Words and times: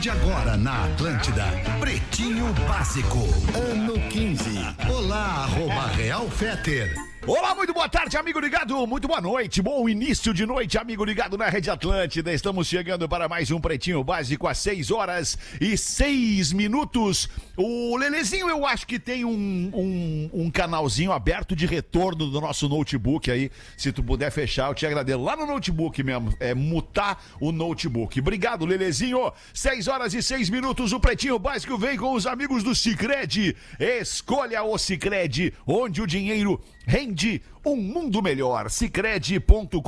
de 0.00 0.08
agora 0.08 0.56
na 0.56 0.84
Atlântida, 0.84 1.44
Pretinho 1.78 2.46
Básico, 2.66 3.18
ano 3.54 3.92
15. 4.08 4.58
Olá, 4.90 5.44
arroba 5.44 5.88
Real 5.88 6.26
Feter. 6.30 6.94
Olá, 7.32 7.54
muito 7.54 7.72
boa 7.72 7.88
tarde, 7.88 8.16
amigo 8.16 8.40
ligado. 8.40 8.84
Muito 8.88 9.06
boa 9.06 9.20
noite, 9.20 9.62
bom 9.62 9.88
início 9.88 10.34
de 10.34 10.44
noite, 10.44 10.76
amigo 10.76 11.04
ligado 11.04 11.38
na 11.38 11.48
Rede 11.48 11.70
Atlântida. 11.70 12.32
Estamos 12.32 12.66
chegando 12.66 13.08
para 13.08 13.28
mais 13.28 13.52
um 13.52 13.60
Pretinho 13.60 14.02
Básico 14.02 14.48
às 14.48 14.58
6 14.58 14.90
horas 14.90 15.38
e 15.60 15.78
6 15.78 16.52
minutos. 16.52 17.28
O 17.56 17.96
Lelezinho, 17.96 18.50
eu 18.50 18.66
acho 18.66 18.84
que 18.84 18.98
tem 18.98 19.24
um, 19.24 19.70
um, 19.72 20.30
um 20.32 20.50
canalzinho 20.50 21.12
aberto 21.12 21.54
de 21.54 21.66
retorno 21.66 22.28
do 22.28 22.40
nosso 22.40 22.68
notebook 22.68 23.30
aí. 23.30 23.48
Se 23.76 23.92
tu 23.92 24.02
puder 24.02 24.32
fechar, 24.32 24.68
eu 24.68 24.74
te 24.74 24.84
agradeço. 24.84 25.22
Lá 25.22 25.36
no 25.36 25.46
notebook 25.46 26.02
mesmo, 26.02 26.34
é 26.40 26.52
mutar 26.52 27.22
o 27.38 27.52
notebook. 27.52 28.18
Obrigado, 28.18 28.66
Lelezinho. 28.66 29.32
6 29.54 29.86
horas 29.86 30.14
e 30.14 30.20
6 30.20 30.50
minutos, 30.50 30.92
o 30.92 30.98
Pretinho 30.98 31.38
Básico 31.38 31.78
vem 31.78 31.96
com 31.96 32.12
os 32.12 32.26
amigos 32.26 32.64
do 32.64 32.74
Cicred. 32.74 33.56
Escolha 33.78 34.64
o 34.64 34.76
Cicred, 34.76 35.54
onde 35.64 36.02
o 36.02 36.08
dinheiro 36.08 36.60
rende 36.90 37.40
um 37.64 37.76
mundo 37.76 38.20
melhor. 38.20 38.68
Cicred.com.br, 38.68 39.80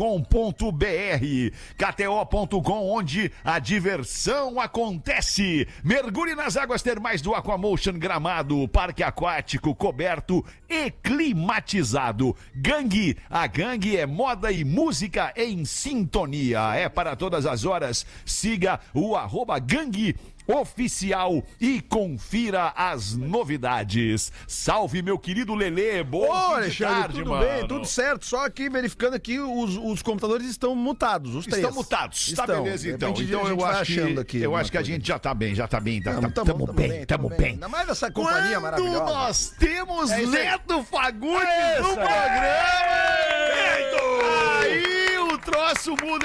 KTO.com, 1.77 2.91
onde 2.91 3.33
a 3.43 3.59
diversão 3.59 4.61
acontece. 4.61 5.67
Mergulhe 5.83 6.37
nas 6.37 6.57
águas 6.57 6.81
termais 6.81 7.21
do 7.21 7.35
Aquamotion 7.35 7.95
Gramado, 7.95 8.69
parque 8.69 9.03
aquático 9.03 9.75
coberto 9.75 10.45
e 10.69 10.91
climatizado. 10.91 12.37
Gangue, 12.55 13.17
a 13.29 13.49
gangue 13.49 13.97
é 13.97 14.07
moda 14.07 14.53
e 14.53 14.65
música 14.65 15.33
em 15.35 15.65
sintonia. 15.65 16.75
É 16.77 16.89
para 16.89 17.17
todas 17.17 17.47
as 17.47 17.65
horas. 17.65 18.07
Siga 18.25 18.79
o 18.95 19.17
arroba 19.17 19.59
gangue 19.59 20.15
oficial 20.47 21.43
e 21.61 21.81
confira 21.81 22.73
as 22.77 23.15
novidades. 23.15 24.33
Salve, 24.47 25.03
meu 25.03 25.19
querido 25.19 25.55
Lelê. 25.55 26.03
Bom 26.03 26.29
Ô, 26.29 26.33
Alexandre, 26.33 26.95
tarde, 26.95 27.19
tudo 27.19 27.31
mano. 27.31 27.45
bem, 27.47 27.67
tudo 27.67 27.85
certo. 27.87 28.27
Só 28.27 28.45
aqui 28.47 28.69
verificando 28.69 29.15
aqui, 29.15 29.39
os, 29.39 29.77
os 29.77 30.03
computadores 30.03 30.47
estão 30.49 30.75
mutados, 30.75 31.35
os 31.35 31.45
três. 31.47 31.63
Estão 31.63 31.75
mutados. 31.75 32.33
Tá 32.35 32.43
Estão. 32.43 32.63
beleza, 32.65 32.85
De 32.89 32.91
então. 32.95 33.15
Então 33.17 33.49
eu 33.49 33.65
acho 33.65 33.93
que, 33.95 34.19
aqui 34.21 34.39
eu 34.43 34.57
acho 34.57 34.71
que 34.71 34.79
a 34.79 34.83
gente 34.83 35.07
já 35.07 35.19
tá 35.19 35.33
bem, 35.35 35.55
já 35.55 35.67
tá 35.69 35.81
bem. 35.81 36.03
Tá, 36.03 36.13
Tamo, 36.15 36.23
tá- 36.23 36.35
tamo, 36.35 36.47
tamo 36.53 36.67
tamo 36.67 36.73
bem, 36.79 36.89
bem, 36.89 37.07
tamo 37.07 37.29
tamo 37.29 37.41
bem. 37.41 37.53
Ainda 37.53 37.69
mais 37.69 37.89
essa 37.89 38.11
companhia 38.11 38.53
Quando 38.61 38.63
maravilhosa. 38.63 39.05
nós 39.05 39.51
temos 39.59 40.11
É. 40.11 40.27
Neto 40.27 40.83
Fagundes 40.85 41.49
É 41.49 41.81
no 41.81 41.89
programa! 41.89 43.23
Aí 44.61 45.19
o 45.19 45.39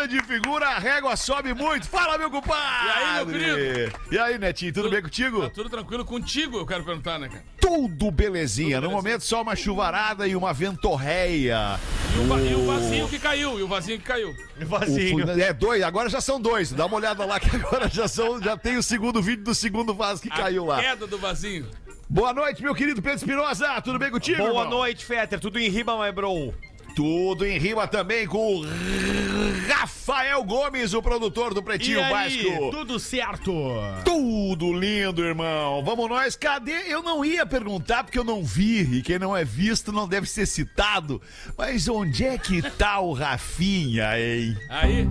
troço 0.07 0.15
muda 0.15 0.21
de 0.21 0.21
figura, 0.23 0.67
a 0.69 0.79
régua 0.79 1.15
sobe 1.15 1.53
muito. 1.53 1.87
Fala, 1.87 2.17
meu 2.17 2.29
compadre! 2.31 2.87
E 2.87 2.89
aí, 2.91 3.25
meu 3.25 3.25
querido? 3.25 3.99
E 4.11 4.19
aí, 4.19 4.37
Netinho, 4.37 4.73
tudo, 4.73 4.89
bem 4.89 5.01
contigo? 5.01 5.41
Tá 5.41 5.49
tudo 5.49 5.69
tranquilo 5.69 6.05
contigo, 6.05 6.57
eu 6.57 6.65
quero 6.65 6.83
perguntar, 6.83 7.19
né, 7.19 7.27
cara? 7.29 7.43
Tudo 7.59 8.09
belezinha. 8.11 8.79
No 8.81 8.89
momento, 8.89 9.21
só 9.21 9.41
uma 9.41 9.55
chuvarada 9.55 10.27
e 10.27 10.35
uma 10.35 10.53
ventorreia. 10.53 11.79
E 12.15 12.19
o, 12.19 12.27
va- 12.27 12.41
e 12.41 12.55
o 12.55 12.65
vazio 12.65 13.07
que 13.07 13.19
caiu, 13.19 13.59
e 13.59 13.63
o 13.63 13.67
vazio 13.67 13.97
que 13.97 14.03
caiu. 14.05 14.29
O 14.29 14.65
fu- 14.65 15.39
É 15.39 15.53
dois, 15.53 15.83
agora 15.83 16.09
já 16.09 16.21
são 16.21 16.39
dois. 16.39 16.71
Dá 16.71 16.85
uma 16.85 16.95
olhada 16.97 17.25
lá 17.25 17.39
que 17.39 17.53
agora 17.55 17.87
já 17.89 18.07
são, 18.07 18.41
já 18.41 18.57
tem 18.57 18.77
o 18.77 18.83
segundo 18.83 19.21
vídeo 19.21 19.43
do 19.43 19.53
segundo 19.55 19.93
vaso 19.93 20.21
que 20.21 20.29
caiu 20.29 20.71
a 20.71 20.75
lá. 20.77 20.81
queda 20.81 21.05
do 21.07 21.17
vazio. 21.17 21.65
Boa 22.09 22.33
noite, 22.33 22.63
meu 22.63 22.73
querido 22.73 23.01
Pedro 23.01 23.17
Espinosa. 23.17 23.81
Tudo 23.81 23.99
bem 23.99 24.09
contigo? 24.09 24.37
Boa 24.37 24.49
irmão? 24.49 24.69
noite, 24.69 25.03
Fetter. 25.05 25.39
Tudo 25.39 25.59
em 25.59 25.67
riba, 25.69 25.97
my 26.01 26.11
bro. 26.11 26.53
Tudo 26.97 27.45
em 27.45 27.59
rima 27.59 27.85
também 27.87 28.25
com 28.25 28.55
o 28.55 28.65
Rafael 29.67 30.43
Gomes, 30.43 30.95
o 30.95 31.01
produtor 31.03 31.53
do 31.53 31.61
Pretinho 31.61 31.99
Básico. 31.99 32.71
Tudo 32.71 32.99
certo. 32.99 33.53
Tudo 34.03 34.73
lindo, 34.73 35.23
irmão. 35.23 35.83
Vamos 35.83 36.09
nós. 36.09 36.35
Cadê? 36.35 36.91
Eu 36.91 37.03
não 37.03 37.23
ia 37.23 37.45
perguntar 37.45 38.03
porque 38.03 38.17
eu 38.17 38.23
não 38.23 38.43
vi. 38.43 38.97
E 38.97 39.03
quem 39.03 39.19
não 39.19 39.37
é 39.37 39.45
visto 39.45 39.91
não 39.91 40.07
deve 40.07 40.25
ser 40.25 40.47
citado. 40.47 41.21
Mas 41.55 41.87
onde 41.87 42.25
é 42.25 42.35
que 42.35 42.63
tá 42.63 42.99
o 42.99 43.13
Rafinha, 43.13 44.19
hein? 44.19 44.57
Aí, 44.67 45.07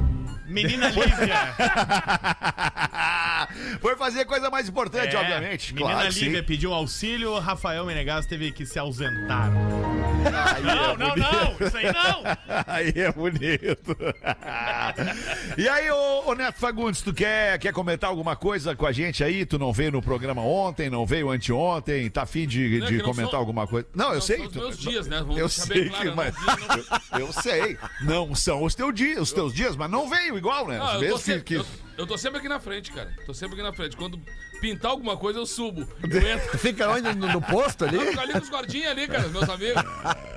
Menina 0.47 0.89
Lívia. 0.89 1.55
Foi 3.81 3.97
fazer 3.97 4.25
coisa 4.25 4.51
mais 4.51 4.69
importante, 4.69 5.15
É, 5.15 5.19
obviamente. 5.19 5.75
Menina 5.75 5.93
claro 5.95 6.09
Lívia 6.11 6.41
sim. 6.41 6.47
pediu 6.47 6.73
auxílio, 6.73 7.39
Rafael 7.39 7.85
Menegas 7.85 8.27
teve 8.27 8.51
que 8.53 8.65
se 8.67 8.79
ausentar. 8.79 9.51
Aí 10.55 10.63
é 10.63 10.75
Não, 10.75 10.97
não, 10.97 11.11
bonito. 11.11 11.61
não. 11.61 11.67
Isso 11.67 11.77
aí 11.77 11.93
não. 11.93 12.23
Aí 12.67 12.93
é 12.97 13.13
bonito. 13.13 13.97
e 15.57 15.69
aí, 15.69 15.91
ô, 15.91 16.31
ô 16.31 16.35
Neto 16.35 16.59
Fagundes, 16.59 17.01
tu 17.03 17.13
quer, 17.15 17.59
quer 17.59 17.73
comentar 17.73 18.11
alguma 18.11 18.35
coisa 18.35 18.75
com 18.75 18.87
a 18.87 18.93
gente 18.93 19.23
aí? 19.23 19.45
Tu 19.47 19.59
não 19.59 19.73
veio 19.73 19.93
no 19.93 20.03
programa 20.03 20.43
ontem, 20.43 20.91
não 20.91 21.07
veio 21.07 21.31
anteontem, 21.31 22.09
tá 22.11 22.23
afim 22.23 22.47
de, 22.47 22.79
Não, 22.81 22.87
de 22.87 22.93
que 22.95 22.99
não 22.99 23.05
comentar 23.05 23.31
são- 23.33 23.39
alguma 23.41 23.67
coisa? 23.67 23.87
Não, 23.95 24.09
eu 24.09 24.15
não 24.15 24.21
sei. 24.21 24.39
são 24.39 24.47
os 24.47 24.53
tu- 24.53 24.59
meus 24.59 24.79
dias, 24.79 25.07
né? 25.07 25.19
Vamos 25.19 25.39
eu 25.39 25.49
sei 25.49 25.89
claro, 25.89 26.11
que, 26.11 26.17
mas, 26.17 26.35
não, 26.35 26.57
não- 26.57 27.21
eu 27.21 27.33
sei. 27.33 27.79
Não 28.03 28.35
são 28.35 28.63
os 28.65 28.75
teus 28.75 28.95
dias, 28.95 29.19
os 29.21 29.33
teus 29.33 29.55
dias, 29.55 29.77
mas 29.77 29.91
não 29.91 30.09
veio 30.09 30.36
igual, 30.39 30.67
né? 30.69 30.79
Não, 30.79 30.87
Às 30.87 31.03
eu, 31.03 31.11
tô 31.11 31.17
vezes 31.19 31.43
que, 31.43 31.57
que- 31.57 31.65
eu, 31.99 32.07
tô 32.07 32.17
sempre 32.19 32.39
aqui 32.39 32.49
na 32.49 32.61
frente, 32.61 32.93
cara. 32.93 33.11
Tô 33.25 33.33
sempre 33.35 33.55
aqui 33.55 33.63
na 33.63 33.73
frente. 33.73 33.97
Quando 33.97 34.21
pintar 34.61 34.91
alguma 34.91 35.17
coisa, 35.17 35.39
eu 35.39 35.47
subo. 35.47 35.87
Eu 36.03 36.21
entro. 36.29 36.59
Fica 36.59 36.89
onde? 36.91 37.13
No, 37.15 37.29
no 37.33 37.41
posto 37.43 37.85
ali? 37.85 37.97
Eu 37.97 38.07
fico 38.07 38.21
ali 38.21 38.33
com 38.33 38.39
os 38.39 38.49
gordinhos 38.51 38.89
ali, 38.89 39.07
cara, 39.07 39.29
meus 39.29 39.49
amigos. 39.49 39.83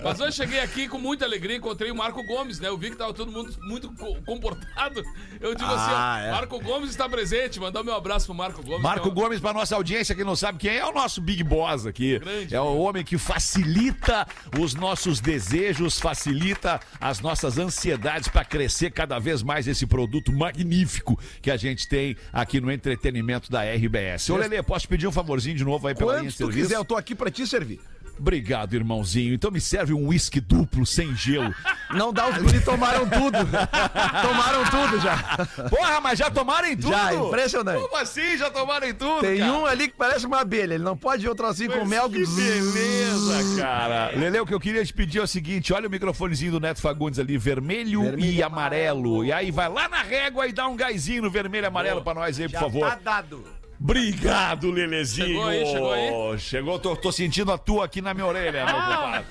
Mas 0.04 0.20
hoje 0.20 0.36
cheguei 0.38 0.60
aqui 0.62 0.88
com 0.88 0.98
muita 0.98 1.26
alegria, 1.26 1.58
encontrei 1.58 1.92
o 1.92 1.96
Marco 1.96 2.24
Gomes, 2.24 2.60
né? 2.60 2.68
Eu 2.70 2.78
vi 2.78 2.90
que 2.92 2.96
tava 2.98 3.14
todo 3.14 3.32
mundo 3.32 3.54
muito 3.62 3.92
co- 3.96 4.16
comportado. 4.26 5.04
Eu 5.40 5.54
digo 5.56 5.70
assim, 5.70 5.92
Ah, 5.92 6.20
ó, 6.22 6.28
é. 6.28 6.32
Marco 6.32 6.60
Gomes 6.62 6.90
está 6.90 7.08
presente. 7.10 7.60
Mandar 7.60 7.84
meu 7.84 7.96
abraço 7.96 8.26
pro 8.28 8.36
Marco 8.36 8.64
Gomes. 8.64 8.82
Marco 8.82 9.04
que 9.04 9.10
é 9.10 9.12
um- 9.12 9.16
Gomes, 9.16 9.40
pra 9.40 9.54
nossa 9.54 9.76
audiência, 9.76 10.16
que 10.16 10.24
não 10.24 10.36
sabe 10.36 10.58
quem 10.60 10.72
é, 10.72 10.78
é 10.78 10.86
o 10.86 10.92
nosso 10.94 11.22
Big 11.22 11.44
Boss 11.44 11.86
aqui. 11.86 12.20
Grande. 12.20 12.56
é 12.56 12.62
o 12.62 12.78
homem 12.78 13.04
que 13.04 13.18
facilita 13.18 14.28
os 14.60 14.74
nossos 14.76 15.20
desejos, 15.20 16.00
facilita 16.00 16.80
as 17.00 17.20
nossas 17.20 17.58
ansiedades 17.58 18.28
pra 18.28 18.46
crescer 18.46 18.92
cada 18.92 19.20
vez 19.20 19.42
mais 19.44 19.68
esse 19.68 19.86
produto 19.86 20.32
magnífico 20.32 21.20
que 21.42 21.49
a 21.52 21.58
gente 21.58 21.88
tem 21.88 22.16
aqui 22.32 22.60
no 22.60 22.72
entretenimento 22.72 23.52
da 23.52 23.64
RBS. 23.64 24.30
Ô, 24.30 24.38
Lelê, 24.38 24.62
posso 24.62 24.88
pedir 24.88 25.08
um 25.08 25.12
favorzinho 25.12 25.56
de 25.56 25.64
novo 25.64 25.88
aí 25.88 25.96
pela 25.96 26.14
linha 26.14 26.24
Quando 26.24 26.32
de 26.32 26.38
serviço? 26.38 26.60
quiser, 26.60 26.76
eu 26.78 26.86
tô 26.86 26.96
aqui 26.96 27.16
pra 27.16 27.30
te 27.30 27.46
servir. 27.46 27.80
Obrigado, 28.20 28.74
irmãozinho. 28.76 29.34
Então 29.34 29.50
me 29.50 29.62
serve 29.62 29.94
um 29.94 30.08
uísque 30.08 30.40
duplo 30.42 30.86
sem 30.86 31.16
gelo. 31.16 31.54
Não 31.94 32.12
dá, 32.12 32.28
os 32.30 32.38
guri 32.38 32.60
tomaram 32.62 33.08
tudo. 33.08 33.38
tomaram 34.22 34.64
tudo 34.66 35.00
já. 35.02 35.70
Porra, 35.70 36.02
mas 36.02 36.20
já 36.20 36.30
tomaram 36.30 36.68
em 36.68 36.76
tudo? 36.76 36.92
Já, 36.92 37.14
impressionante. 37.14 37.82
Como 37.82 37.98
assim? 37.98 38.38
Já 38.38 38.50
tomaram 38.50 38.88
em 38.88 38.94
tudo, 38.94 39.22
Tem 39.22 39.40
cara? 39.40 39.54
um 39.54 39.66
ali 39.66 39.88
que 39.88 39.96
parece 39.98 40.26
uma 40.26 40.42
abelha. 40.42 40.74
Ele 40.76 40.84
não 40.84 40.98
pode 40.98 41.26
ir 41.26 41.30
outro 41.30 41.46
assim 41.48 41.68
com 41.68 41.86
mel 41.86 42.10
Que 42.10 42.26
beleza, 42.26 43.62
cara. 43.62 44.12
Lele, 44.16 44.40
o 44.40 44.46
que 44.46 44.54
eu 44.54 44.60
queria 44.60 44.84
te 44.86 44.94
pedir 44.94 45.20
é 45.20 45.24
o 45.24 45.28
seguinte: 45.28 45.74
olha 45.74 45.88
o 45.88 45.92
microfonezinho 45.92 46.52
do 46.54 46.60
Neto 46.60 46.82
Fagundes 46.82 47.20
ali, 47.20 47.38
vermelho, 47.38 48.04
Vermelho 48.04 48.32
e 48.32 48.36
e 48.36 48.44
amarelo. 48.44 49.24
E 49.26 49.32
aí 49.32 49.52
vai 49.52 49.70
lá 49.70 49.88
na 49.88 50.02
régua 50.02 50.48
e 50.48 50.52
dá 50.52 50.68
um 50.68 50.76
gásinho 50.76 51.24
no 51.24 51.32
vermelho 51.32 51.66
e 51.66 51.68
amarelo 51.68 52.02
pra 52.04 52.14
nós 52.14 52.40
aí, 52.40 52.48
por 52.50 52.60
favor. 52.60 52.90
Tá 52.90 53.00
dado. 53.04 53.59
Obrigado, 53.82 54.70
Lelezinho. 54.70 55.28
Chegou 55.28 55.48
aí, 55.48 55.66
chegou 55.66 55.94
aí? 55.94 56.40
Chegou, 56.40 56.80
tô, 56.80 56.96
tô 56.96 57.12
sentindo 57.12 57.52
a 57.52 57.58
tua 57.58 57.86
aqui 57.86 58.02
na 58.02 58.14
minha 58.14 58.26
orelha, 58.26 58.66
meu 58.66 58.76
compadre. 58.76 59.26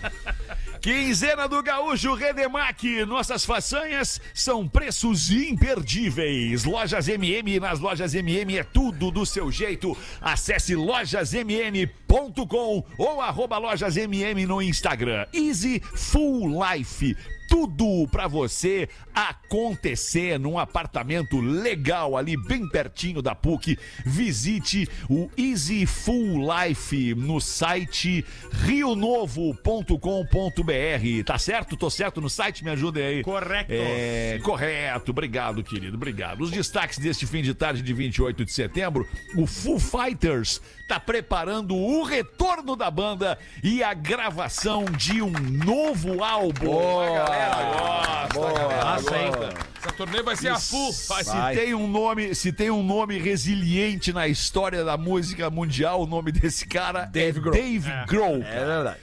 Quinzena 0.80 1.48
do 1.48 1.62
Gaúcho 1.62 2.14
Redemac. 2.14 3.04
Nossas 3.04 3.44
façanhas 3.44 4.20
são 4.32 4.66
preços 4.66 5.30
imperdíveis. 5.30 6.64
Lojas 6.64 7.08
MM, 7.08 7.60
nas 7.60 7.78
lojas 7.78 8.14
MM 8.14 8.58
é 8.58 8.64
tudo 8.64 9.10
do 9.10 9.26
seu 9.26 9.50
jeito. 9.50 9.96
Acesse 10.20 10.74
lojasmm.com 10.74 12.84
ou 12.96 13.20
arroba 13.20 13.58
lojasmm 13.58 14.46
no 14.46 14.62
Instagram. 14.62 15.26
Easy 15.34 15.80
Full 15.80 16.64
Life. 16.64 17.16
Tudo 17.48 18.06
pra 18.12 18.28
você 18.28 18.88
acontecer 19.14 20.38
num 20.38 20.58
apartamento 20.58 21.40
legal 21.40 22.16
ali 22.16 22.36
bem 22.36 22.68
pertinho 22.68 23.22
da 23.22 23.34
PUC. 23.34 23.78
Visite 24.04 24.86
o 25.08 25.30
Easy 25.36 25.86
Full 25.86 26.42
Life 26.46 27.14
no 27.14 27.40
site 27.40 28.24
rionovo.com.br. 28.52 31.24
Tá 31.24 31.38
certo? 31.38 31.76
Tô 31.76 31.88
certo 31.88 32.20
no 32.20 32.28
site? 32.28 32.62
Me 32.62 32.70
ajudem 32.70 33.04
aí. 33.04 33.22
Correto. 33.22 33.70
É, 33.70 34.38
correto. 34.42 35.10
Obrigado, 35.10 35.64
querido. 35.64 35.96
Obrigado. 35.96 36.42
Os 36.42 36.50
destaques 36.50 36.98
deste 36.98 37.26
fim 37.26 37.42
de 37.42 37.54
tarde 37.54 37.80
de 37.80 37.94
28 37.94 38.44
de 38.44 38.52
setembro, 38.52 39.08
o 39.36 39.46
Foo 39.46 39.78
Fighters 39.78 40.60
tá 40.86 41.00
preparando 41.00 41.74
o 41.74 42.02
retorno 42.02 42.76
da 42.76 42.90
banda 42.90 43.38
e 43.62 43.82
a 43.82 43.94
gravação 43.94 44.84
de 44.84 45.22
um 45.22 45.30
novo 45.30 46.22
álbum. 46.22 47.00
a 47.00 47.10
galera 47.10 47.37
gosta, 47.46 48.50
a 48.50 48.52
galera 48.52 48.84
Massa, 48.84 49.18
hein? 49.18 49.30
gosta. 49.30 49.68
Essa 49.78 49.92
turnê 49.92 50.22
vai 50.22 50.36
ser 50.36 50.48
a 50.48 50.58
full. 50.58 50.92
Vai 51.08 51.24
Se 51.24 51.60
tem 51.60 51.74
um 51.74 51.86
nome, 51.86 52.34
se 52.34 52.52
tem 52.52 52.70
um 52.70 52.82
nome 52.82 53.16
resiliente 53.18 54.12
na 54.12 54.26
história 54.26 54.84
da 54.84 54.96
música 54.96 55.48
mundial, 55.50 56.02
o 56.02 56.06
nome 56.06 56.32
desse 56.32 56.66
cara 56.66 57.04
Dave 57.04 57.38
é 57.38 57.42
Grohl. 57.42 57.54
Dave 57.54 57.90
Grohl. 58.06 58.42
É 58.42 58.64
verdade. 58.64 58.98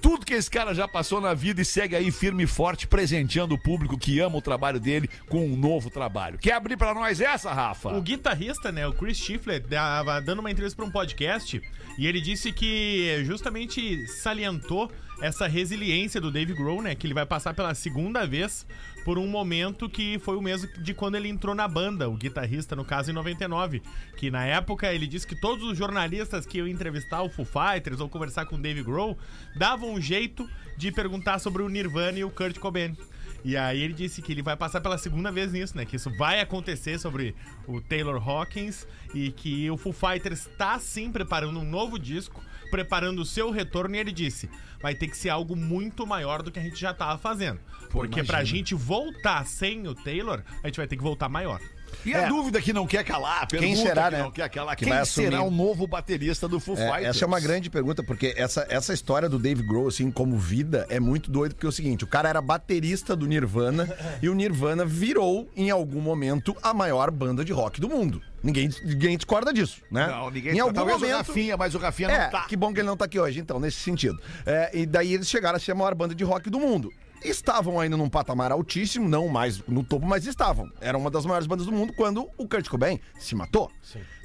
tudo 0.00 0.24
que 0.24 0.32
esse 0.34 0.50
cara 0.50 0.72
já 0.72 0.86
passou 0.86 1.20
na 1.20 1.34
vida 1.34 1.60
e 1.60 1.64
segue 1.64 1.96
aí 1.96 2.10
firme 2.12 2.44
e 2.44 2.46
forte, 2.46 2.86
presenteando 2.86 3.54
o 3.54 3.58
público 3.58 3.98
que 3.98 4.20
ama 4.20 4.38
o 4.38 4.40
trabalho 4.40 4.78
dele 4.78 5.10
com 5.28 5.44
um 5.44 5.56
novo 5.56 5.90
trabalho. 5.90 6.38
Quer 6.38 6.52
abrir 6.52 6.76
pra 6.76 6.94
nós 6.94 7.20
essa, 7.20 7.52
Rafa? 7.52 7.90
O 7.90 8.00
guitarrista, 8.00 8.70
né, 8.70 8.86
o 8.86 8.92
Chris 8.92 9.18
Schiffler, 9.18 9.60
dava, 9.60 10.20
dando 10.20 10.38
uma 10.38 10.50
entrevista 10.50 10.76
para 10.76 10.86
um 10.86 10.92
podcast 10.92 11.60
e 11.98 12.06
ele 12.06 12.20
disse 12.20 12.52
que 12.52 13.22
justamente 13.24 14.06
salientou 14.06 14.90
essa 15.20 15.46
resiliência 15.46 16.20
do 16.20 16.30
Dave 16.30 16.54
Grohl, 16.54 16.82
né, 16.82 16.94
que 16.94 17.06
ele 17.06 17.14
vai 17.14 17.26
passar 17.26 17.54
pela 17.54 17.74
segunda 17.74 18.26
vez 18.26 18.66
por 19.04 19.18
um 19.18 19.26
momento 19.26 19.88
que 19.88 20.18
foi 20.18 20.36
o 20.36 20.42
mesmo 20.42 20.68
de 20.82 20.94
quando 20.94 21.14
ele 21.14 21.28
entrou 21.28 21.54
na 21.54 21.66
banda, 21.66 22.08
o 22.08 22.16
guitarrista, 22.16 22.76
no 22.76 22.84
caso, 22.84 23.10
em 23.10 23.14
99. 23.14 23.82
Que 24.16 24.30
na 24.30 24.44
época 24.44 24.92
ele 24.92 25.06
disse 25.06 25.26
que 25.26 25.34
todos 25.34 25.64
os 25.64 25.76
jornalistas 25.76 26.46
que 26.46 26.58
iam 26.58 26.68
entrevistar 26.68 27.22
o 27.22 27.30
Foo 27.30 27.44
Fighters 27.44 28.00
ou 28.00 28.08
conversar 28.08 28.46
com 28.46 28.56
o 28.56 28.58
Dave 28.58 28.82
Grohl 28.82 29.16
davam 29.56 29.92
um 29.94 30.00
jeito 30.00 30.48
de 30.76 30.92
perguntar 30.92 31.38
sobre 31.38 31.62
o 31.62 31.68
Nirvana 31.68 32.18
e 32.18 32.24
o 32.24 32.30
Kurt 32.30 32.58
Cobain. 32.58 32.96
E 33.42 33.56
aí 33.56 33.80
ele 33.80 33.94
disse 33.94 34.20
que 34.20 34.32
ele 34.32 34.42
vai 34.42 34.56
passar 34.56 34.80
pela 34.80 34.98
segunda 34.98 35.32
vez 35.32 35.52
nisso, 35.52 35.76
né? 35.76 35.84
Que 35.84 35.96
isso 35.96 36.10
vai 36.16 36.40
acontecer 36.40 36.98
sobre 36.98 37.34
o 37.66 37.80
Taylor 37.80 38.16
Hawkins 38.16 38.86
e 39.14 39.30
que 39.30 39.70
o 39.70 39.76
Foo 39.76 39.92
Fighters 39.92 40.46
está 40.46 40.78
sim 40.78 41.10
preparando 41.10 41.58
um 41.58 41.64
novo 41.64 41.98
disco, 41.98 42.42
preparando 42.70 43.20
o 43.20 43.26
seu 43.26 43.50
retorno. 43.50 43.96
E 43.96 43.98
ele 43.98 44.12
disse: 44.12 44.48
vai 44.80 44.94
ter 44.94 45.08
que 45.08 45.16
ser 45.16 45.28
algo 45.28 45.56
muito 45.56 46.06
maior 46.06 46.42
do 46.42 46.50
que 46.50 46.58
a 46.58 46.62
gente 46.62 46.80
já 46.80 46.94
tava 46.94 47.18
fazendo. 47.18 47.60
Porque 47.90 48.22
pra 48.22 48.44
gente 48.44 48.74
voltar 48.74 49.44
sem 49.46 49.86
o 49.86 49.94
Taylor, 49.94 50.42
a 50.62 50.66
gente 50.66 50.76
vai 50.76 50.86
ter 50.86 50.96
que 50.96 51.02
voltar 51.02 51.28
maior. 51.28 51.60
E 52.04 52.14
a 52.14 52.22
É. 52.22 52.28
dúvida 52.28 52.60
que 52.60 52.72
não 52.72 52.86
quer 52.86 53.04
calar, 53.04 53.46
Quem 53.46 53.76
será, 53.76 54.06
que 54.10 54.16
né? 54.16 54.22
não 54.22 54.30
quer 54.30 54.48
calar, 54.48 54.76
Que 54.76 54.84
quem 54.84 54.92
vai 54.94 55.04
será 55.04 55.42
o 55.42 55.50
novo 55.50 55.86
baterista 55.86 56.48
do 56.48 56.58
Foo 56.60 56.74
É, 56.76 56.86
Fighters? 56.86 57.16
essa 57.16 57.24
é 57.24 57.26
uma 57.26 57.40
grande 57.40 57.68
pergunta, 57.70 58.02
porque 58.02 58.34
essa, 58.36 58.66
essa 58.70 58.92
história 58.94 59.28
do 59.28 59.38
Dave 59.38 59.62
Grohl, 59.62 59.88
assim, 59.88 60.10
como 60.10 60.38
vida, 60.38 60.86
é 60.88 60.98
muito 61.00 61.30
doido, 61.30 61.54
porque 61.54 61.66
é 61.66 61.68
o 61.68 61.72
seguinte, 61.72 62.04
o 62.04 62.06
cara 62.06 62.28
era 62.28 62.40
baterista 62.40 63.14
do 63.14 63.26
Nirvana 63.26 63.88
e 64.22 64.28
o 64.28 64.34
Nirvana 64.34 64.84
virou, 64.84 65.48
em 65.56 65.70
algum 65.70 66.00
momento, 66.00 66.56
a 66.62 66.72
maior 66.72 67.10
banda 67.10 67.44
de 67.44 67.52
rock 67.52 67.80
do 67.80 67.88
mundo. 67.88 68.22
Ninguém, 68.42 68.70
ninguém 68.84 69.16
discorda 69.18 69.52
disso, 69.52 69.82
né? 69.90 70.06
Não, 70.06 70.30
ninguém 70.30 70.54
Em 70.56 70.60
algum 70.60 70.72
Talvez 70.72 70.96
o 70.96 71.00
momento... 71.00 71.16
Rafinha, 71.28 71.56
mas 71.58 71.74
o 71.74 71.78
Rafinha 71.78 72.08
É, 72.10 72.22
não 72.24 72.30
tá. 72.30 72.44
que 72.46 72.56
bom 72.56 72.72
que 72.72 72.80
ele 72.80 72.88
não 72.88 72.96
tá 72.96 73.04
aqui 73.04 73.18
hoje, 73.20 73.38
então, 73.38 73.60
nesse 73.60 73.76
sentido. 73.80 74.18
É, 74.46 74.70
e 74.72 74.86
daí 74.86 75.12
eles 75.12 75.28
chegaram 75.28 75.56
a 75.56 75.60
ser 75.60 75.72
a 75.72 75.74
maior 75.74 75.94
banda 75.94 76.14
de 76.14 76.24
rock 76.24 76.48
do 76.48 76.58
mundo. 76.58 76.90
Estavam 77.22 77.78
ainda 77.78 77.96
num 77.96 78.08
patamar 78.08 78.50
altíssimo, 78.50 79.08
não 79.08 79.28
mais 79.28 79.58
no 79.66 79.84
topo, 79.84 80.06
mas 80.06 80.26
estavam. 80.26 80.70
Era 80.80 80.96
uma 80.96 81.10
das 81.10 81.26
maiores 81.26 81.46
bandas 81.46 81.66
do 81.66 81.72
mundo 81.72 81.92
quando 81.92 82.28
o 82.38 82.48
Kurt 82.48 82.68
Cobain 82.68 82.98
se 83.18 83.34
matou. 83.34 83.70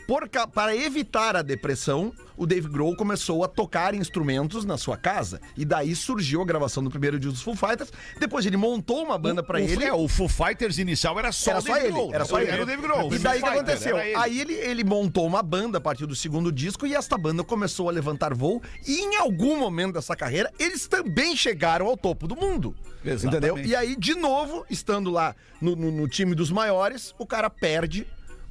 Por 0.07 0.29
para 0.53 0.75
evitar 0.75 1.35
a 1.35 1.41
depressão, 1.41 2.13
o 2.37 2.45
Dave 2.45 2.67
Grohl 2.69 2.95
começou 2.95 3.43
a 3.43 3.47
tocar 3.47 3.95
instrumentos 3.95 4.63
na 4.63 4.77
sua 4.77 4.95
casa. 4.97 5.41
E 5.57 5.65
daí 5.65 5.95
surgiu 5.95 6.41
a 6.41 6.45
gravação 6.45 6.83
do 6.83 6.89
primeiro 6.91 7.19
disco 7.19 7.33
dos 7.33 7.41
Foo 7.41 7.55
Fighters. 7.55 7.91
Depois 8.19 8.45
ele 8.45 8.55
montou 8.57 9.03
uma 9.03 9.17
banda 9.17 9.41
pra 9.41 9.57
o, 9.57 9.61
ele. 9.61 9.83
É, 9.83 9.93
o 9.93 10.07
Foo 10.07 10.27
Fighters 10.29 10.77
inicial 10.77 11.17
era 11.17 11.31
só 11.31 11.51
Era 11.51 11.61
só 11.61 11.77
ele, 11.77 11.91
Grohl. 11.91 12.13
era 12.13 12.25
só 12.25 12.39
ele. 12.39 12.51
Era 12.51 12.61
o 12.63 12.65
Dave 12.65 12.81
Grohl. 12.83 13.13
E 13.13 13.17
daí 13.19 13.39
o 13.39 13.43
que 13.43 13.49
aconteceu? 13.49 13.97
ele. 13.97 14.15
Aí 14.15 14.39
ele, 14.39 14.53
ele 14.53 14.83
montou 14.83 15.25
uma 15.25 15.41
banda 15.41 15.79
a 15.79 15.81
partir 15.81 16.05
do 16.05 16.15
segundo 16.15 16.51
disco 16.51 16.85
e 16.85 16.93
esta 16.93 17.17
banda 17.17 17.43
começou 17.43 17.89
a 17.89 17.91
levantar 17.91 18.33
voo. 18.33 18.61
E 18.87 18.99
em 18.99 19.15
algum 19.15 19.57
momento 19.57 19.93
dessa 19.93 20.15
carreira, 20.15 20.51
eles 20.59 20.87
também 20.87 21.35
chegaram 21.35 21.87
ao 21.87 21.97
topo 21.97 22.27
do 22.27 22.35
mundo. 22.35 22.75
Exatamente. 23.03 23.25
Entendeu? 23.53 23.57
E 23.65 23.75
aí, 23.75 23.95
de 23.95 24.13
novo, 24.13 24.65
estando 24.69 25.09
lá 25.09 25.35
no, 25.61 25.75
no- 25.75 25.91
no 25.91 26.07
time 26.07 26.35
dos 26.35 26.51
maiores, 26.51 27.13
o 27.17 27.25
cara 27.25 27.49
perde 27.49 28.05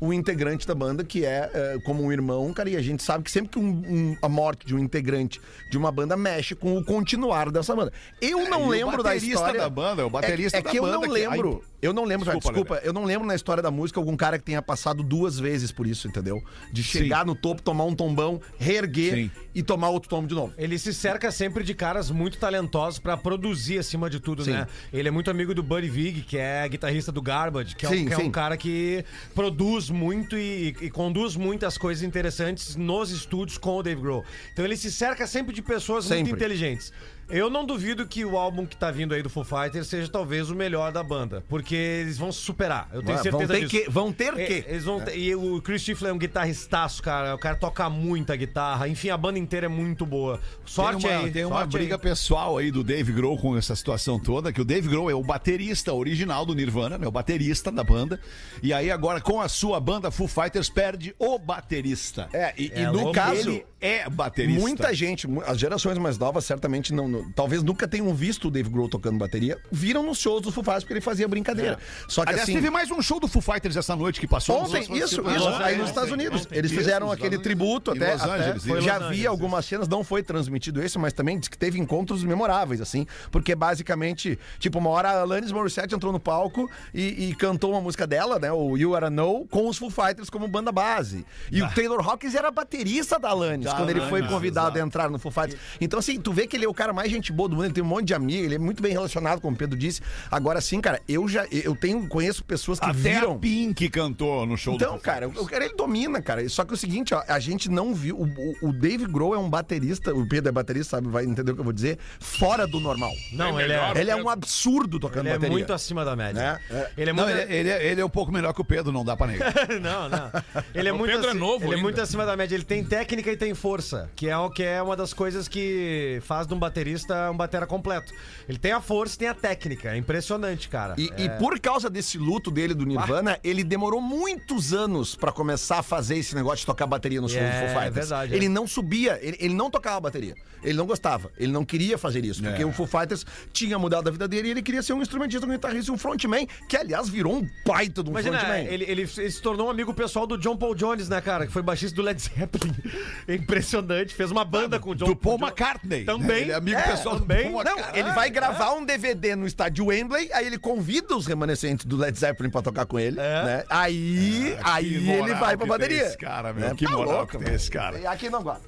o 0.07 0.13
integrante 0.13 0.67
da 0.67 0.75
banda, 0.75 1.03
que 1.05 1.25
é, 1.25 1.51
é, 1.53 1.79
como 1.85 2.03
um 2.03 2.13
irmão, 2.13 2.53
cara, 2.53 2.69
e 2.71 2.77
a 2.77 2.83
gente 2.83 3.03
sabe 3.03 3.25
que 3.25 3.31
sempre 3.31 3.51
que 3.51 3.59
um- 3.59 3.83
um- 3.87 4.17
a 4.21 4.29
morte 4.29 4.67
de 4.67 4.75
um 4.75 4.79
integrante 4.79 5.41
de 5.71 5.79
uma 5.79 5.91
banda 5.91 6.17
mexe 6.17 6.55
com 6.55 6.77
o 6.77 6.85
continuar 6.85 7.51
dessa 7.51 7.75
banda. 7.75 7.93
Eu 8.21 8.41
É, 8.41 8.49
não 8.49 8.65
o 8.65 8.69
lembro 8.69 8.99
da 8.99 9.05
baterista 9.11 9.29
história. 9.35 9.61
da 9.61 9.69
banda, 9.71 10.07
o 10.07 10.11
baterista 10.11 10.59
é, 10.59 10.61
é 10.61 10.63
da 10.63 10.71
que 10.71 10.79
eu 10.79 10.83
banda 10.83 10.95
não 10.95 11.03
que- 11.03 11.09
lembro. 11.09 11.63
Ai, 11.65 11.74
eu 11.85 11.93
não 11.93 12.05
lembro, 12.05 12.25
desculpa, 12.25 12.49
desculpa, 12.49 12.81
eu 12.83 12.93
não 12.93 13.05
lembro 13.05 13.27
na 13.27 13.35
história 13.35 13.63
da 13.63 13.71
música 13.71 14.01
algum 14.01 14.17
cara 14.17 14.39
que 14.39 14.45
tenha 14.45 14.63
passado 14.63 15.03
duas 15.03 15.39
vezes 15.39 15.71
por 15.71 15.87
isso, 15.87 16.09
entendeu? 16.09 16.43
De 16.73 16.83
chegar 16.83 17.27
no 17.27 17.35
topo, 17.35 17.61
tomar 17.61 17.85
um 17.85 17.95
tombão, 17.95 18.41
reerguer 18.59 19.15
Sim. 19.15 19.31
e 19.55 19.63
tomar 19.63 19.91
outro 19.91 20.09
tombo 20.09 20.27
de 20.27 20.35
novo. 20.35 20.55
Ele 20.57 20.79
se 20.79 20.95
cerca 20.95 21.31
sempre 21.31 21.63
de 21.63 21.75
caras 21.75 22.11
muito 22.11 22.39
talentosos 22.39 22.99
pra 22.99 23.19
produzir 23.19 23.79
acima 23.79 24.09
de 24.09 24.19
tudo, 24.19 24.45
Sim. 24.45 24.53
né? 24.53 24.67
Ele 24.93 25.09
é 25.09 25.11
muito 25.11 25.31
amigo 25.31 25.55
do 25.55 25.63
Buddy 25.63 25.91
Vig, 25.91 26.23
que 26.23 26.39
é 26.39 26.67
guitarrista 26.67 27.13
do 27.13 27.21
Garbage, 27.21 27.77
que 27.77 27.85
é, 27.85 27.89
um, 27.91 27.93
Sim, 27.93 28.07
que 28.07 28.15
é 28.15 28.17
sim. 28.17 28.23
um 28.23 28.31
cara 28.31 28.57
que 28.57 29.05
produz 29.35 29.91
muito 29.91 30.39
e, 30.39 30.75
e 30.81 30.89
conduz 30.89 31.37
muitas 31.37 31.77
coisas 31.77 32.03
interessantes 32.03 32.77
nos 32.77 33.11
estúdios 33.11 33.59
com 33.59 33.77
o 33.77 33.83
Dave 33.83 34.01
Grohl. 34.01 34.25
Então 34.53 34.65
ele 34.65 34.77
se 34.77 34.91
cerca 34.91 35.27
sempre 35.27 35.55
de 35.55 35.61
pessoas 35.61 36.07
Sempre. 36.07 36.23
muito 36.25 36.37
inteligentes. 36.37 36.93
Eu 37.29 37.49
não 37.49 37.65
duvido 37.65 38.07
que 38.07 38.25
o 38.25 38.37
álbum 38.37 38.67
que 38.67 38.77
tá 38.77 38.91
vindo 38.91 39.15
aí 39.15 39.23
do 39.23 39.31
Foo 39.31 39.45
Fighters 39.45 39.87
seja 39.89 40.09
talvez 40.09 40.51
o 40.51 40.55
melhor 40.55 40.93
da 40.93 41.03
banda, 41.03 41.43
porque 41.49 41.75
eles 41.75 42.19
vão 42.19 42.31
se 42.31 42.41
superar. 42.41 42.89
Eu 42.93 43.03
tenho 43.03 43.15
Vão 43.15 43.23
certeza 43.23 43.55
ter 43.55 43.61
disso. 43.61 43.71
que- 43.85 43.91
vão 43.91 44.13
ter 44.13 44.39
É, 44.39 44.47
que. 44.47 44.53
Eles 44.71 44.85
vão 44.85 45.01
ter- 45.01 45.17
E 45.17 45.35
o 45.35 45.61
Chris 45.63 45.83
Stifler 45.83 46.11
é 46.11 46.15
um 46.15 46.19
guitarristaço, 46.19 47.03
cara. 47.03 47.35
O 47.35 47.39
cara 47.39 47.57
toca 47.57 47.89
muita 47.89 48.37
guitarra. 48.37 48.89
Enfim, 48.89 49.09
a 49.11 49.17
banda 49.17 49.39
inteira 49.39 49.67
é 49.67 49.69
muito 49.69 50.05
boa. 50.05 50.41
Sorte 50.65 51.03
tem 51.07 51.11
uma, 51.17 51.25
aí. 51.25 51.31
Tem 51.31 51.45
uma 51.45 51.67
briga 51.67 51.95
aí. 51.97 52.01
pessoal 52.01 52.59
aí 52.59 52.71
do 52.71 52.85
Dave 52.85 53.13
Grohl 53.13 53.39
com 53.39 53.57
essa 53.57 53.75
situação 53.75 54.19
toda, 54.19 54.53
que 54.53 54.61
o 54.61 54.65
Dave 54.65 54.89
Grohl 54.89 55.11
é 55.11 55.15
o 55.15 55.23
baterista 55.23 55.93
original 55.93 56.45
do 56.45 56.55
Nirvana, 56.55 56.99
né? 56.99 57.07
O 57.07 57.11
baterista 57.13 57.71
da 57.73 57.83
banda. 57.83 58.21
E 58.63 58.73
aí 58.73 58.91
agora 58.91 59.21
com 59.21 59.41
a 59.41 59.49
sua 59.49 59.81
banda 59.81 60.11
Foo 60.11 60.29
Fighters 60.29 60.69
perde 60.69 61.15
o 61.19 61.39
baterista. 61.39 62.29
É, 62.33 62.53
e, 62.57 62.67
e 62.69 62.73
É, 62.75 62.87
no 62.87 62.93
louco. 62.93 63.13
caso. 63.13 63.35
Ele 63.51 63.65
é 63.87 64.09
baterista. 64.09 64.61
Muita 64.61 64.95
gente, 64.95 65.29
as 65.47 65.59
gerações 65.59 65.99
mais 65.99 66.17
novas 66.19 66.45
certamente 66.45 66.93
não, 66.93 67.07
não- 67.07 67.31
talvez 67.33 67.63
nunca 67.63 67.87
tenham 67.87 68.15
visto 68.15 68.49
o 68.49 68.51
Dave 68.51 68.71
Grohl 68.71 68.89
tocando 68.89 69.19
bateria, 69.19 69.59
viram 69.71 70.03
nos 70.03 70.19
shows 70.19 70.43
do 70.43 70.51
Foo 70.51 70.65
Fighters 70.65 70.85
porque 70.85 70.95
ele 70.95 71.01
fazia 71.01 71.29
brincadeira. 71.29 71.79
Só 72.09 72.23
que 72.23 72.31
Aliás, 72.31 72.45
assim, 72.49 72.55
teve 72.55 72.71
mais 72.71 72.91
um 72.91 73.03
show 73.03 73.21
do 73.21 73.29
Foo 73.29 73.43
Fighters 73.43 73.77
essa 73.77 73.95
noite 73.95 74.19
que 74.21 74.27
passou. 74.27 74.63
Ontem, 74.63 74.81
isso, 74.83 74.95
isso, 74.97 75.23
Los 75.23 75.61
aí 75.61 75.77
nos. 75.77 75.89
Estados 75.91 76.11
Unidos. 76.11 76.43
Ontem. 76.43 76.59
Eles 76.59 76.71
Isso, 76.71 76.81
fizeram 76.81 77.07
nos 77.09 77.15
aquele 77.17 77.39
tributo 77.39 77.91
até. 77.93 78.13
Los 78.15 78.23
até- 78.23 78.33
Angeles, 78.35 78.65
isso. 78.65 78.81
já 78.81 78.99
vi 79.11 79.27
algumas 79.27 79.65
cenas, 79.67 79.87
não 79.87 80.03
foi 80.03 80.23
transmitido 80.23 80.83
esse, 80.83 80.99
mas 80.99 81.13
também 81.13 81.39
diz 81.39 81.49
que 81.49 81.59
teve 81.59 81.79
encontros 81.79 82.25
memoráveis, 82.25 82.81
assim. 82.81 83.07
Porque 83.31 83.55
basicamente, 83.55 84.39
tipo, 84.59 84.79
uma 84.79 84.91
hora 84.91 85.11
a 85.11 85.21
Alanis 85.21 85.53
Morissette 85.53 85.95
entrou 85.95 86.13
no 86.13 86.19
palco 86.21 86.71
e, 86.93 87.29
e 87.31 87.35
cantou 87.35 87.73
uma 87.73 87.81
música 87.81 88.07
dela, 88.07 88.39
né? 88.39 88.51
O 88.53 88.77
You 88.77 88.95
Are 88.97 89.07
a 89.07 89.11
Know, 89.11 89.47
com 89.51 89.69
os 89.69 89.77
Foo 89.77 89.91
Fighters 89.91 90.31
como 90.31 90.49
banda 90.49 90.73
base. 90.73 91.25
E 91.53 91.63
o 91.63 91.69
Taylor 91.73 92.01
Hawkins 92.09 92.35
era 92.35 92.51
baterista 92.51 93.19
da 93.19 93.29
Alanis, 93.31 93.67
Da 93.75 93.79
quando 93.79 93.91
ele 93.91 94.01
foi 94.03 94.23
convidado 94.27 94.79
a 94.79 94.83
entrar 94.83 95.09
no 95.11 95.19
Foo 95.19 95.31
Fighters. 95.31 95.61
Então, 95.81 95.99
assim, 95.99 96.21
tu 96.21 96.33
vê 96.33 96.47
que 96.47 96.57
ele 96.57 96.65
é 96.65 96.69
o 96.69 96.75
cara 96.75 96.93
mais 96.93 97.11
gente 97.11 97.33
boa 97.33 97.49
do 97.49 97.57
mundo, 97.57 97.67
ele 97.67 97.75
tem 97.75 97.83
um 97.85 97.87
monte 97.87 98.07
de 98.07 98.15
amigos, 98.15 98.45
ele 98.47 98.55
é 98.55 98.59
muito 98.59 98.83
bem 98.83 98.93
relacionado, 98.93 99.41
como 99.41 99.55
o 99.55 99.59
Pedro 99.59 99.79
disse. 99.79 100.01
Agora 100.31 100.61
sim, 100.61 100.81
cara, 100.81 101.01
eu 101.09 101.29
já 101.29 101.47
eu 101.51 101.75
tenho, 101.77 102.07
conheço 102.09 102.45
pessoas 102.45 102.79
que 102.81 102.87
Até 102.87 102.95
viram. 103.15 103.33
a 103.33 103.39
Pink 103.39 103.89
cantou 103.89 104.47
no 104.47 104.57
show 104.57 104.75
do 104.77 104.83
Então, 104.83 104.93
Foo 104.95 105.01
cara, 105.01 105.27
Fighters. 105.27 105.47
o 105.47 105.49
cara 105.51 105.65
ele 105.67 105.75
domina, 105.75 106.21
cara. 106.23 106.49
Só 106.49 106.65
que 106.65 106.73
é 106.73 106.75
o 106.75 106.77
seguinte, 106.77 107.15
ó, 107.15 107.23
a 107.29 107.39
gente 107.39 107.71
não 107.71 107.95
viu. 107.95 108.17
O, 108.19 108.25
o- 108.25 108.69
o 108.69 108.73
Dave 108.73 109.07
Grohl 109.07 109.35
é 109.35 109.39
um 109.39 109.49
baterista, 109.51 110.15
o 110.15 110.27
Pedro 110.29 110.49
é 110.49 110.53
baterista, 110.53 110.97
sabe? 110.97 111.09
Vai 111.09 111.25
entender 111.25 111.53
o 111.53 111.55
que 111.55 111.61
eu 111.61 111.65
vou 111.65 111.73
dizer. 111.73 111.99
Fora 112.21 112.67
do 112.67 112.81
normal. 112.81 113.13
Não, 113.33 113.61
ele 113.61 113.73
é. 113.73 113.93
Ele 113.97 114.11
é 114.11 114.17
um 114.17 114.29
absurdo 114.29 114.99
tocando 114.99 115.23
ele 115.27 115.31
é 115.31 115.33
bateria. 115.35 115.53
muito 115.53 115.73
acima 115.73 116.05
da 116.05 116.15
média. 116.17 116.61
É, 116.71 116.75
é. 116.75 116.91
Ele 116.97 117.11
é 117.11 117.13
Não, 117.13 117.25
muito. 117.25 117.39
ele, 117.39 117.55
ele 117.55 117.69
é, 117.71 117.87
ele 117.91 118.01
é 118.01 118.05
um 118.05 118.09
pouco 118.11 118.33
melhor 118.33 118.53
que 118.53 118.61
o 118.61 118.65
Pedro, 118.65 118.93
não 118.93 119.05
dá 119.05 119.17
pra 119.17 119.27
negar. 119.27 119.53
não, 119.81 120.09
não. 120.09 120.31
Ele 120.75 120.89
é 120.89 120.93
O 120.93 120.99
muito 120.99 121.11
Pedro 121.13 121.27
é 121.27 121.31
aci- 121.31 121.39
novo 121.39 121.65
Ele 121.65 121.73
é 121.73 121.75
ainda. 121.77 121.83
muito 121.83 122.01
acima 122.03 122.25
da 122.25 122.37
média. 122.37 122.55
Ele 122.55 122.65
tem 122.65 122.85
técnica 122.85 123.31
e 123.33 123.37
tem 123.37 123.55
força, 123.69 124.11
que 124.15 124.29
é 124.29 124.37
o 124.37 124.51
que 124.51 124.63
é 124.63 124.83
uma 124.83 124.95
das 124.95 125.15
coisas 125.15 125.49
que 125.49 126.19
faz 126.23 126.47
de 126.47 126.53
um 126.53 126.59
baterista 126.59 127.31
um 127.31 127.37
batera 127.37 127.67
completo. 127.67 128.13
Ele 128.47 128.59
tem 128.59 128.73
a 128.73 128.81
força 128.81 129.15
e 129.15 129.19
tem 129.21 129.29
a 129.29 129.33
técnica. 129.35 129.95
É 129.95 129.97
impressionante, 129.97 130.69
cara. 130.69 130.95
E, 130.99 131.11
É. 131.17 131.25
e 131.25 131.29
por 131.39 131.59
causa 131.59 131.89
desse 131.89 132.19
luto 132.19 132.51
dele 132.51 132.75
do 132.75 132.85
Nirvana, 132.85 133.39
ele 133.43 133.65
demorou 133.65 134.03
muitos 134.03 134.75
anos 134.75 135.15
pra 135.17 135.33
começar 135.33 135.79
a 135.79 135.83
fazer 135.83 136.19
esse 136.19 136.35
negócio 136.35 136.59
de 136.59 136.67
tocar 136.67 136.87
bateria 136.87 137.23
no 137.23 137.29
show 137.29 137.41
É, 137.41 137.47
do 137.49 137.59
Foo 137.61 137.69
Fighters. 137.69 137.87
é 137.87 137.91
verdade, 137.91 138.35
ele 138.35 138.47
é. 138.47 138.49
não 138.51 138.67
subia, 138.67 139.19
ele, 139.23 139.39
ele 139.41 139.55
não 139.55 139.71
tocava 139.71 139.99
bateria. 140.01 140.35
Ele 140.63 140.75
não 140.75 140.87
gostava, 140.87 141.31
ele 141.39 141.53
não 141.53 141.65
queria 141.65 141.97
fazer 141.97 142.23
isso, 142.25 142.43
porque 142.43 142.63
É. 142.63 142.67
o 142.67 142.73
Foo 142.73 142.87
Fighters 142.87 143.25
tinha 143.53 143.79
mudado 143.79 144.09
a 144.09 144.11
vida 144.11 144.29
dele 144.29 144.49
e 144.49 144.51
ele 144.51 144.63
queria 144.63 144.83
ser 144.83 144.93
um 144.93 145.01
instrumentista, 145.01 145.47
um 145.47 145.51
guitarrista 145.51 145.91
e 145.91 145.95
um 145.95 145.99
frontman, 145.99 146.47
que 146.69 146.77
aliás 146.77 147.09
virou 147.09 147.35
um 147.37 147.49
baita 147.67 148.03
de 148.03 148.11
um 148.11 148.13
Imagina, 148.13 148.39
frontman. 148.39 148.67
ele, 148.67 148.85
ele, 148.85 149.09
ele 149.17 149.31
se 149.31 149.41
tornou 149.41 149.69
um 149.69 149.71
amigo 149.71 149.93
pessoal 149.95 150.27
do 150.27 150.37
John 150.37 150.57
Paul 150.57 150.75
Jones, 150.75 151.09
né, 151.09 151.21
cara? 151.21 151.47
Que 151.47 151.53
foi 151.53 151.63
baixista 151.63 151.95
do 151.97 152.03
Led 152.03 152.21
Zeppelin. 152.21 152.75
É 153.45 153.55
impressionante. 153.55 154.15
Fez 154.15 154.31
uma 154.31 154.45
banda 154.45 154.79
com 154.81 154.91
o 154.91 154.95
John 154.95 155.05
do 155.07 155.17
Paul 155.17 155.39
John- 155.39 155.47
McCartney. 155.47 156.05
Também. 156.05 156.43
Ele 156.43 156.53
é 156.53 156.55
amigo 156.55 156.79
É, 156.79 156.83
pessoal 156.83 157.21
também. 157.21 157.51
Não, 157.53 157.77
ele 157.95 158.11
vai 158.13 158.31
gravar 158.31 158.73
um 158.73 158.85
DVD 158.85 159.37
no 159.37 159.47
estádio 159.47 159.87
Wembley, 159.87 160.31
aí 160.33 160.47
ele 160.47 160.59
convida 160.59 161.15
os 161.15 161.27
remanescentes 161.27 161.85
do 161.85 161.97
Led 161.97 162.19
Zeppelin 162.19 162.51
pra 162.51 162.63
tocar 162.63 162.87
com 162.87 162.99
ele, 162.99 163.17
né? 163.17 163.65
Aí, 163.69 164.57
aí 164.63 164.89
Que 164.91 165.01
moral 165.01 165.27
ele 165.29 165.35
vai 165.35 165.57
pra 165.57 165.67
bateria. 165.67 166.07
Esse 166.07 166.19
cara, 166.19 166.53
meu. 166.53 166.69
É, 166.69 166.75
que 166.75 166.85
tá 166.85 166.91
moral 166.93 167.17
louco, 167.19 167.39
que 167.39 167.45
tem 167.45 167.55
esse 167.55 167.71
cara. 167.71 167.99
E 167.99 168.07
Aqui 168.07 168.31
não 168.31 168.43
gosta. 168.43 168.63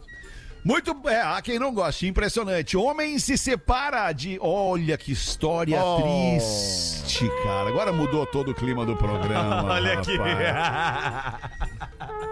Muito 0.66 0.96
é, 1.08 1.20
há 1.22 1.40
quem 1.40 1.60
não 1.60 1.72
goste, 1.72 2.08
impressionante. 2.08 2.76
Homem 2.76 3.20
se 3.20 3.38
separa 3.38 4.10
de. 4.12 4.36
Olha 4.42 4.98
que 4.98 5.12
história 5.12 5.80
Oh. 5.80 6.02
triste, 6.02 7.30
cara. 7.44 7.68
Agora 7.68 7.92
mudou 7.92 8.26
todo 8.26 8.50
o 8.50 8.54
clima 8.54 8.84
do 8.84 8.96
programa. 8.96 9.62
Olha 9.72 9.92
aqui. 10.00 10.18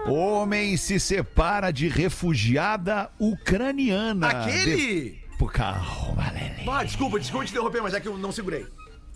Homem 0.05 0.75
se 0.75 0.99
separa 0.99 1.71
de 1.71 1.87
refugiada 1.87 3.09
ucraniana. 3.17 4.27
Aquele. 4.27 4.75
De- 4.75 5.25
pro 5.37 5.47
carro, 5.47 6.13
Valéria. 6.15 6.63
Ah, 6.69 6.83
desculpa, 6.83 7.17
desculpa 7.19 7.45
te 7.45 7.51
interromper, 7.51 7.81
mas 7.81 7.93
é 7.93 8.01
que 8.01 8.07
eu 8.09 8.17
não 8.17 8.33
segurei. 8.33 8.65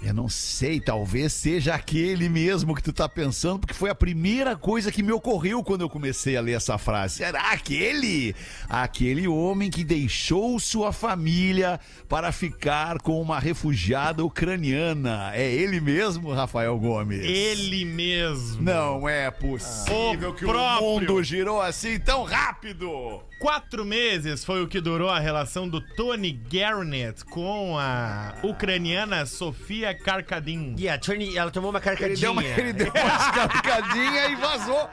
Eu 0.01 0.13
não 0.13 0.29
sei, 0.29 0.79
talvez 0.79 1.34
seja 1.34 1.75
aquele 1.75 2.29
mesmo 2.29 2.74
que 2.74 2.82
tu 2.82 2.94
tá 2.94 3.10
pensando, 3.10 3.60
porque 3.60 3.74
foi 3.74 3.89
a 3.89 3.96
primeira 3.96 4.56
coisa 4.56 4.94
que 4.94 5.03
me 5.03 5.12
ocorreu 5.12 5.62
quando 5.62 5.82
eu 5.82 5.89
comecei 5.89 6.38
a 6.38 6.41
ler 6.41 6.53
essa 6.53 6.77
frase. 6.77 7.15
Será 7.18 7.51
aquele? 7.51 8.34
Aquele 8.70 9.27
homem 9.27 9.70
que 9.70 9.84
deixou 9.84 10.58
sua 10.58 10.94
família 10.94 11.82
para 12.08 12.32
ficar 12.32 13.00
com 13.00 13.22
uma 13.22 13.39
refugiada 13.39 14.24
ucraniana. 14.24 15.32
É 15.36 15.51
ele 15.51 15.82
mesmo, 15.82 16.32
Rafael 16.34 16.77
Gomes? 16.79 17.20
Ele 17.22 17.84
mesmo. 17.84 18.62
Não 18.62 19.08
é 19.08 19.29
possível 19.29 20.29
O 20.29 20.34
que 20.34 20.46
próprio. 20.46 20.88
o 20.88 21.00
mundo 21.01 21.22
girou 21.24 21.62
assim 21.62 22.00
tão 22.00 22.24
rápido. 22.24 23.22
Quatro 23.41 23.86
meses 23.86 24.44
foi 24.44 24.62
o 24.62 24.68
que 24.68 24.82
durou 24.82 25.10
a 25.10 25.18
relação 25.18 25.68
do 25.68 25.79
Tony 25.79 26.32
Garnett 26.51 27.24
com 27.24 27.77
a 27.77 28.36
ucraniana 28.44 29.25
Sofia 29.25 29.88
Karkadin. 29.93 30.75
E 30.77 30.88
a 30.89 30.98
Tony, 30.98 31.38
ela 31.38 31.51
tomou 31.51 31.69
uma 31.72 31.79
Ele 31.79 31.86
carcadinha. 31.86 32.17
deu 32.17 32.31
uma, 32.31 32.43
ele 32.43 32.74
deu 32.74 32.88
uma 32.91 33.15
escapicadinha 33.25 34.27
e 34.27 34.36
vazou. 34.36 34.89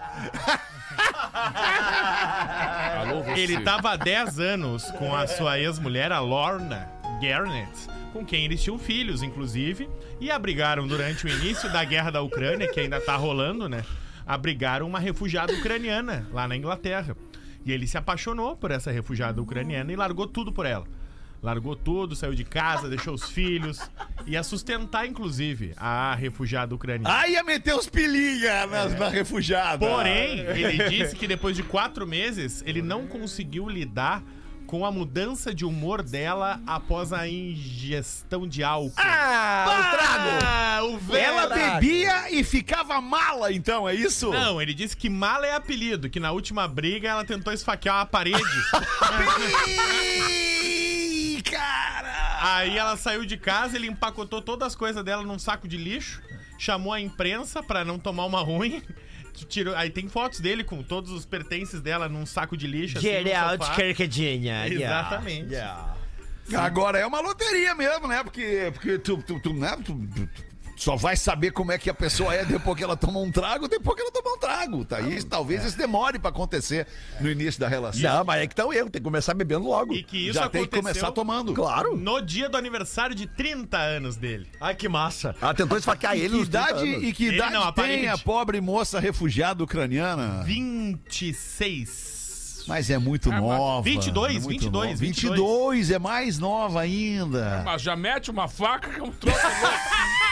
Alô, 3.00 3.22
você. 3.22 3.40
Ele 3.40 3.60
tava 3.60 3.90
há 3.92 3.96
10 3.96 4.38
anos 4.40 4.90
com 4.92 5.14
a 5.14 5.26
sua 5.26 5.58
ex-mulher, 5.58 6.12
a 6.12 6.20
Lorna 6.20 6.88
Garnett, 7.20 7.70
com 8.12 8.24
quem 8.24 8.44
eles 8.44 8.62
tinham 8.62 8.78
filhos, 8.78 9.22
inclusive, 9.22 9.88
e 10.20 10.30
abrigaram 10.30 10.86
durante 10.86 11.26
o 11.26 11.28
início 11.28 11.70
da 11.72 11.84
guerra 11.84 12.10
da 12.10 12.22
Ucrânia, 12.22 12.68
que 12.72 12.80
ainda 12.80 13.00
tá 13.00 13.16
rolando, 13.16 13.68
né? 13.68 13.84
Abrigaram 14.26 14.86
uma 14.86 14.98
refugiada 14.98 15.52
ucraniana 15.52 16.26
lá 16.32 16.48
na 16.48 16.56
Inglaterra. 16.56 17.16
E 17.64 17.72
ele 17.72 17.86
se 17.86 17.98
apaixonou 17.98 18.56
por 18.56 18.70
essa 18.70 18.90
refugiada 18.90 19.40
ucraniana 19.42 19.92
e 19.92 19.96
largou 19.96 20.26
tudo 20.26 20.52
por 20.52 20.66
ela. 20.66 20.86
Largou 21.46 21.76
tudo, 21.76 22.16
saiu 22.16 22.34
de 22.34 22.42
casa, 22.42 22.88
deixou 22.88 23.14
os 23.14 23.30
filhos. 23.30 23.78
Ia 24.26 24.42
sustentar, 24.42 25.06
inclusive, 25.06 25.74
a 25.76 26.12
refugiada 26.16 26.74
ucraniana. 26.74 27.14
Ai, 27.14 27.34
ia 27.34 27.44
meter 27.44 27.72
os 27.72 27.88
pilinha 27.88 28.66
na, 28.66 28.88
na 28.88 29.08
refugiada. 29.08 29.86
Porém, 29.86 30.40
ele 30.40 30.88
disse 30.88 31.14
que 31.14 31.28
depois 31.28 31.54
de 31.54 31.62
quatro 31.62 32.04
meses, 32.04 32.64
ele 32.66 32.82
não 32.82 33.06
conseguiu 33.06 33.68
lidar 33.68 34.24
com 34.66 34.84
a 34.84 34.90
mudança 34.90 35.54
de 35.54 35.64
humor 35.64 36.02
dela 36.02 36.60
após 36.66 37.12
a 37.12 37.28
ingestão 37.28 38.48
de 38.48 38.64
álcool. 38.64 38.92
Ah, 38.96 39.66
o 39.68 39.96
trago. 39.96 40.28
Ah, 40.44 40.80
o 40.82 40.98
velho. 40.98 41.26
Ela 41.26 41.46
bebia 41.46 42.28
e 42.32 42.42
ficava 42.42 43.00
mala, 43.00 43.52
então, 43.52 43.88
é 43.88 43.94
isso? 43.94 44.32
Não, 44.32 44.60
ele 44.60 44.74
disse 44.74 44.96
que 44.96 45.08
mala 45.08 45.46
é 45.46 45.54
apelido, 45.54 46.10
que 46.10 46.18
na 46.18 46.32
última 46.32 46.66
briga 46.66 47.08
ela 47.08 47.24
tentou 47.24 47.52
esfaquear 47.52 48.00
a 48.00 48.04
parede. 48.04 48.42
Aí 52.46 52.78
ela 52.78 52.96
saiu 52.96 53.24
de 53.24 53.36
casa, 53.36 53.76
ele 53.76 53.86
empacotou 53.88 54.40
todas 54.40 54.68
as 54.68 54.74
coisas 54.76 55.02
dela 55.04 55.22
num 55.22 55.38
saco 55.38 55.66
de 55.66 55.76
lixo, 55.76 56.22
chamou 56.58 56.92
a 56.92 57.00
imprensa 57.00 57.62
pra 57.62 57.84
não 57.84 57.98
tomar 57.98 58.24
uma 58.24 58.40
ruim. 58.40 58.82
Tirou, 59.48 59.74
aí 59.76 59.90
tem 59.90 60.08
fotos 60.08 60.40
dele 60.40 60.64
com 60.64 60.82
todos 60.82 61.10
os 61.10 61.26
pertences 61.26 61.80
dela 61.82 62.08
num 62.08 62.24
saco 62.24 62.56
de 62.56 62.66
lixo. 62.66 62.96
assim, 62.98 63.08
Get 63.08 63.26
no 63.26 63.34
out, 63.36 63.76
carcadinha. 63.76 64.66
Exatamente. 64.68 65.52
Yeah. 65.52 65.94
Agora 66.54 66.98
é 66.98 67.04
uma 67.04 67.20
loteria 67.20 67.74
mesmo, 67.74 68.06
né? 68.06 68.22
Porque, 68.22 68.70
porque 68.72 68.98
tu, 68.98 69.18
tu, 69.18 69.40
tu, 69.40 69.52
né? 69.52 69.76
tu, 69.84 69.94
tu- 70.14 70.26
tu 70.26 70.45
só 70.76 70.94
vai 70.94 71.16
saber 71.16 71.52
como 71.52 71.72
é 71.72 71.78
que 71.78 71.88
a 71.88 71.94
pessoa 71.94 72.34
é 72.34 72.44
depois 72.44 72.76
que 72.76 72.84
ela 72.84 72.96
toma 72.96 73.18
um 73.18 73.30
trago, 73.30 73.66
depois 73.66 73.96
que 73.96 74.02
ela 74.02 74.12
toma 74.12 74.34
um 74.34 74.38
trago. 74.38 74.84
Tá? 74.84 75.00
E 75.00 75.22
talvez 75.24 75.64
isso 75.64 75.78
demore 75.78 76.18
pra 76.18 76.28
acontecer 76.28 76.86
no 77.20 77.30
início 77.30 77.58
da 77.58 77.66
relação. 77.66 78.02
Não, 78.02 78.24
mas 78.24 78.42
é 78.42 78.46
que 78.46 78.54
tá 78.54 78.66
o 78.66 78.72
erro, 78.72 78.90
tem 78.90 79.00
que 79.00 79.04
começar 79.04 79.34
bebendo 79.34 79.66
logo. 79.66 79.94
E 79.94 80.02
que 80.02 80.28
isso 80.28 80.34
Já 80.34 80.48
tem 80.48 80.66
que 80.66 80.76
começar 80.76 81.10
tomando. 81.12 81.54
Claro. 81.54 81.96
no 81.96 82.20
dia 82.20 82.48
do 82.48 82.56
aniversário 82.56 83.14
de 83.14 83.26
30 83.26 83.78
anos 83.78 84.16
dele. 84.16 84.48
Ai, 84.60 84.74
que 84.74 84.88
massa. 84.88 85.34
Ela 85.40 85.54
tentou 85.54 85.78
esfaquear 85.78 86.14
ele 86.14 86.28
Que 86.28 86.36
nos 86.36 86.48
30 86.48 86.70
idade, 86.70 86.86
e 86.86 87.12
que 87.12 87.28
idade 87.28 87.52
não, 87.52 87.64
a 87.64 87.72
tem 87.72 88.08
a 88.08 88.18
pobre 88.18 88.60
moça 88.60 89.00
refugiada 89.00 89.64
ucraniana? 89.64 90.42
26. 90.44 92.64
Mas 92.66 92.90
é 92.90 92.98
muito 92.98 93.30
mas 93.30 93.40
nova. 93.40 93.82
22, 93.82 94.36
é 94.36 94.40
muito 94.40 94.48
22, 94.48 94.72
nova. 94.72 94.96
22. 94.96 95.38
22, 95.38 95.90
é 95.90 95.98
mais 95.98 96.38
nova 96.38 96.80
ainda. 96.80 97.62
Mas 97.64 97.80
já 97.80 97.94
mete 97.94 98.30
uma 98.30 98.48
faca 98.48 98.90
que 98.90 99.00
é 99.00 99.02
um 99.02 99.12
troço. 99.12 99.38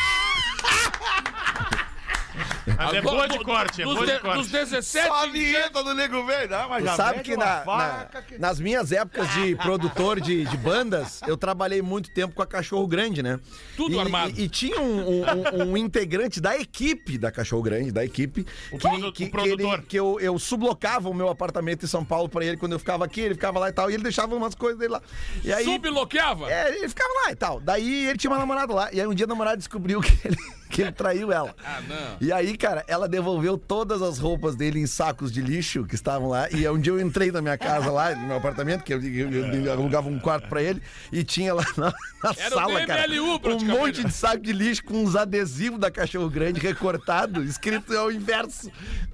Mas 2.66 2.94
é 2.94 3.02
boa 3.02 3.28
de 3.28 3.38
corte, 3.44 3.82
é 3.82 3.84
dos, 3.84 3.94
boa 3.94 4.06
de 4.06 4.12
de- 4.12 4.18
corte. 4.20 4.38
dos 4.38 4.48
17 4.50 5.06
Só 5.06 5.14
a 5.24 5.26
vinheta 5.26 5.82
do 5.82 5.94
Nego 5.94 6.24
Velho, 6.24 6.50
não, 6.50 6.68
mas 6.68 6.82
Tu 6.82 6.86
já 6.86 6.96
sabe 6.96 7.20
que 7.20 7.34
uma 7.34 7.44
na- 7.44 7.60
faca 7.64 8.10
na- 8.18 8.22
que- 8.22 8.38
nas 8.38 8.58
minhas 8.60 8.90
épocas 8.92 9.28
de 9.34 9.54
produtor 9.62 10.20
de, 10.20 10.44
de 10.44 10.56
bandas, 10.56 11.20
eu 11.26 11.36
trabalhei 11.36 11.82
muito 11.82 12.10
tempo 12.10 12.34
com 12.34 12.42
a 12.42 12.46
Cachorro 12.46 12.86
Grande, 12.86 13.22
né? 13.22 13.38
Tudo 13.76 13.96
e, 13.96 13.98
armado. 14.00 14.32
E, 14.38 14.44
e 14.44 14.48
tinha 14.48 14.80
um, 14.80 15.08
um- 15.08 15.24
um- 15.24 15.72
um 15.72 15.76
integrante 15.78 16.40
da 16.40 16.56
equipe 16.56 17.18
da 17.18 17.30
Cachorro 17.30 17.62
Grande, 17.62 17.90
da 17.92 18.04
equipe, 18.04 18.44
que, 18.44 18.78
produ- 18.78 19.12
que, 19.12 19.24
o 19.24 19.30
produtor. 19.30 19.74
ele- 19.78 19.82
que 19.86 19.96
eu, 19.98 20.18
eu 20.20 20.38
sublocava 20.38 21.08
o 21.10 21.14
meu 21.14 21.28
apartamento 21.28 21.84
em 21.84 21.88
São 21.88 22.04
Paulo 22.04 22.28
pra 22.28 22.44
ele 22.44 22.56
quando 22.56 22.72
eu 22.72 22.78
ficava 22.78 23.04
aqui, 23.04 23.20
ele 23.20 23.34
ficava 23.34 23.58
lá 23.58 23.68
e 23.68 23.72
tal, 23.72 23.90
e 23.90 23.94
ele 23.94 24.02
deixava 24.02 24.34
umas 24.34 24.54
coisas 24.54 24.78
dele 24.78 24.92
lá. 24.92 25.02
E 25.44 25.52
aí, 25.52 25.64
Subloqueava? 25.64 26.50
é, 26.50 26.76
ele 26.76 26.88
ficava 26.88 27.12
lá 27.24 27.32
e 27.32 27.36
tal. 27.36 27.60
Daí 27.60 28.06
ele 28.06 28.18
tinha 28.18 28.30
uma 28.30 28.38
namorada 28.38 28.72
lá. 28.74 28.88
E 28.92 29.00
aí 29.00 29.06
um 29.06 29.14
dia 29.14 29.26
a 29.26 29.28
namorada 29.28 29.56
descobriu 29.56 30.00
que 30.00 30.12
ele, 30.26 30.36
que 30.74 30.82
ele 30.82 30.92
traiu 30.92 31.32
ela. 31.32 31.54
Ah, 31.64 31.80
não. 31.88 32.16
E 32.20 32.32
aí, 32.32 32.56
cara, 32.56 32.84
ela 32.86 33.08
devolveu 33.08 33.56
todas 33.56 34.02
as 34.02 34.18
roupas 34.18 34.54
dele 34.54 34.78
em 34.80 34.86
sacos 34.86 35.32
de 35.32 35.40
lixo 35.40 35.84
que 35.84 35.94
estavam 35.94 36.28
lá. 36.28 36.48
E 36.50 36.68
um 36.68 36.78
dia 36.78 36.92
eu 36.92 37.00
entrei 37.00 37.30
na 37.32 37.40
minha 37.40 37.56
casa 37.56 37.90
lá, 37.90 38.14
no 38.14 38.26
meu 38.26 38.36
apartamento, 38.36 38.82
que 38.84 38.92
eu, 38.92 39.02
eu- 39.02 39.30
eu 39.30 39.72
alugava 39.72 40.08
um 40.08 40.18
quarto 40.18 40.48
pra 40.48 40.62
ele, 40.62 40.82
e 41.12 41.24
tinha 41.24 41.54
lá 41.54 41.64
na, 41.76 41.92
na 42.22 42.34
Era 42.36 42.54
o 42.54 42.58
sala, 42.58 42.86
cara, 42.86 43.06
DMLU 43.08 43.40
um 43.44 43.64
monte 43.64 44.04
de 44.04 44.12
saco 44.12 44.42
de 44.42 44.52
lixo 44.52 44.84
com 44.84 45.02
uns 45.02 45.16
adesivos 45.16 45.78
da 45.80 45.90
cachorro 45.90 46.28
grande 46.28 46.60
recortado, 46.60 47.42
escrito 47.42 47.96
ao 47.96 48.10
inverso: 48.12 48.70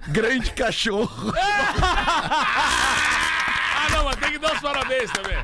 Grande 0.09 0.51
cachorro. 0.51 1.31
Ah, 3.83 3.87
não, 3.91 4.03
mas 4.05 4.15
tem 4.17 4.31
que 4.33 4.37
dar 4.37 4.53
os 4.53 4.59
parabéns 4.61 5.09
também. 5.11 5.37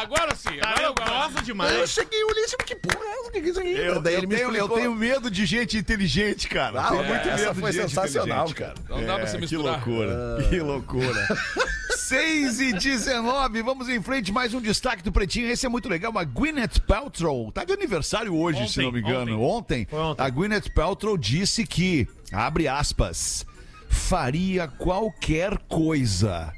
Agora 0.00 0.34
sim. 0.34 0.58
Agora 0.60 0.82
eu 0.82 0.94
gosto. 0.94 1.10
Aí 1.12 1.34
eu 1.36 1.42
demais. 1.42 1.90
cheguei 1.90 2.20
e 2.20 2.24
olhei 2.24 2.44
assim, 2.44 2.56
que 2.64 2.74
porra 2.76 3.04
é 3.04 3.10
essa? 3.20 3.28
O 3.28 3.32
que 3.32 3.38
é 3.38 3.42
isso 3.42 3.60
aqui? 3.60 3.72
Eu, 3.72 4.00
Daí 4.00 4.14
eu 4.14 4.18
ele 4.20 4.26
me 4.26 4.34
tenho, 4.36 4.46
eu 4.48 4.52
explicou. 4.54 4.76
tenho 4.78 4.94
medo 4.94 5.30
de 5.30 5.46
gente 5.46 5.76
inteligente, 5.76 6.48
cara. 6.48 6.80
Ah, 6.82 6.94
é, 6.96 7.02
muito 7.02 7.28
essa 7.28 7.36
medo 7.36 7.54
de 7.54 7.60
foi 7.60 7.72
gente 7.72 7.82
sensacional, 7.88 8.48
inteligente, 8.48 8.54
cara. 8.54 8.74
Não 9.00 9.06
dá 9.06 9.16
pra 9.18 9.26
se 9.26 9.32
É, 9.32 9.36
que 9.36 9.40
misturar. 9.42 9.74
loucura, 9.86 10.46
que 10.48 10.60
loucura. 10.60 11.26
6 11.96 12.60
e 12.60 12.72
19, 12.72 13.62
vamos 13.62 13.88
em 13.88 14.02
frente, 14.02 14.32
mais 14.32 14.52
um 14.52 14.60
destaque 14.60 15.02
do 15.02 15.12
Pretinho. 15.12 15.48
Esse 15.48 15.64
é 15.64 15.68
muito 15.68 15.88
legal, 15.88 16.16
a 16.18 16.24
Gwyneth 16.24 16.80
Paltrow, 16.86 17.52
tá 17.52 17.62
de 17.64 17.72
aniversário 17.72 18.34
hoje, 18.36 18.68
se 18.68 18.80
Ontem, 18.80 18.82
não 18.84 18.92
me 18.92 19.00
engano. 19.00 19.40
Ontem, 19.40 19.86
ontem. 19.92 20.20
a 20.24 20.28
Gwyneth 20.28 20.70
Paltrow 20.74 21.16
disse 21.16 21.64
que, 21.64 22.08
abre 22.32 22.66
aspas, 22.66 23.46
faria 23.88 24.66
qualquer 24.66 25.56
coisa 25.68 26.52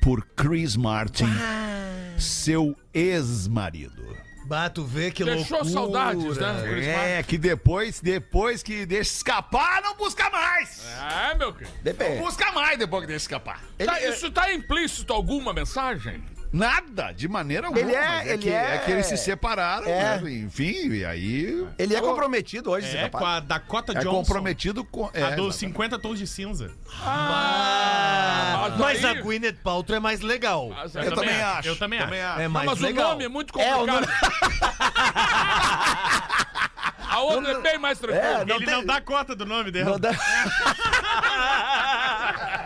por 0.00 0.24
Chris 0.36 0.76
Martin, 0.76 1.28
seu 2.18 2.76
ex-marido. 2.92 4.16
Bah, 4.46 4.70
tu 4.70 4.82
vê 4.82 5.10
que 5.10 5.22
Deixou 5.24 5.58
loucura. 5.58 5.72
saudades, 5.72 6.36
né? 6.38 6.62
Chris 6.66 6.86
É, 6.86 7.22
que 7.22 7.36
depois, 7.36 8.00
depois 8.00 8.62
que 8.62 8.86
deixa 8.86 9.10
escapar, 9.16 9.82
não 9.82 9.94
busca 9.94 10.30
mais. 10.30 10.86
Ah, 10.98 11.34
meu 11.38 11.52
querido. 11.52 11.76
Depende. 11.82 12.18
Busca 12.18 12.50
mais 12.52 12.78
depois 12.78 13.02
que 13.02 13.08
deixa 13.08 13.24
escapar. 13.24 13.62
Tá, 13.76 14.00
isso 14.00 14.30
tá 14.30 14.50
implícito 14.52 15.12
alguma 15.12 15.52
mensagem? 15.52 16.22
Nada, 16.52 17.12
de 17.12 17.28
maneira 17.28 17.66
alguma. 17.66 17.84
Ele 17.84 17.94
é- 17.94 18.08
mas 18.08 18.26
ele 18.26 18.38
que, 18.38 18.48
é- 18.50 18.78
que 18.78 18.90
eles 18.90 19.04
se 19.06 19.16
separaram, 19.18 19.86
É. 19.86 20.18
né? 20.20 20.30
Enfim, 20.32 20.88
e 20.92 21.04
aí. 21.04 21.66
Ele 21.78 21.94
é 21.94 22.00
comprometido 22.00 22.70
hoje, 22.70 22.96
É, 22.96 23.08
com 23.10 23.24
a 23.24 23.38
Dakota 23.40 23.92
É 23.92 23.96
Johnson. 23.96 24.10
comprometido 24.10 24.82
com. 24.84 25.10
É, 25.12 25.22
A 25.22 25.26
dos 25.30 25.56
exatamente. 25.56 25.58
50 25.58 25.98
tons 25.98 26.18
de 26.18 26.26
cinza. 26.26 26.70
Ah, 27.04 28.74
Mas 28.78 29.04
a 29.04 29.10
aí- 29.10 29.20
Gwyneth 29.22 29.56
Paltrow 29.62 29.96
é 29.96 30.00
mais 30.00 30.20
legal. 30.22 30.70
Mas 30.70 30.94
Eu 30.94 31.14
também 31.14 31.40
acho. 31.42 31.68
Eu 31.68 31.76
também 31.76 31.98
acho. 32.00 32.14
É 32.14 32.44
Não, 32.44 32.50
mais 32.50 32.66
mas 32.66 32.80
legal. 32.80 33.08
o 33.08 33.10
nome 33.12 33.24
é 33.24 33.28
muito 33.28 33.58
É, 33.60 33.74
o 33.74 33.78
complicado. 33.80 34.00
nome- 34.00 34.12
A 37.10 37.20
outra 37.22 37.52
é 37.52 37.60
bem 37.60 37.78
mais 37.78 37.98
tranquila. 37.98 38.42
É, 38.42 38.44
não 38.44 38.56
Ele 38.56 38.66
tem- 38.66 38.74
não 38.74 38.84
dá 38.84 39.00
conta 39.00 39.34
do 39.34 39.44
nome 39.46 39.70
dela. 39.72 39.92
Não, 39.92 39.98
dá- 39.98 40.12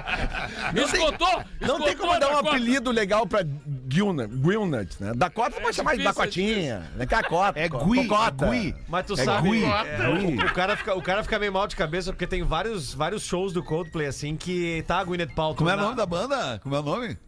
Esgotou? 0.80 1.28
não 1.60 1.78
tem 1.78 1.88
Esgotou 1.88 1.96
como 1.96 2.20
dar 2.20 2.26
um 2.28 2.30
Dakota. 2.36 2.48
apelido 2.50 2.90
legal 2.90 3.26
pra 3.26 3.40
Gwyneth, 3.42 4.28
Gwyneth, 4.28 4.88
né? 5.00 5.12
Dakota 5.14 5.60
pode 5.60 5.76
chamar 5.76 5.94
de 5.96 6.00
é 6.00 6.04
Dacotinha. 6.04 6.90
É 6.98 7.06
Cacota. 7.06 7.58
É 7.60 7.68
Gui, 7.68 8.06
Cocota. 8.08 8.46
é 8.46 8.50
Gui. 8.50 8.74
Mas 8.88 9.06
tu 9.06 9.14
É 9.14 9.24
sabe, 9.24 9.50
Gui. 9.50 9.64
é, 9.64 10.18
Gui. 10.18 10.36
o, 10.42 10.46
o 10.46 10.52
cara 10.54 10.76
fica, 10.76 10.94
o 10.96 11.02
cara 11.02 11.22
fica 11.22 11.38
meio 11.38 11.52
mal 11.52 11.66
de 11.66 11.76
cabeça 11.76 12.12
porque 12.12 12.26
tem 12.26 12.42
vários, 12.42 12.94
vários 12.94 13.22
shows 13.24 13.52
do 13.52 13.62
Coldplay 13.62 14.06
assim 14.06 14.36
que 14.36 14.82
tá 14.86 14.98
a 14.98 15.04
Gwyneth 15.04 15.34
Paltrow. 15.34 15.56
Como 15.56 15.70
é 15.70 15.74
o 15.74 15.76
na- 15.76 15.82
nome 15.82 15.96
da 15.96 16.06
banda? 16.06 16.58
Como 16.62 16.74
é 16.74 16.78
o 16.80 16.82
nome? 16.82 17.18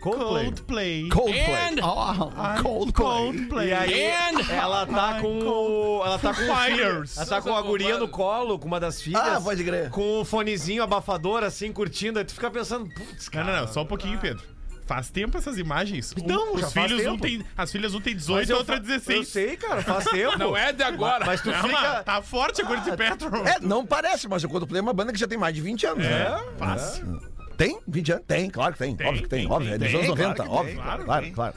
Coldplay. 0.00 0.44
Coldplay. 0.44 1.08
Coldplay. 1.08 1.54
And- 1.54 1.82
Oh, 1.82 2.62
Coldplay. 2.62 2.92
Coldplay. 2.92 3.68
E 3.68 3.72
aí, 3.72 4.10
And- 4.10 4.52
ela 4.52 4.86
tá 4.86 5.20
com 5.20 5.38
o. 5.40 6.02
Ela 6.04 6.18
tá 6.18 6.32
com 6.34 6.42
o 6.42 6.56
Fires. 6.56 7.16
Ela 7.16 7.26
tá 7.26 7.42
com 7.42 7.54
a 7.56 7.62
guria 7.62 7.98
no 7.98 8.08
colo, 8.08 8.58
com 8.58 8.66
uma 8.66 8.78
das 8.80 9.00
filhas. 9.02 9.20
Ah, 9.22 9.40
pode 9.40 9.62
crer. 9.64 9.90
Com 9.90 10.20
um 10.20 10.24
fonezinho 10.24 10.82
abafador, 10.82 11.42
assim, 11.42 11.72
curtindo. 11.72 12.18
Aí 12.18 12.24
tu 12.24 12.32
fica 12.34 12.50
pensando, 12.50 12.88
putz, 12.90 13.26
Não, 13.26 13.32
cara. 13.32 13.52
não, 13.52 13.60
não, 13.66 13.72
só 13.72 13.82
um 13.82 13.86
pouquinho, 13.86 14.18
Pedro. 14.18 14.42
Faz 14.86 15.10
tempo 15.10 15.36
essas 15.36 15.58
imagens. 15.58 16.14
Então, 16.16 16.54
Os 16.54 16.62
já 16.62 16.70
faz 16.70 16.90
filhos, 16.90 17.06
um 17.06 17.18
tem, 17.18 17.44
as 17.54 17.70
filhas 17.70 17.94
um 17.94 18.00
tem 18.00 18.16
18 18.16 18.38
Mas 18.40 18.48
e 18.48 18.52
a 18.52 18.56
outra 18.56 18.76
fa- 18.76 18.80
16. 18.82 19.18
Eu 19.18 19.24
sei, 19.26 19.54
cara, 19.56 19.82
faz 19.82 20.04
tempo. 20.08 20.38
Não 20.38 20.56
é 20.56 20.72
de 20.72 20.82
agora. 20.82 21.26
Mas 21.26 21.42
tu 21.42 21.50
Não, 21.50 21.62
fica. 21.62 22.02
tá 22.04 22.22
forte 22.22 22.62
a 22.62 22.64
cor 22.64 22.78
de 22.80 22.96
Petro. 22.96 23.28
É, 23.46 23.60
não 23.60 23.84
parece, 23.84 24.26
mas 24.26 24.42
o 24.44 24.48
Coldplay 24.48 24.78
é 24.78 24.82
uma 24.82 24.94
banda 24.94 25.12
que 25.12 25.18
já 25.18 25.26
tem 25.28 25.36
mais 25.36 25.54
de 25.54 25.60
20 25.60 25.84
anos, 25.86 26.06
É, 26.06 26.08
né? 26.08 26.40
fácil. 26.58 27.20
Tem? 27.58 27.78
20 27.86 28.12
anos? 28.12 28.24
Tem, 28.26 28.48
claro 28.48 28.72
que 28.72 28.78
tem. 28.78 28.96
Tem, 28.96 29.06
óbvio 29.06 29.22
que 29.24 29.28
tem, 29.28 29.40
tem, 29.40 29.50
óbvio. 29.50 29.74
É 29.74 29.78
dos 29.78 29.88
anos 29.88 30.06
claro 30.06 30.16
90, 30.22 30.42
que 30.44 30.48
óbvio. 30.48 30.64
tem, 30.74 30.74
Claro, 30.82 31.04
claro 31.04 31.04
claro, 31.04 31.32
claro. 31.34 31.54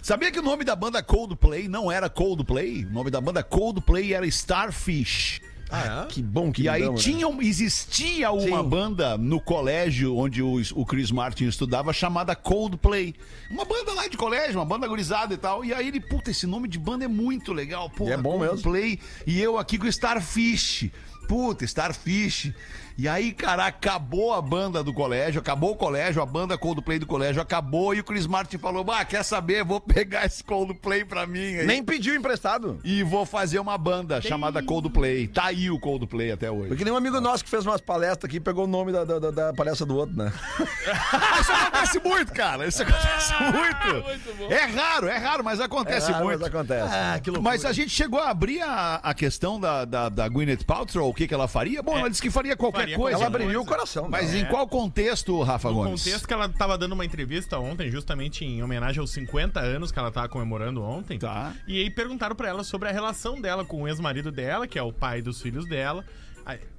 Sabia 0.00 0.30
que 0.30 0.38
o 0.38 0.42
nome 0.42 0.64
da 0.64 0.76
banda 0.76 1.02
Coldplay 1.02 1.66
não 1.68 1.90
era 1.90 2.08
Coldplay? 2.08 2.84
O 2.84 2.90
nome 2.92 3.10
da 3.10 3.20
banda 3.20 3.42
Coldplay 3.42 4.14
era 4.14 4.24
Starfish. 4.26 5.40
Ah, 5.70 6.06
Que 6.08 6.22
bom 6.22 6.50
que 6.50 6.62
E 6.62 6.68
aí 6.68 6.80
mudamos, 6.80 7.04
né? 7.04 7.12
tinha, 7.12 7.28
um- 7.28 7.42
existia 7.42 8.30
uma 8.30 8.62
Sim. 8.62 8.68
banda 8.68 9.18
no 9.18 9.38
colégio 9.38 10.16
onde 10.16 10.40
o, 10.42 10.54
o 10.74 10.86
Chris 10.86 11.10
Martin 11.10 11.44
estudava 11.46 11.92
chamada 11.92 12.34
Coldplay. 12.34 13.14
Uma 13.50 13.66
banda 13.66 13.92
lá 13.92 14.06
de 14.08 14.16
colégio, 14.16 14.58
uma 14.58 14.64
banda 14.64 14.86
gurizada 14.88 15.34
e 15.34 15.36
tal. 15.36 15.62
E 15.64 15.74
aí 15.74 15.88
ele, 15.88 16.00
puta, 16.00 16.30
esse 16.30 16.46
nome 16.46 16.68
de 16.68 16.78
banda 16.78 17.04
é 17.04 17.08
muito 17.08 17.52
legal. 17.52 17.90
Porra, 17.90 18.10
E 18.10 18.12
é 18.14 18.16
bom 18.16 18.38
mesmo. 18.38 18.52
Coldplay. 18.54 18.98
E 19.26 19.38
eu 19.42 19.58
aqui 19.58 19.76
com 19.76 19.86
Starfish. 19.86 20.90
Puta, 21.28 21.66
Starfish. 21.66 22.54
E 23.00 23.06
aí, 23.06 23.30
cara, 23.32 23.64
acabou 23.66 24.34
a 24.34 24.42
banda 24.42 24.82
do 24.82 24.92
colégio, 24.92 25.40
acabou 25.40 25.70
o 25.70 25.76
colégio, 25.76 26.20
a 26.20 26.26
banda 26.26 26.58
Coldplay 26.58 26.98
do 26.98 27.06
colégio 27.06 27.40
acabou 27.40 27.94
e 27.94 28.00
o 28.00 28.04
Chris 28.04 28.26
Martin 28.26 28.58
falou: 28.58 28.82
Bah, 28.82 29.04
quer 29.04 29.22
saber? 29.22 29.62
Vou 29.62 29.80
pegar 29.80 30.26
esse 30.26 30.42
Coldplay 30.42 31.04
pra 31.04 31.24
mim 31.24 31.38
aí. 31.58 31.64
Nem 31.64 31.80
pediu 31.84 32.16
emprestado. 32.16 32.80
E 32.82 33.04
vou 33.04 33.24
fazer 33.24 33.60
uma 33.60 33.78
banda 33.78 34.20
chamada 34.20 34.60
Coldplay. 34.64 35.28
Tá 35.28 35.44
aí 35.44 35.70
o 35.70 35.78
Coldplay 35.78 36.32
até 36.32 36.50
hoje. 36.50 36.66
Porque 36.70 36.82
nem 36.82 36.92
um 36.92 36.96
amigo 36.96 37.20
nosso 37.20 37.44
que 37.44 37.50
fez 37.50 37.64
umas 37.64 37.80
palestras 37.80 38.28
aqui 38.28 38.40
pegou 38.40 38.64
o 38.64 38.66
nome 38.66 38.90
da, 38.90 39.04
da, 39.04 39.20
da- 39.20 39.30
da 39.30 39.52
palestra 39.54 39.86
do 39.86 39.96
outro, 39.96 40.16
né? 40.16 40.32
Isso 41.40 41.52
acontece 41.52 42.00
muito, 42.04 42.32
cara. 42.32 42.66
Isso 42.66 42.82
acontece 42.82 43.32
muito. 43.44 44.04
muito 44.08 44.36
bom. 44.38 44.50
É 44.52 44.64
raro, 44.64 45.06
é 45.06 45.16
raro, 45.16 45.44
mas 45.44 45.60
acontece 45.60 46.10
É 46.10 46.14
raro, 46.14 46.24
muito. 46.24 46.40
mas 46.40 46.48
acontece. 46.48 46.92
Ah. 46.92 47.20
Mas 47.40 47.64
a 47.64 47.72
gente 47.72 47.90
chegou 47.90 48.18
a 48.18 48.30
abrir 48.30 48.60
a, 48.60 48.96
a 48.96 49.14
questão 49.14 49.60
da, 49.60 49.84
da, 49.84 50.08
da 50.08 50.28
Gwyneth 50.28 50.64
Paltrow, 50.66 51.08
o 51.08 51.14
que, 51.14 51.28
que 51.28 51.34
ela 51.34 51.46
faria? 51.46 51.80
Bom, 51.80 51.96
ela 51.96 52.10
disse 52.10 52.20
que 52.22 52.28
faria 52.30 52.56
qualquer 52.56 52.87
coisa. 52.96 53.18
Ela 53.18 53.26
abriu 53.26 53.60
o 53.60 53.64
coração. 53.64 54.08
Mas 54.08 54.32
né? 54.32 54.40
em 54.40 54.44
qual 54.46 54.66
contexto, 54.66 55.42
Rafa 55.42 55.68
No 55.68 55.74
Gomes? 55.74 56.02
contexto 56.02 56.26
que 56.26 56.32
ela 56.32 56.48
tava 56.48 56.78
dando 56.78 56.92
uma 56.92 57.04
entrevista 57.04 57.58
ontem, 57.58 57.90
justamente 57.90 58.44
em 58.44 58.62
homenagem 58.62 59.00
aos 59.00 59.10
50 59.10 59.60
anos 59.60 59.92
que 59.92 59.98
ela 59.98 60.10
tava 60.10 60.28
comemorando 60.28 60.82
ontem. 60.82 61.18
Tá. 61.18 61.52
E 61.66 61.80
aí 61.80 61.90
perguntaram 61.90 62.36
pra 62.36 62.48
ela 62.48 62.64
sobre 62.64 62.88
a 62.88 62.92
relação 62.92 63.40
dela 63.40 63.64
com 63.64 63.82
o 63.82 63.88
ex-marido 63.88 64.30
dela, 64.30 64.66
que 64.66 64.78
é 64.78 64.82
o 64.82 64.92
pai 64.92 65.20
dos 65.20 65.40
filhos 65.42 65.66
dela. 65.68 66.04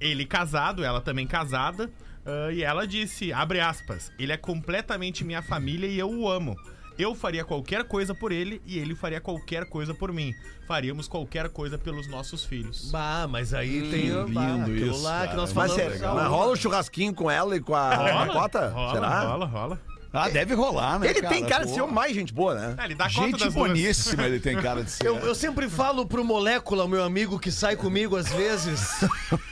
Ele 0.00 0.26
casado, 0.26 0.82
ela 0.84 1.00
também 1.00 1.26
casada. 1.26 1.90
ah, 2.26 2.52
e 2.52 2.62
ela 2.62 2.86
disse, 2.86 3.32
abre 3.32 3.60
aspas, 3.60 4.12
ele 4.18 4.32
é 4.32 4.36
completamente 4.36 5.24
minha 5.24 5.42
família 5.42 5.86
e 5.86 5.98
eu 5.98 6.10
o 6.10 6.28
amo. 6.28 6.56
Eu 7.00 7.14
faria 7.14 7.44
qualquer 7.44 7.84
coisa 7.84 8.14
por 8.14 8.30
ele 8.30 8.60
e 8.66 8.78
ele 8.78 8.94
faria 8.94 9.20
qualquer 9.20 9.64
coisa 9.64 9.94
por 9.94 10.12
mim. 10.12 10.34
Faríamos 10.66 11.08
qualquer 11.08 11.48
coisa 11.48 11.78
pelos 11.78 12.06
nossos 12.08 12.44
filhos. 12.44 12.90
Bah, 12.90 13.26
mas 13.28 13.54
aí 13.54 13.88
tem 13.90 14.12
o- 14.12 14.24
lindo 14.26 14.34
bah, 14.34 14.68
isso, 14.68 15.02
lá 15.02 15.18
cara. 15.20 15.28
que 15.28 15.36
nós 15.36 15.52
Mas, 15.52 15.72
falamos. 15.72 15.92
sério, 15.98 16.14
mas 16.14 16.26
rola 16.28 16.52
o 16.52 16.56
churrasquinho 16.56 17.14
com 17.14 17.30
ela 17.30 17.56
e 17.56 17.60
com 17.60 17.74
a, 17.74 17.96
com 17.96 18.18
a 18.18 18.26
Cota? 18.28 18.68
rola, 18.68 18.92
Será? 18.94 19.20
rola, 19.24 19.46
rola. 19.46 19.80
Ah, 20.12 20.28
deve 20.28 20.54
rolar, 20.54 20.98
né? 20.98 21.08
Ele 21.08 21.22
tem 21.22 21.44
cara 21.46 21.64
de 21.64 21.70
Pô. 21.70 21.74
ser 21.76 21.82
o 21.82 21.90
mais 21.90 22.12
gente 22.14 22.32
boa, 22.32 22.54
né? 22.54 22.74
Ah, 22.76 22.84
ele 22.84 22.94
dá 22.96 23.06
Gente 23.08 23.48
boníssima, 23.50 24.24
ele 24.24 24.40
tem 24.40 24.56
cara 24.60 24.82
de 24.82 24.90
ser. 24.92 25.06
Eu, 25.06 25.16
eu 25.18 25.34
sempre 25.34 25.68
falo 25.68 26.04
pro 26.04 26.24
Molécula, 26.24 26.88
meu 26.88 27.04
amigo 27.04 27.38
que 27.38 27.52
sai 27.52 27.76
comigo 27.76 28.16
às 28.16 28.28
vezes. 28.32 29.04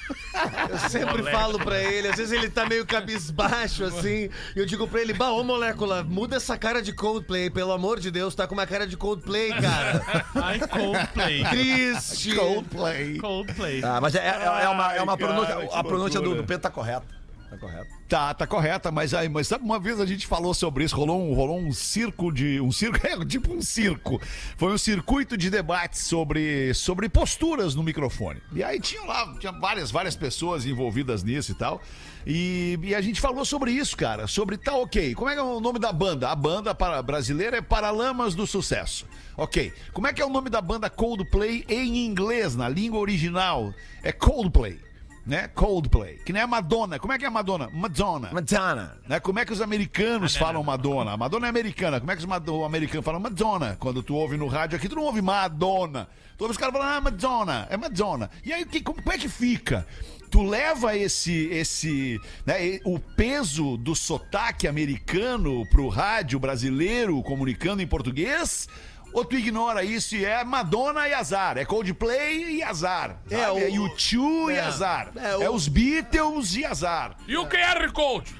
Eu 0.71 0.79
sempre 0.88 1.23
falo 1.33 1.59
pra 1.59 1.83
ele, 1.83 2.07
às 2.07 2.17
vezes 2.17 2.31
ele 2.33 2.49
tá 2.49 2.65
meio 2.65 2.87
cabisbaixo 2.87 3.83
assim, 3.83 4.29
e 4.55 4.59
eu 4.61 4.65
digo 4.65 4.87
pra 4.87 5.00
ele: 5.00 5.12
Bah, 5.12 5.31
ô 5.33 5.43
Molécula, 5.43 6.05
muda 6.05 6.37
essa 6.37 6.57
cara 6.57 6.81
de 6.81 6.93
Coldplay, 6.93 7.50
pelo 7.50 7.73
amor 7.73 7.99
de 7.99 8.09
Deus, 8.09 8.37
tá 8.37 8.47
com 8.47 8.55
uma 8.55 8.67
cara 8.67 8.87
de 8.87 8.97
Coldplay, 8.97 9.49
cara. 9.50 10.00
Ai, 10.37 10.61
Coldplay. 10.61 11.45
Triste. 11.45 12.37
Coldplay. 12.37 13.19
Coldplay. 13.19 13.83
Ah, 13.83 14.00
mas 14.00 14.15
é, 14.15 14.19
é- 14.19 14.65
é 14.65 14.69
uma, 14.69 14.95
é 14.95 15.03
uma 15.03 15.12
Ai, 15.15 15.19
cara, 15.19 15.35
pronúncia. 15.35 15.57
que 15.57 15.75
a 15.75 15.83
pronúncia 15.83 16.21
do, 16.21 16.35
do 16.37 16.45
Pedro 16.45 16.62
tá 16.62 16.71
correta. 16.71 17.18
Tá. 17.57 17.87
Tá, 18.09 18.35
tá 18.35 18.47
correta, 18.47 18.90
mas 18.90 19.12
aí, 19.12 19.28
mas 19.28 19.49
sabe, 19.49 19.64
uma 19.64 19.78
vez 19.78 20.00
a 20.00 20.06
gente 20.06 20.26
falou 20.26 20.54
sobre 20.54 20.84
isso, 20.84 20.97
rolou 20.97 21.23
um, 21.23 21.34
rolou 21.34 21.58
um 21.58 21.73
circo 21.73 22.32
de. 22.32 22.61
Um 22.61 22.73
circo, 22.73 22.99
é 23.06 23.25
tipo 23.25 23.52
um 23.52 23.61
circo. 23.61 24.21
Foi 24.56 24.73
um 24.73 24.78
circuito 24.78 25.37
de 25.37 25.50
debates 25.50 26.02
sobre, 26.02 26.73
sobre 26.75 27.08
posturas 27.08 27.75
no 27.75 27.82
microfone. 27.82 28.41
E 28.52 28.63
aí 28.63 28.80
tinha 28.80 29.02
lá, 29.02 29.34
tinha 29.39 29.52
várias, 29.52 29.91
várias 29.91 30.17
pessoas 30.17 30.67
envolvidas 30.67 31.23
nisso 31.23 31.52
e 31.52 31.54
tal. 31.54 31.82
E, 32.26 32.78
e 32.82 32.95
a 32.95 33.00
gente 33.00 33.21
falou 33.21 33.45
sobre 33.45 33.71
isso, 33.73 33.97
cara. 33.97 34.26
Sobre 34.26 34.56
tá 34.56 34.75
ok. 34.75 35.15
Como 35.15 35.30
é 35.30 35.34
que 35.34 35.41
é 35.41 35.43
o 35.43 35.61
nome 35.61 35.78
da 35.78 35.93
banda? 35.93 36.30
A 36.30 36.34
banda 36.34 36.75
para, 36.75 37.00
brasileira 37.02 37.58
é 37.58 37.63
Paralamas 37.63 38.34
do 38.34 38.47
Sucesso. 38.47 39.06
Ok. 39.37 39.73
Como 39.93 40.06
é 40.06 40.13
que 40.13 40.21
é 40.21 40.26
o 40.26 40.30
nome 40.30 40.50
da 40.50 40.61
banda 40.61 40.91
Coldplay 40.91 41.65
em 41.69 42.04
inglês, 42.04 42.56
na 42.56 42.69
língua 42.69 42.99
original? 43.00 43.73
É 44.02 44.13
Coldplay. 44.13 44.88
Né? 45.26 45.49
Coldplay. 45.49 46.17
Que 46.25 46.33
nem 46.33 46.43
a 46.43 46.47
Madonna. 46.47 46.99
Como 46.99 47.13
é 47.13 47.19
que 47.19 47.25
é 47.25 47.28
a 47.28 47.31
Madonna? 47.31 47.69
Madonna. 47.73 48.31
Madonna. 48.33 48.99
Né? 49.07 49.21
Como 49.21 49.39
é 49.39 49.45
que 49.45 49.52
os 49.52 49.61
americanos 49.61 50.37
falam 50.37 50.63
Madonna? 50.63 51.13
A 51.13 51.17
Madonna 51.17 51.47
é 51.47 51.50
americana. 51.50 52.00
Como 52.00 52.11
é 52.11 52.17
que 52.17 52.25
os 52.25 52.65
americanos 52.65 53.04
falam 53.04 53.21
Madonna? 53.21 53.76
Quando 53.78 54.02
tu 54.02 54.15
ouve 54.15 54.37
no 54.37 54.47
rádio 54.47 54.76
aqui, 54.76 54.89
tu 54.89 54.97
não 54.97 55.02
ouve 55.02 55.21
Madonna. 55.21 56.09
Tu 56.39 56.45
ouve 56.45 56.52
os 56.52 56.57
caras 56.57 56.73
falando, 56.73 56.97
ah, 56.97 57.00
Madonna, 57.00 57.67
é 57.69 57.76
Madonna. 57.76 58.31
E 58.45 58.52
aí, 58.52 58.65
que, 58.65 58.81
como, 58.81 59.02
como 59.02 59.13
é 59.13 59.19
que 59.19 59.28
fica? 59.28 59.85
Tu 60.31 60.43
leva 60.43 60.97
esse, 60.97 61.47
esse, 61.47 62.21
né, 62.47 62.78
o 62.85 62.99
peso 62.99 63.76
do 63.76 63.95
sotaque 63.95 64.69
americano 64.69 65.67
pro 65.69 65.89
rádio 65.89 66.39
brasileiro 66.39 67.21
comunicando 67.23 67.83
em 67.83 67.87
português? 67.87 68.69
Ou 69.12 69.25
tu 69.25 69.36
ignora 69.36 69.82
isso 69.82 70.14
e 70.14 70.25
é 70.25 70.44
Madonna 70.44 71.08
e 71.08 71.14
azar? 71.14 71.56
É 71.56 71.64
Coldplay 71.64 72.56
e 72.58 72.62
azar. 72.62 73.16
É, 73.30 73.50
o- 73.50 73.58
É 73.58 73.68
U2 73.71 74.50
e 74.50 74.52
é. 74.54 74.60
azar. 74.60 75.10
É, 75.16 75.30
É, 75.44 75.49
o- 75.50 75.54
os 75.54 75.66
Beatles 75.66 76.54
e 76.54 76.64
azar. 76.64 77.16
E 77.26 77.36
o 77.36 77.47
QR 77.47 77.90
Code? 77.92 78.34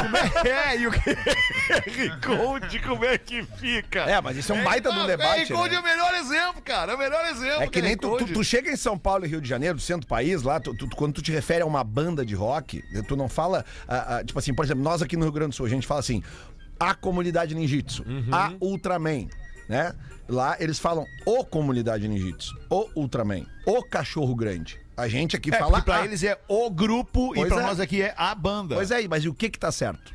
Como 0.00 0.16
é, 0.16 0.48
é 0.72 0.78
e 0.78 0.86
o 0.86 0.90
QR 0.90 2.20
Code, 2.20 2.78
como 2.80 3.04
é 3.04 3.18
que 3.18 3.42
fica? 3.58 4.00
É, 4.00 4.20
mas 4.20 4.36
isso 4.36 4.52
é 4.52 4.56
um 4.56 4.64
baita 4.64 4.90
de 4.90 4.96
um 4.96 5.00
não, 5.00 5.06
debate, 5.06 5.52
QR 5.52 5.56
Code 5.58 5.70
né? 5.70 5.76
é 5.76 5.80
o 5.80 5.84
melhor 5.84 6.14
exemplo, 6.14 6.62
cara. 6.62 6.92
É 6.92 6.94
o 6.94 6.98
melhor 6.98 7.24
exemplo. 7.26 7.62
É 7.62 7.66
que 7.68 7.82
nem 7.82 7.96
tu, 7.96 8.16
tu, 8.16 8.26
tu 8.26 8.42
chega 8.44 8.70
em 8.70 8.76
São 8.76 8.98
Paulo 8.98 9.24
e 9.26 9.28
Rio 9.28 9.40
de 9.40 9.48
Janeiro, 9.48 9.78
centro 9.78 10.02
do 10.02 10.08
país, 10.08 10.42
lá, 10.42 10.58
tu- 10.58 10.74
tu- 10.74 10.88
quando 10.96 11.14
tu 11.14 11.22
te 11.22 11.30
refere 11.30 11.62
a 11.62 11.66
uma 11.66 11.84
banda 11.84 12.24
de 12.24 12.34
rock, 12.34 12.82
tu 13.06 13.14
não 13.16 13.28
fala, 13.28 13.64
ah, 13.86 14.16
ah, 14.18 14.24
tipo 14.24 14.38
assim, 14.38 14.54
por 14.54 14.64
exemplo, 14.64 14.82
nós 14.82 15.02
aqui 15.02 15.16
no 15.16 15.22
Rio 15.24 15.32
Grande 15.32 15.50
do 15.50 15.54
Sul, 15.56 15.66
a 15.66 15.68
gente 15.68 15.86
fala 15.86 16.00
assim, 16.00 16.22
a 16.80 16.94
comunidade 16.94 17.54
ninjitsu, 17.54 18.04
a 18.32 18.52
Ultraman, 18.60 19.28
né? 19.68 19.94
Lá 20.28 20.56
eles 20.58 20.78
falam 20.78 21.04
o 21.26 21.44
comunidade 21.44 22.08
ninjitsu, 22.08 22.54
o 22.70 22.88
Ultraman, 22.96 23.44
o 23.66 23.82
cachorro 23.82 24.34
grande. 24.34 24.80
A 24.96 25.08
gente 25.08 25.36
aqui 25.36 25.52
É, 25.54 25.58
fala 25.58 25.82
pra 25.82 25.96
a- 25.98 26.04
eles 26.04 26.22
é 26.22 26.38
o 26.48 26.70
grupo 26.70 27.32
Pois 27.34 27.46
e 27.46 27.52
pra 27.52 27.62
é. 27.62 27.66
nós 27.66 27.80
aqui 27.80 28.00
é 28.00 28.14
a 28.16 28.34
banda. 28.34 28.74
Pois 28.76 28.90
é, 28.90 29.06
mas 29.08 29.24
e 29.24 29.28
o 29.28 29.34
que 29.34 29.50
que 29.50 29.58
tá 29.58 29.70
certo? 29.72 30.14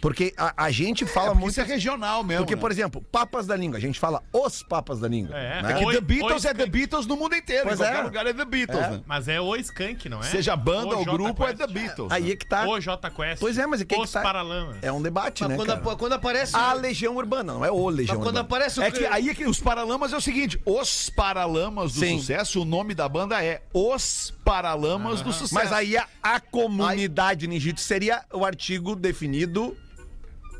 Porque 0.00 0.32
a, 0.36 0.64
a 0.64 0.70
gente 0.70 1.04
É, 1.04 1.06
fala 1.06 1.26
porque 1.28 1.40
muito... 1.40 1.50
isso 1.52 1.60
é 1.60 1.64
regional 1.64 2.24
mesmo. 2.24 2.42
Porque, 2.44 2.54
né? 2.54 2.60
por 2.60 2.70
exemplo, 2.70 3.02
papas 3.12 3.46
da 3.46 3.56
língua, 3.56 3.76
a 3.78 3.80
gente 3.80 3.98
fala 4.00 4.22
os 4.32 4.62
papas 4.62 5.00
da 5.00 5.08
língua. 5.08 5.36
É. 5.36 5.62
né? 5.62 5.72
É 5.72 5.74
que 5.78 5.84
Oi- 5.84 5.94
The 5.94 6.00
Beatles 6.00 6.44
é 6.44 6.54
The 6.54 6.66
Beatles 6.66 7.06
no 7.06 7.16
mundo 7.16 7.34
inteiro. 7.34 7.64
Pois 7.64 7.78
em 7.78 7.82
qualquer 7.82 7.98
é. 7.98 8.02
lugar 8.02 8.26
é 8.26 8.32
The 8.32 8.44
Beatles, 8.44 8.78
É. 8.84 8.90
né? 8.90 9.02
Mas 9.06 9.28
é 9.28 9.40
o 9.40 9.54
Skank, 9.56 10.08
não 10.08 10.20
é? 10.20 10.24
Seja 10.24 10.56
banda 10.56 10.96
ou 10.96 11.04
grupo, 11.04 11.44
é 11.44 11.48
Quest. 11.54 11.58
The 11.58 11.66
Beatles. 11.66 12.10
Aí 12.12 12.32
é 12.32 12.36
que 12.36 12.46
tá... 12.46 12.66
O 12.66 12.80
J 12.80 13.10
Quest. 13.10 13.40
Pois 13.40 13.58
é, 13.58 13.66
mas 13.66 13.80
é 13.80 13.84
que, 13.84 13.94
é 13.94 13.98
que 13.98 14.02
Os 14.04 14.10
tá... 14.12 14.22
Paralamas. 14.22 14.76
É 14.82 14.90
um 14.90 15.02
debate, 15.02 15.42
Mas 15.42 15.50
né, 15.50 15.56
quando, 15.56 15.68
cara? 15.68 15.80
apa- 15.80 15.96
quando 15.96 16.12
aparece. 16.14 16.56
A 16.56 16.72
Legião 16.72 17.14
Urbana, 17.16 17.52
não 17.52 17.64
é 17.64 17.70
o 17.70 17.88
Legião 17.88 18.16
Mas 18.16 18.24
quando 18.24 18.36
Urbana. 18.36 18.40
aparece 18.40 18.80
o. 18.80 18.82
É 18.82 18.90
que 18.90 19.04
aí 19.06 19.28
é 19.28 19.34
que 19.34 19.44
os 19.44 19.60
Paralamas 19.60 20.12
é 20.12 20.16
o 20.16 20.20
seguinte: 20.20 20.60
os 20.64 21.10
Paralamas 21.10 21.92
do 21.94 22.00
Sim. 22.00 22.18
Sucesso, 22.18 22.62
o 22.62 22.64
nome 22.64 22.94
da 22.94 23.08
banda 23.08 23.42
é 23.44 23.62
Os 23.74 24.32
Paralamas 24.44 25.20
do 25.22 25.32
Sucesso. 25.32 25.54
Mas 25.54 25.72
aí 25.72 25.96
a, 25.96 26.06
a 26.22 26.40
comunidade 26.40 27.46
ninjitsu 27.46 27.84
seria 27.84 28.22
o 28.32 28.44
artigo 28.44 28.94
definido 28.96 29.76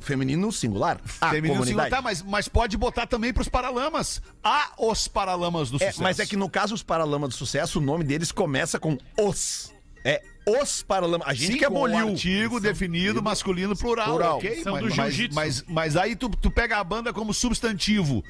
feminino 0.01 0.51
singular. 0.51 1.01
A 1.21 1.31
Feminino 1.31 1.55
comunidade. 1.61 1.69
singular, 1.69 1.91
tá, 1.91 2.03
mas, 2.03 2.23
mas 2.23 2.49
pode 2.49 2.77
botar 2.77 3.07
também 3.07 3.33
pros 3.33 3.49
Paralamas. 3.49 4.21
Há 4.43 4.73
os 4.79 5.07
Paralamas 5.07 5.71
do 5.71 5.77
É, 5.77 5.81
Sucesso. 5.81 6.03
mas 6.03 6.19
é 6.19 6.27
que 6.27 6.37
no 6.37 6.49
caso 6.49 6.75
os 6.75 6.83
Paralamas 6.83 7.31
do 7.31 7.35
Sucesso, 7.37 7.79
o 7.79 7.83
nome 7.83 8.03
deles 8.05 8.33
começa 8.33 8.79
com 8.81 8.97
os. 9.19 9.73
É 10.05 10.23
os 10.47 10.83
Paralamas. 10.83 11.29
A 11.29 11.35
gente 11.35 11.53
Sim, 11.53 11.59
que 11.59 11.67
com 11.67 11.75
o 11.75 11.85
aboliu. 11.85 12.09
artigo 12.09 12.59
definido 12.59 13.23
masculino 13.23 13.77
plural, 13.77 14.09
Plural. 14.09 14.37
ok? 14.39 14.63
São 14.63 14.73
mas, 14.73 14.83
do 14.83 14.89
mas, 14.89 15.15
jiu-jitsu. 15.15 15.35
mas, 15.35 15.65
mas 15.69 15.97
aí 15.97 16.17
tu, 16.17 16.29
tu 16.31 16.51
pega 16.51 16.79
a 16.79 16.85
banda 16.85 17.13
como 17.13 17.35
substantivo. 17.35 18.25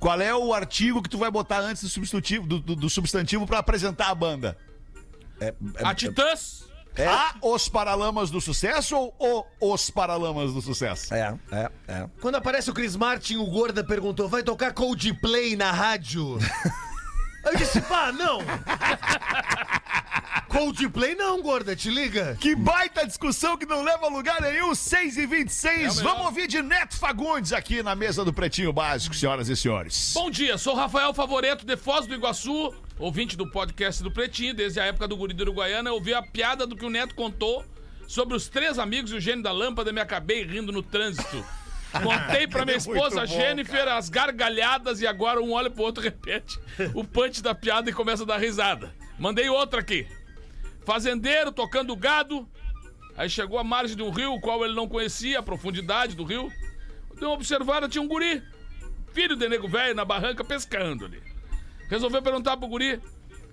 Qual 0.00 0.20
é 0.20 0.34
o 0.34 0.52
artigo 0.52 1.00
que 1.02 1.08
tu 1.08 1.18
vai 1.18 1.30
botar 1.30 1.60
antes 1.60 1.82
do 1.82 1.88
substantivo, 1.88 2.46
do, 2.46 2.58
do- 2.58 2.74
do 2.74 2.90
substantivo 2.90 3.46
pra 3.46 3.58
apresentar 3.58 4.08
a 4.08 4.14
banda? 4.14 4.56
É, 5.38 5.48
é- 5.48 5.54
A 5.86 5.94
Titãs? 5.94 6.64
É, 6.96 7.06
Há 7.06 7.34
os 7.42 7.68
Paralamas 7.68 8.30
do 8.30 8.40
Sucesso 8.40 9.12
ou 9.18 9.46
o 9.60 9.72
os 9.72 9.90
Paralamas 9.90 10.52
do 10.52 10.60
Sucesso? 10.60 11.14
é, 11.14 11.34
é, 11.50 11.70
é. 11.88 12.06
Quando 12.20 12.34
aparece 12.36 12.70
o 12.70 12.74
Chris 12.74 12.96
Martin, 12.96 13.36
o 13.36 13.46
Gorda 13.46 13.82
perguntou: 13.82 14.28
vai 14.28 14.42
tocar 14.42 14.72
Coldplay 14.72 15.56
na 15.56 15.70
rádio? 15.70 16.38
Eu 17.44 17.56
disse, 17.56 17.80
pá, 17.80 18.12
não! 18.12 18.38
Coldplay 20.48 21.14
não, 21.14 21.42
gorda, 21.42 21.74
te 21.74 21.90
liga. 21.90 22.36
Que 22.38 22.54
baita 22.54 23.06
discussão 23.06 23.56
que 23.56 23.66
não 23.66 23.82
leva 23.82 24.06
a 24.06 24.08
lugar 24.08 24.40
nenhum, 24.40 24.74
6 24.74 25.16
e 25.16 25.26
26 25.26 25.98
É. 25.98 26.02
Vamos 26.02 26.26
ouvir 26.26 26.46
de 26.46 26.62
Neto 26.62 26.96
Fagundes 26.96 27.52
aqui 27.52 27.82
na 27.82 27.96
mesa 27.96 28.24
do 28.24 28.32
Pretinho 28.32 28.72
Básico, 28.72 29.14
senhoras 29.14 29.48
e 29.48 29.56
senhores. 29.56 30.12
Bom 30.14 30.30
dia, 30.30 30.58
sou 30.58 30.74
Rafael 30.74 31.12
Favoreto 31.14 31.64
de 31.64 31.76
Foz 31.76 32.06
do 32.06 32.14
Iguaçu, 32.14 32.74
ouvinte 33.02 33.36
do 33.36 33.48
podcast 33.48 34.00
do 34.00 34.12
Pretinho, 34.12 34.54
desde 34.54 34.78
a 34.78 34.84
época 34.84 35.08
do 35.08 35.16
Guri 35.16 35.34
do 35.34 35.42
Uruguaiana, 35.42 35.90
eu 35.90 35.94
ouvi 35.94 36.14
a 36.14 36.22
piada 36.22 36.64
do 36.64 36.76
que 36.76 36.86
o 36.86 36.90
Neto 36.90 37.16
contou 37.16 37.64
sobre 38.06 38.36
os 38.36 38.48
três 38.48 38.78
amigos 38.78 39.10
e 39.10 39.16
o 39.16 39.20
gênio 39.20 39.42
da 39.42 39.50
lâmpada 39.50 39.90
e 39.90 39.92
me 39.92 40.00
acabei 40.00 40.44
rindo 40.44 40.70
no 40.70 40.84
trânsito. 40.84 41.44
Contei 41.92 42.46
pra 42.46 42.64
minha 42.64 42.76
esposa 42.76 43.16
Muito 43.16 43.32
bom, 43.32 43.40
Jennifer 43.40 43.88
as 43.88 44.08
gargalhadas 44.08 45.00
e 45.00 45.06
agora 45.06 45.42
um 45.42 45.52
olha 45.52 45.68
pro 45.68 45.82
outro 45.82 46.00
repete 46.02 46.58
o 46.94 47.04
punch 47.04 47.42
da 47.42 47.54
piada 47.54 47.90
e 47.90 47.92
começa 47.92 48.22
a 48.22 48.26
dar 48.26 48.38
risada. 48.38 48.94
Mandei 49.18 49.48
outra 49.48 49.80
aqui. 49.80 50.06
Fazendeiro 50.86 51.50
tocando 51.50 51.94
gado, 51.96 52.48
aí 53.16 53.28
chegou 53.28 53.58
à 53.58 53.64
margem 53.64 53.96
de 53.96 54.02
um 54.02 54.10
rio, 54.10 54.32
o 54.32 54.40
qual 54.40 54.64
ele 54.64 54.74
não 54.74 54.88
conhecia, 54.88 55.40
a 55.40 55.42
profundidade 55.42 56.14
do 56.14 56.22
rio. 56.22 56.50
Deu 57.18 57.30
uma 57.30 57.34
observada, 57.34 57.88
tinha 57.88 58.02
um 58.02 58.08
guri, 58.08 58.42
filho 59.12 59.36
de 59.36 59.48
nego 59.48 59.68
velho, 59.68 59.94
na 59.94 60.04
barranca 60.04 60.44
pescando 60.44 61.04
ali. 61.04 61.31
Resolveu 61.92 62.22
perguntar 62.22 62.56
pro 62.56 62.66
guri 62.66 62.98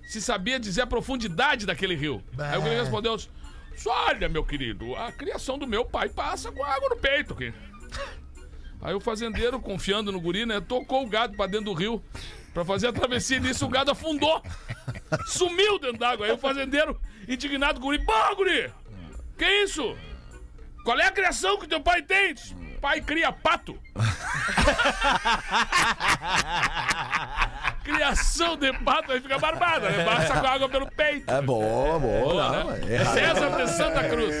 se 0.02 0.18
sabia 0.18 0.58
dizer 0.58 0.80
a 0.80 0.86
profundidade 0.86 1.66
daquele 1.66 1.94
rio. 1.94 2.24
Aí 2.38 2.56
o 2.56 2.62
guri 2.62 2.74
respondeu: 2.74 3.14
Olha, 3.84 4.30
meu 4.30 4.42
querido, 4.42 4.96
a 4.96 5.12
criação 5.12 5.58
do 5.58 5.66
meu 5.66 5.84
pai 5.84 6.08
passa 6.08 6.50
com 6.50 6.64
água 6.64 6.88
no 6.88 6.96
peito 6.96 7.34
aqui. 7.34 7.52
Aí 8.80 8.94
o 8.94 9.00
fazendeiro, 9.00 9.60
confiando 9.60 10.10
no 10.10 10.18
guri, 10.18 10.46
né, 10.46 10.58
tocou 10.58 11.04
o 11.04 11.06
gado 11.06 11.36
pra 11.36 11.46
dentro 11.46 11.66
do 11.66 11.74
rio 11.74 12.02
pra 12.54 12.64
fazer 12.64 12.86
a 12.86 12.92
travessia. 12.94 13.38
Nisso 13.38 13.66
o 13.66 13.68
gado 13.68 13.90
afundou. 13.90 14.42
Sumiu 15.26 15.78
dentro 15.78 15.98
d'água. 15.98 16.24
Aí 16.24 16.32
o 16.32 16.38
fazendeiro, 16.38 16.98
indignado, 17.28 17.78
guri, 17.78 17.98
Bom, 17.98 18.36
guri! 18.36 18.72
Que 19.36 19.64
isso? 19.64 19.94
Qual 20.82 20.98
é 20.98 21.04
a 21.04 21.12
criação 21.12 21.58
que 21.58 21.68
teu 21.68 21.82
pai 21.82 22.00
tem? 22.00 22.34
Pai 22.80 23.02
cria 23.02 23.30
pato. 23.30 23.78
Criação 27.82 28.56
de 28.56 28.72
pato 28.84 29.10
aí 29.12 29.20
fica 29.20 29.38
barbada, 29.38 29.88
né? 29.88 30.04
Baixa 30.04 30.38
com 30.38 30.46
água 30.46 30.68
pelo 30.68 30.86
peito. 30.90 31.30
É 31.32 31.40
boa, 31.40 31.98
boa. 31.98 32.32
Boa, 32.32 32.64
né? 32.74 32.94
é. 32.96 33.04
César 33.04 33.50
de 33.56 33.70
Santa 33.70 34.04
Cruz. 34.08 34.34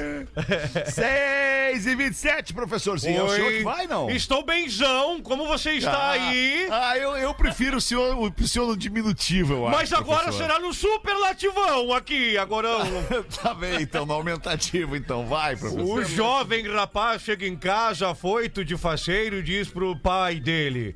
6 0.94 1.86
e 1.86 1.94
27 1.96 2.52
professorzinho. 2.52 3.18
É 3.18 3.22
o 3.22 3.28
senhor 3.30 3.50
que 3.50 3.62
vai, 3.64 3.86
não? 3.86 4.10
Estou 4.10 4.44
benzão, 4.44 5.20
como 5.22 5.46
você 5.46 5.72
está 5.72 5.90
Ah, 5.90 6.10
aí? 6.12 6.68
Ah, 6.70 6.98
eu, 6.98 7.16
eu 7.16 7.32
prefiro 7.34 7.78
o 7.78 7.80
senhor, 7.80 8.14
o 8.16 8.46
senhor 8.46 8.66
no 8.66 8.76
diminutivo, 8.76 9.54
eu 9.54 9.62
Mas 9.70 9.92
acho. 9.92 10.02
agora 10.02 10.24
professor. 10.24 10.42
será 10.46 10.58
no 10.58 10.72
superlativão 10.74 11.92
aqui, 11.94 12.36
agora. 12.36 12.68
tá 13.42 13.54
bem, 13.54 13.80
então, 13.82 14.04
no 14.04 14.12
aumentativo, 14.12 14.94
então. 14.96 15.26
Vai, 15.26 15.56
professor. 15.56 15.82
O 15.82 16.04
jovem 16.04 16.68
rapaz 16.70 17.22
chega 17.22 17.46
em 17.46 17.56
casa, 17.56 18.10
afoito 18.10 18.64
de 18.64 18.76
faceiro, 18.76 19.36
e 19.36 19.42
diz 19.50 19.68
pro 19.68 19.96
pai 19.96 20.38
dele: 20.38 20.94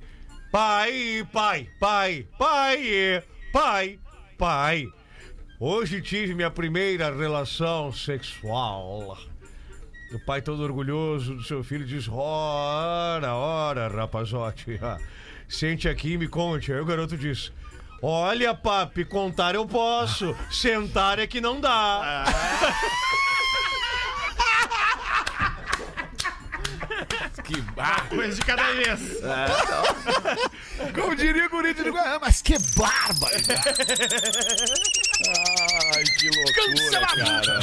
Pai, 0.53 1.27
pai, 1.33 1.69
pai, 1.81 2.25
pai, 2.38 3.23
pai, 3.53 3.99
pai. 4.38 4.88
Hoje 5.59 6.01
tive 6.01 6.37
minha 6.37 6.51
primeira 6.53 7.12
relação 7.12 7.93
sexual. 7.93 9.19
O 10.12 10.25
pai 10.25 10.40
todo 10.40 10.62
orgulhoso 10.62 11.35
do 11.35 11.43
seu 11.43 11.64
filho 11.64 11.85
diz: 11.85 12.09
Ora, 12.09 13.35
ora, 13.35 13.88
rapazote. 13.88 14.79
ah, 14.81 14.99
Sente 15.49 15.88
aqui 15.88 16.12
e 16.12 16.19
me 16.19 16.29
conte. 16.29 16.73
Aí 16.73 16.79
o 16.79 16.85
garoto 16.85 17.17
diz: 17.17 17.53
Olha, 18.01 18.55
papi, 18.55 19.05
contar 19.05 19.57
eu 19.57 19.67
posso, 19.67 20.33
sentar 20.49 21.19
é 21.19 21.27
que 21.27 21.40
não 21.40 21.61
dá. 21.61 22.25
Que 27.44 27.61
barra. 27.72 28.07
Coisa 28.09 28.35
de 28.35 28.42
cada 28.42 28.72
vez. 28.72 29.00
Como 30.94 31.14
diria 31.14 31.46
o 31.46 31.50
guri 31.50 31.74
de 31.74 31.83
Uruguaiana, 31.83 32.18
mas 32.20 32.40
que 32.40 32.57
bárbaro! 32.76 33.35
Ai, 35.94 36.04
que 36.04 36.30
loucura, 36.30 37.07
cara. 37.07 37.61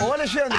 Ô, 0.00 0.12
Alexandre. 0.12 0.58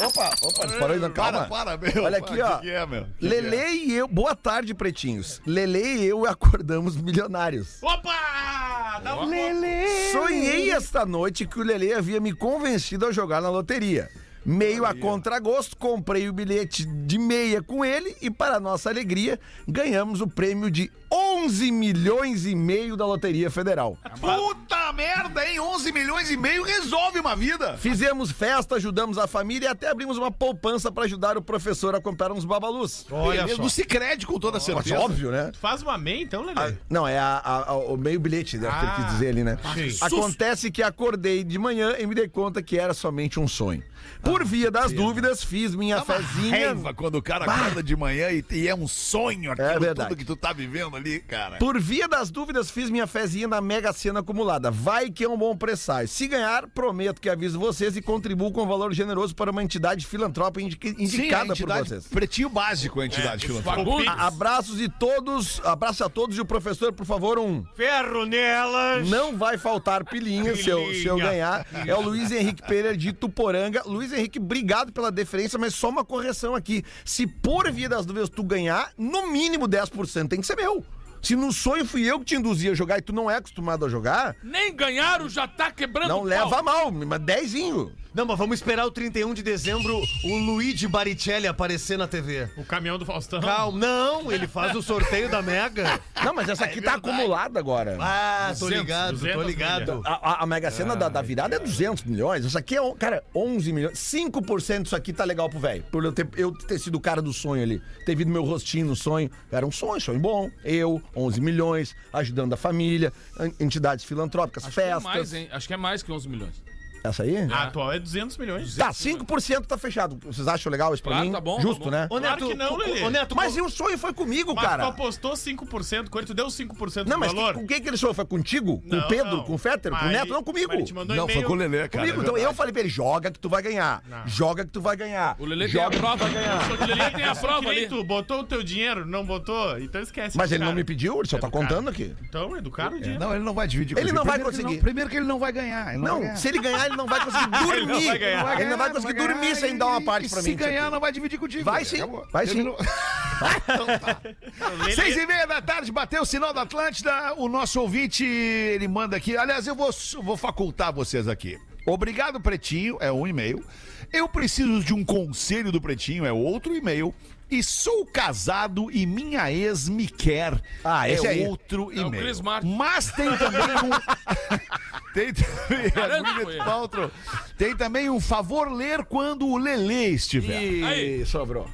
Opa, 0.00 0.30
opa, 0.42 0.68
parou 0.78 0.90
aí, 0.92 0.98
não, 1.00 1.10
calma. 1.10 1.46
Para, 1.46 1.76
para, 1.76 1.92
meu. 1.92 2.04
Olha 2.04 2.18
aqui, 2.18 2.36
Para, 2.36 2.54
ó. 2.54 2.58
que 2.58 2.66
que 2.66 2.70
é, 2.70 2.86
meu? 2.86 3.04
Que 3.04 3.10
que 3.18 3.26
Lele 3.28 3.56
é? 3.56 3.74
e 3.74 3.94
eu, 3.94 4.06
boa 4.06 4.34
tarde, 4.36 4.72
pretinhos. 4.72 5.40
Lele 5.44 5.82
e 5.82 6.06
eu 6.06 6.24
acordamos 6.24 6.96
milionários. 6.96 7.78
Opa! 7.82 8.67
Um 8.98 10.12
Sonhei 10.12 10.70
esta 10.70 11.06
noite 11.06 11.46
que 11.46 11.60
o 11.60 11.62
Lele 11.62 11.92
havia 11.92 12.20
me 12.20 12.32
convencido 12.32 13.06
a 13.06 13.12
jogar 13.12 13.40
na 13.40 13.50
loteria. 13.50 14.08
Meio 14.44 14.84
a 14.84 14.94
contragosto, 14.94 15.76
comprei 15.76 16.28
o 16.28 16.32
bilhete 16.32 16.86
de 16.86 17.18
meia 17.18 17.62
com 17.62 17.84
ele 17.84 18.16
e, 18.22 18.30
para 18.30 18.58
nossa 18.58 18.88
alegria, 18.88 19.38
ganhamos 19.68 20.20
o 20.20 20.26
prêmio 20.26 20.70
de 20.70 20.90
11 21.10 21.70
milhões 21.72 22.44
e 22.46 22.54
meio 22.54 22.96
da 22.96 23.06
Loteria 23.06 23.50
Federal. 23.50 23.96
Puta 24.20 24.92
merda, 24.92 25.46
hein? 25.48 25.58
11 25.58 25.90
milhões 25.92 26.30
e 26.30 26.36
meio 26.36 26.62
resolve 26.62 27.18
uma 27.18 27.34
vida. 27.34 27.76
Fizemos 27.78 28.30
festa, 28.30 28.76
ajudamos 28.76 29.16
a 29.18 29.26
família 29.26 29.66
e 29.66 29.70
até 29.70 29.88
abrimos 29.88 30.18
uma 30.18 30.30
poupança 30.30 30.92
para 30.92 31.04
ajudar 31.04 31.36
o 31.38 31.42
professor 31.42 31.94
a 31.94 32.00
comprar 32.00 32.30
uns 32.30 32.44
babalus. 32.44 33.06
Olha 33.10 33.48
só. 33.48 33.62
Do 33.62 33.70
Cicred, 33.70 34.26
com 34.26 34.38
toda 34.38 34.54
Mas 34.58 34.64
certeza. 34.64 34.98
óbvio, 35.00 35.30
né? 35.30 35.50
Faz 35.60 35.82
uma 35.82 35.96
meia, 35.96 36.22
então, 36.22 36.42
Lelê? 36.44 36.60
Ah, 36.60 36.72
não, 36.90 37.06
é 37.08 37.18
a- 37.18 37.40
a- 37.44 37.70
a- 37.70 37.76
o 37.76 37.96
meio 37.96 38.20
bilhete, 38.20 38.58
né, 38.58 38.68
que 38.70 38.84
ele 38.84 38.94
quis 38.96 39.06
dizer 39.14 39.28
ali, 39.28 39.44
né? 39.44 39.58
Sim. 39.74 40.04
Acontece 40.04 40.70
que 40.70 40.82
acordei 40.82 41.42
de 41.42 41.58
manhã 41.58 41.94
e 41.98 42.06
me 42.06 42.14
dei 42.14 42.28
conta 42.28 42.62
que 42.62 42.78
era 42.78 42.92
somente 42.92 43.40
um 43.40 43.48
sonho. 43.48 43.82
Por 44.22 44.44
via 44.44 44.70
das 44.70 44.92
dúvidas, 44.92 45.42
fiz 45.44 45.74
minha 45.74 46.02
fezinha. 46.04 46.50
raiva 46.74 46.94
quando 46.94 47.16
o 47.16 47.22
cara 47.22 47.44
acorda 47.44 47.82
de 47.82 47.94
manhã 47.96 48.30
e, 48.30 48.44
e 48.50 48.68
é 48.68 48.74
um 48.74 48.86
sonho 48.88 49.52
aquilo 49.52 49.80
verdade. 49.80 50.08
tudo 50.08 50.18
que 50.18 50.24
tu 50.24 50.36
tá 50.36 50.52
vivendo 50.52 50.97
ali, 50.98 51.20
cara. 51.20 51.56
Por 51.58 51.80
via 51.80 52.06
das 52.06 52.30
dúvidas, 52.30 52.70
fiz 52.70 52.90
minha 52.90 53.06
fezinha 53.06 53.48
na 53.48 53.60
Mega 53.60 53.92
Sena 53.92 54.20
acumulada. 54.20 54.70
Vai 54.70 55.10
que 55.10 55.24
é 55.24 55.28
um 55.28 55.36
bom 55.36 55.56
presságio. 55.56 56.08
Se 56.08 56.26
ganhar, 56.28 56.66
prometo 56.68 57.20
que 57.20 57.28
aviso 57.28 57.58
vocês 57.58 57.96
e 57.96 58.02
contribuo 58.02 58.52
com 58.52 58.62
um 58.62 58.66
valor 58.68 58.92
generoso 58.92 59.34
para 59.34 59.50
uma 59.50 59.62
entidade 59.62 60.06
filantrópica 60.06 60.64
indica- 60.64 60.88
indicada 60.88 61.08
Sim, 61.16 61.28
a 61.28 61.40
por 61.46 61.52
entidade, 61.52 61.88
vocês. 61.88 62.06
Pretinho 62.06 62.48
básico 62.48 63.00
a 63.00 63.06
entidade 63.06 63.46
filantrópica. 63.46 63.84
Fagundes. 63.84 64.08
A- 64.08 64.26
Abraços 64.28 64.80
e 64.80 64.88
todos, 64.88 65.60
abraço 65.64 66.04
a 66.04 66.08
todos 66.08 66.36
e 66.36 66.40
o 66.40 66.44
professor, 66.44 66.92
por 66.92 67.06
favor, 67.06 67.38
um. 67.38 67.64
Ferro 67.74 68.26
nelas. 68.26 69.08
Não 69.08 69.36
vai 69.36 69.56
faltar 69.58 70.04
pilinha, 70.04 70.54
se 70.56 70.68
eu, 70.68 70.92
se 70.92 71.06
eu 71.06 71.14
Pilinha. 71.16 71.30
ganhar. 71.32 71.66
É 71.86 71.94
o 71.94 72.00
Luiz 72.00 72.30
Henrique 72.30 72.62
Pereira 72.62 72.96
de 72.96 73.12
Tuporanga. 73.12 73.82
Luiz 73.86 74.12
Henrique, 74.12 74.38
obrigado 74.38 74.92
pela 74.92 75.10
deferência, 75.10 75.58
mas 75.58 75.74
só 75.74 75.88
uma 75.88 76.04
correção 76.04 76.54
aqui. 76.54 76.82
Se 77.04 77.26
por 77.26 77.70
via 77.70 77.88
das 77.88 78.04
dúvidas 78.06 78.28
tu 78.28 78.42
ganhar, 78.42 78.92
no 78.98 79.30
mínimo 79.30 79.66
10% 79.68 80.28
tem 80.28 80.40
que 80.40 80.46
ser 80.46 80.56
meu. 80.56 80.84
Se 81.28 81.36
no 81.36 81.52
sonho 81.52 81.84
fui 81.84 82.10
eu 82.10 82.18
que 82.20 82.24
te 82.24 82.36
induzi 82.36 82.70
a 82.70 82.74
jogar 82.74 82.96
e 82.96 83.02
tu 83.02 83.12
não 83.12 83.30
é 83.30 83.36
acostumado 83.36 83.84
a 83.84 83.88
jogar, 83.90 84.34
Nem 84.42 84.74
ganharam, 84.74 85.28
já 85.28 85.46
tá 85.46 85.70
quebrando 85.70 86.08
não 86.08 86.20
o 86.20 86.24
leva 86.24 86.48
pau. 86.48 86.58
a 86.58 86.62
mal, 86.62 86.90
mas 86.90 87.20
dezinho. 87.20 87.92
Não, 88.14 88.24
mas 88.24 88.38
vamos 88.38 88.58
esperar 88.58 88.84
o 88.86 88.90
31 88.90 89.32
de 89.34 89.42
dezembro 89.42 90.00
o 90.24 90.36
Luigi 90.38 90.88
Baricelli 90.88 91.46
aparecer 91.46 91.96
na 91.96 92.08
TV. 92.08 92.48
O 92.56 92.64
caminhão 92.64 92.98
do 92.98 93.04
Faustão. 93.06 93.40
Calma, 93.40 93.78
não, 93.78 94.32
ele 94.32 94.48
faz 94.48 94.74
o 94.74 94.82
sorteio 94.82 95.28
da 95.28 95.40
Mega. 95.42 96.00
Não, 96.24 96.34
mas 96.34 96.48
essa 96.48 96.64
aqui 96.64 96.80
tá 96.80 96.94
acumulada 96.94 97.60
agora. 97.60 97.96
Ah, 98.00 98.48
tô 98.58 98.64
200, 98.66 98.80
ligado, 98.82 99.10
tô 99.10 99.16
200 99.18 99.46
ligado. 99.46 100.02
A, 100.04 100.30
a- 100.32 100.42
a 100.42 100.46
Mega 100.46 100.70
Sena 100.70 100.96
da, 100.96 101.08
da 101.08 101.22
virada 101.22 101.56
é 101.56 101.58
200 101.58 102.02
milhões. 102.04 102.44
Isso 102.44 102.58
aqui 102.58 102.76
é, 102.76 102.94
cara, 102.94 103.22
11 103.34 103.72
milhões. 103.72 103.98
5% 103.98 104.82
disso 104.82 104.96
aqui 104.96 105.12
tá 105.12 105.24
legal 105.24 105.48
pro 105.48 105.60
velho. 105.60 105.84
Por 105.84 106.04
eu 106.04 106.12
ter, 106.12 106.26
eu 106.36 106.50
ter 106.52 106.78
sido 106.80 106.96
o 106.96 107.00
cara 107.00 107.22
do 107.22 107.32
sonho 107.32 107.62
ali. 107.62 107.80
Ter 108.04 108.16
visto 108.16 108.30
meu 108.30 108.42
rostinho 108.42 108.86
no 108.86 108.96
sonho. 108.96 109.30
Era 109.52 109.64
um 109.66 109.70
sonho, 109.70 110.00
sonho 110.00 110.18
bom. 110.18 110.50
Eu, 110.64 111.00
11 111.14 111.40
milhões, 111.40 111.94
ajudando 112.12 112.54
a 112.54 112.56
família, 112.56 113.12
en- 113.38 113.54
entidades 113.64 114.04
filantrópicas, 114.04 114.64
Acho 114.64 114.74
que 114.74 114.80
é 114.80 114.84
festas. 114.84 115.02
mais, 115.04 115.32
hein? 115.34 115.48
Acho 115.52 115.68
que 115.68 115.74
é 115.74 115.76
mais 115.76 116.02
que 116.02 116.10
11 116.10 116.28
milhões. 116.28 116.68
Essa 117.08 117.22
aí? 117.22 117.36
A 117.50 117.64
atual 117.64 117.92
é 117.92 117.98
200 117.98 118.36
milhões. 118.36 118.76
Tá, 118.76 118.90
5% 118.90 119.66
tá 119.66 119.78
fechado. 119.78 120.18
Vocês 120.24 120.46
acham 120.48 120.70
legal 120.70 120.92
isso 120.94 121.02
pra 121.02 121.12
Claro, 121.12 121.26
mim? 121.26 121.32
tá 121.32 121.40
bom, 121.40 121.60
Justo, 121.60 121.78
tá 121.78 121.84
bom. 121.84 121.90
né? 121.90 122.06
Ô, 122.10 122.20
Claro 122.20 122.46
que 122.48 122.54
não, 122.54 122.76
Lelê. 122.76 123.02
Ô, 123.02 123.10
Neto, 123.10 123.34
Mas 123.36 123.56
e 123.56 123.60
o 123.60 123.68
sonho 123.70 123.96
foi 123.98 124.12
comigo, 124.12 124.54
Mas 124.54 124.64
tu 124.64 124.68
cara? 124.68 124.86
apostou 124.86 125.32
5%, 125.32 126.08
quando 126.10 126.26
tu 126.26 126.34
deu 126.34 126.46
5% 126.50 127.08
Não, 127.08 127.16
do 127.16 127.20
mas 127.20 127.32
valor. 127.32 127.54
com 127.54 127.66
quem 127.66 127.80
que 127.80 127.88
ele 127.88 127.96
sonhou? 127.96 128.14
Foi 128.14 128.24
contigo? 128.24 128.80
Com 128.82 128.88
Não, 128.96 129.04
o 129.04 129.08
Pedro? 129.08 129.36
não. 129.38 129.44
Com 129.44 129.54
o 129.54 129.58
Fetter? 129.58 129.92
Com 129.92 130.04
o 130.04 130.08
Neto? 130.08 130.32
Não, 130.32 130.42
comigo. 130.42 130.68
mas 130.68 130.76
ele 130.78 130.86
te 130.86 130.94
mandou 130.94 131.16
Não, 131.16 131.28
foi 131.28 131.42
com 131.42 131.52
o 131.52 131.56
Lelê, 131.56 131.88
cara. 131.88 132.04
Comigo, 132.04 132.20
é 132.20 132.22
então 132.22 132.36
eu 132.38 132.52
falei 132.54 132.72
pra 132.72 132.80
ele, 132.80 132.88
joga 132.88 133.30
que 133.30 133.38
tu 133.38 133.48
vai 133.48 133.62
ganhar. 133.62 134.02
Joga 134.26 134.64
que 134.64 134.70
tu 134.70 134.80
vai 134.80 134.96
ganhar. 134.96 135.36
O 135.38 135.46
Lelê 135.46 135.68
tem 135.68 135.80
a 135.80 135.84
joga 135.84 135.90
que 135.90 135.96
tu 135.96 136.00
prova. 136.00 136.24
O 136.24 136.86
Lelê 136.86 137.10
tem 137.10 137.24
a 137.24 137.34
prova 137.36 137.68
ali. 137.70 137.88
tu 137.88 138.04
botou 138.04 138.40
o 138.40 138.44
teu 138.44 138.62
dinheiro, 138.62 139.06
não 139.06 139.24
botou? 139.24 139.78
Então 139.78 140.00
esquece. 140.02 140.36
Mas 140.36 140.52
ele 140.52 140.64
não 140.64 140.74
me 140.74 140.84
pediu, 140.84 141.18
ele 141.18 141.28
só 141.28 141.38
tá 141.38 141.46
Educado. 141.48 141.66
contando 141.68 141.88
aqui. 141.90 142.14
Então, 142.22 142.56
educaram 142.56 142.96
o 142.96 143.00
dinheiro. 143.00 143.20
Não, 143.20 143.34
ele 143.34 143.44
não 143.44 143.54
vai 143.54 143.66
dividir 143.66 143.94
com 143.94 144.00
Ele 144.00 144.12
não 144.12 144.24
vai 144.24 144.38
conseguir. 144.38 144.78
primeiro 144.78 145.08
que 145.10 145.16
ele 145.16 145.26
não 145.26 145.38
vai 145.38 145.52
ganhar. 145.52 145.96
Não, 145.98 146.20
Não, 146.20 146.36
se 146.36 146.48
ele 146.48 146.58
ganhar, 146.58 146.86
ele 146.86 146.96
não 146.98 147.06
vai 147.06 147.24
conseguir 147.24 147.48
dormir. 147.64 147.86
não 147.86 148.00
vai 148.02 148.18
ganhar. 148.18 148.60
Ele 148.60 148.70
não 148.70 148.76
vai 148.78 148.92
conseguir 148.92 149.14
dormir 149.14 149.56
sem 149.56 149.78
dar 149.78 149.86
uma 149.86 150.02
parte 150.02 150.28
pra 150.28 150.42
se 150.42 150.50
mim. 150.50 150.56
ganhar, 150.56 150.82
Tchau. 150.82 150.90
não 150.90 151.00
vai 151.00 151.12
dividir 151.12 151.38
contigo. 151.38 151.64
Vai 151.64 151.80
Ele 151.80 151.88
sim, 151.88 151.96
acabou. 151.96 152.26
vai 152.30 152.44
Ele 152.44 152.52
sim. 152.52 152.62
não- 152.62 152.76
Seis 154.94 155.16
e 155.16 155.26
meia 155.26 155.46
da 155.46 155.62
tarde, 155.62 155.92
bateu 155.92 156.22
o 156.22 156.26
sinal 156.26 156.52
da 156.52 156.62
Atlântida. 156.62 157.34
O 157.36 157.48
nosso 157.48 157.80
ouvinte, 157.80 158.24
ele 158.24 158.88
manda 158.88 159.16
aqui. 159.16 159.36
Aliás, 159.36 159.66
eu 159.66 159.74
vou, 159.74 159.90
vou 160.22 160.36
facultar 160.36 160.92
vocês 160.92 161.28
aqui. 161.28 161.58
Obrigado, 161.86 162.40
Pretinho, 162.40 162.98
é 163.00 163.10
um 163.10 163.26
e-mail. 163.26 163.64
Eu 164.12 164.28
preciso 164.28 164.80
de 164.82 164.92
um 164.92 165.04
conselho 165.04 165.70
do 165.72 165.80
Pretinho, 165.80 166.26
é 166.26 166.32
outro 166.32 166.74
e-mail. 166.74 167.14
E 167.50 167.62
sou 167.62 168.04
casado 168.04 168.90
e 168.90 169.06
minha 169.06 169.50
ex 169.50 169.88
me 169.88 170.06
quer. 170.06 170.60
Ah, 170.84 171.08
esse 171.08 171.26
é 171.26 171.30
aí. 171.30 171.46
outro 171.46 171.90
É 171.92 171.96
o 172.02 172.06
e-mail. 172.08 172.22
Chris 172.22 172.40
Martin. 172.40 172.74
Mas 172.76 173.10
tem 173.12 173.36
também 173.36 173.60
um. 173.60 174.58
tem 175.14 175.32
também. 175.32 176.58
Paltrow. 176.58 177.10
Tem 177.56 177.74
também 177.76 178.08
um 178.08 178.20
favor 178.20 178.70
ler 178.70 179.04
quando 179.04 179.46
o 179.48 179.56
Lelê 179.56 180.10
estiver. 180.10 180.62
E, 180.62 180.84
Aí. 180.84 181.20
E 181.22 181.26
sobrou. 181.26 181.68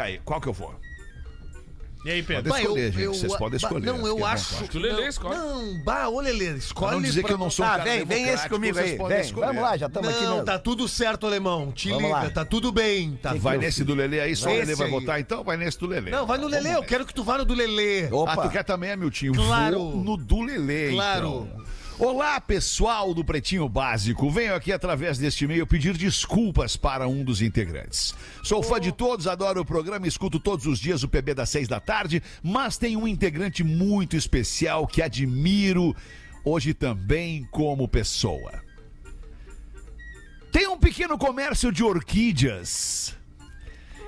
aí, 0.00 0.18
qual 0.24 0.40
que 0.40 0.48
eu 0.48 0.52
vou? 0.52 0.74
E 2.04 2.10
aí, 2.10 2.20
Pedro? 2.20 2.50
Pode 2.50 2.62
escolher, 2.64 2.92
gente. 2.92 3.06
Vocês 3.06 3.36
podem 3.36 3.50
bah, 3.60 3.66
escolher. 3.68 3.86
Não, 3.86 4.04
eu 4.06 4.26
acho. 4.26 4.64
Que 4.66 4.76
o 4.76 4.80
Lelê 4.80 5.06
escolhe. 5.06 5.36
Não, 5.36 5.78
bah, 5.84 6.08
ô 6.08 6.20
Lelê, 6.20 6.56
escolhe. 6.56 6.88
Pra 6.88 6.96
não 6.96 7.02
dizer 7.02 7.20
pra 7.20 7.28
que 7.28 7.34
eu 7.34 7.38
não 7.38 7.48
sou 7.50 7.64
Ah, 7.64 7.78
vem, 7.78 8.04
vem 8.04 8.28
esse 8.28 8.48
comigo 8.48 8.74
vocês 8.74 8.90
aí. 8.92 8.96
podem 8.98 9.16
Vem, 9.18 9.26
escolher. 9.26 9.46
vamos 9.46 9.62
lá, 9.62 9.76
já 9.76 9.86
estamos 9.86 10.08
aqui 10.08 10.24
Não, 10.24 10.44
tá 10.44 10.58
tudo 10.58 10.88
certo, 10.88 11.26
alemão. 11.28 11.70
Te 11.70 11.90
Vamos 11.90 12.02
liga, 12.04 12.16
lá. 12.16 12.30
tá 12.30 12.44
tudo 12.44 12.72
bem. 12.72 13.16
Tá 13.22 13.34
Vai 13.34 13.54
tudo- 13.54 13.62
nesse 13.64 13.84
do 13.84 13.94
Lelê 13.94 14.18
aí, 14.20 14.34
só 14.34 14.50
o 14.50 14.52
Lelê 14.52 14.74
vai 14.74 14.86
aí. 14.86 14.92
votar, 14.92 15.20
então 15.20 15.44
vai 15.44 15.56
nesse 15.56 15.78
do 15.78 15.86
Lelê. 15.86 16.10
Não, 16.10 16.26
vai 16.26 16.38
no 16.38 16.48
Lelê, 16.48 16.74
eu 16.74 16.82
quero 16.82 17.06
que 17.06 17.14
tu 17.14 17.22
vá 17.22 17.38
no 17.38 17.44
do 17.44 17.54
Lelê. 17.54 18.08
Opa. 18.10 18.32
Ah, 18.32 18.36
tu 18.36 18.50
quer 18.50 18.64
também, 18.64 18.90
Amiltinho? 18.90 19.32
Claro. 19.34 19.78
Vou 19.78 19.96
no 20.02 20.16
do 20.16 20.40
Lelê, 20.42 20.90
Claro. 20.90 21.48
então. 21.52 21.62
Olá, 21.98 22.40
pessoal 22.40 23.12
do 23.12 23.22
Pretinho 23.22 23.68
Básico. 23.68 24.30
Venho 24.30 24.54
aqui 24.54 24.72
através 24.72 25.18
deste 25.18 25.44
e-mail 25.44 25.66
pedir 25.66 25.96
desculpas 25.96 26.74
para 26.74 27.06
um 27.06 27.22
dos 27.22 27.42
integrantes. 27.42 28.14
Sou 28.42 28.62
fã 28.62 28.80
de 28.80 28.90
todos, 28.90 29.26
adoro 29.26 29.60
o 29.60 29.64
programa, 29.64 30.06
escuto 30.06 30.40
todos 30.40 30.66
os 30.66 30.80
dias 30.80 31.02
o 31.02 31.08
PB 31.08 31.34
das 31.34 31.50
seis 31.50 31.68
da 31.68 31.78
tarde, 31.78 32.22
mas 32.42 32.78
tem 32.78 32.96
um 32.96 33.06
integrante 33.06 33.62
muito 33.62 34.16
especial 34.16 34.86
que 34.86 35.02
admiro 35.02 35.94
hoje 36.44 36.72
também 36.72 37.46
como 37.50 37.86
pessoa. 37.86 38.62
Tem 40.50 40.66
um 40.66 40.78
pequeno 40.78 41.18
comércio 41.18 41.70
de 41.70 41.84
orquídeas. 41.84 43.14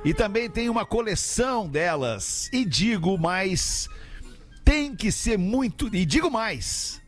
E 0.04 0.12
também 0.12 0.50
tem 0.50 0.68
uma 0.68 0.84
coleção 0.84 1.68
delas. 1.68 2.50
E 2.52 2.64
digo 2.64 3.16
mais, 3.16 3.88
tem 4.64 4.94
que 4.94 5.12
ser 5.12 5.38
muito. 5.38 5.94
E 5.94 6.04
digo 6.04 6.30
mais. 6.30 7.03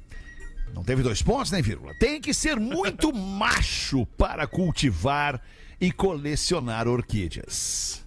Não 0.76 0.84
teve 0.84 1.02
dois 1.02 1.22
pontos, 1.22 1.50
nem 1.50 1.62
vírgula. 1.62 1.94
Tem 1.98 2.20
que 2.20 2.34
ser 2.34 2.60
muito 2.60 3.10
macho 3.16 4.04
para 4.18 4.46
cultivar 4.46 5.42
e 5.80 5.90
colecionar 5.90 6.86
orquídeas. 6.86 8.04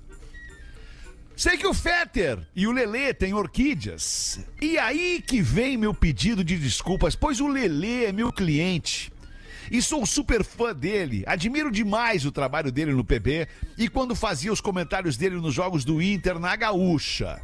Sei 1.36 1.58
que 1.58 1.66
o 1.66 1.74
Fetter 1.74 2.38
e 2.56 2.68
o 2.68 2.72
Lelê 2.72 3.12
têm 3.12 3.34
orquídeas. 3.34 4.40
E 4.62 4.78
aí 4.78 5.20
que 5.26 5.42
vem 5.42 5.78
meu 5.78 5.96
pedido 5.96 6.44
de 6.44 6.58
desculpas, 6.58 7.16
pois 7.16 7.40
o 7.40 7.48
Lelê 7.48 8.06
é 8.06 8.12
meu 8.12 8.32
cliente. 8.32 9.12
E 9.72 9.82
sou 9.82 10.06
super 10.06 10.44
fã 10.44 10.76
dele. 10.76 11.24
Admiro 11.26 11.72
demais 11.72 12.24
o 12.24 12.32
trabalho 12.32 12.72
dele 12.72 12.94
no 12.94 13.04
PB 13.04 13.48
e 13.80 13.90
quando 13.90 14.14
fazia 14.14 14.54
os 14.54 14.62
comentários 14.62 15.18
dele 15.18 15.38
nos 15.38 15.56
jogos 15.56 15.84
do 15.84 16.00
Inter 16.00 16.38
na 16.38 16.56
Gaúcha. 16.56 17.42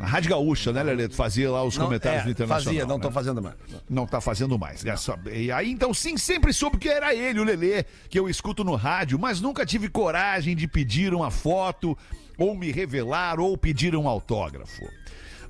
Na 0.00 0.06
Rádio 0.06 0.30
Gaúcha, 0.30 0.72
né, 0.72 0.82
Lelê? 0.82 1.08
Tu 1.08 1.14
fazia 1.14 1.50
lá 1.50 1.62
os 1.62 1.76
Não, 1.76 1.84
comentários 1.84 2.22
é, 2.22 2.24
do 2.24 2.30
Internacional. 2.30 2.64
Fazia, 2.64 2.86
não 2.86 2.96
né? 2.96 3.02
tô 3.02 3.10
fazendo 3.10 3.42
mais. 3.42 3.56
não 3.88 4.06
tá 4.06 4.20
fazendo 4.20 4.58
mais. 4.58 4.82
né? 4.82 4.94
E 5.30 5.52
aí, 5.52 5.70
então, 5.70 5.92
sim, 5.92 6.16
sempre 6.16 6.54
soube 6.54 6.78
que 6.78 6.88
era 6.88 7.14
ele, 7.14 7.38
o 7.38 7.44
Lelê, 7.44 7.84
que 8.08 8.18
eu 8.18 8.26
escuto 8.26 8.64
no 8.64 8.76
rádio, 8.76 9.18
mas 9.18 9.42
nunca 9.42 9.66
tive 9.66 9.90
coragem 9.90 10.56
de 10.56 10.66
pedir 10.66 11.12
uma 11.12 11.30
foto, 11.30 11.98
ou 12.38 12.56
me 12.56 12.72
revelar, 12.72 13.38
ou 13.38 13.58
pedir 13.58 13.94
um 13.94 14.08
autógrafo. 14.08 14.88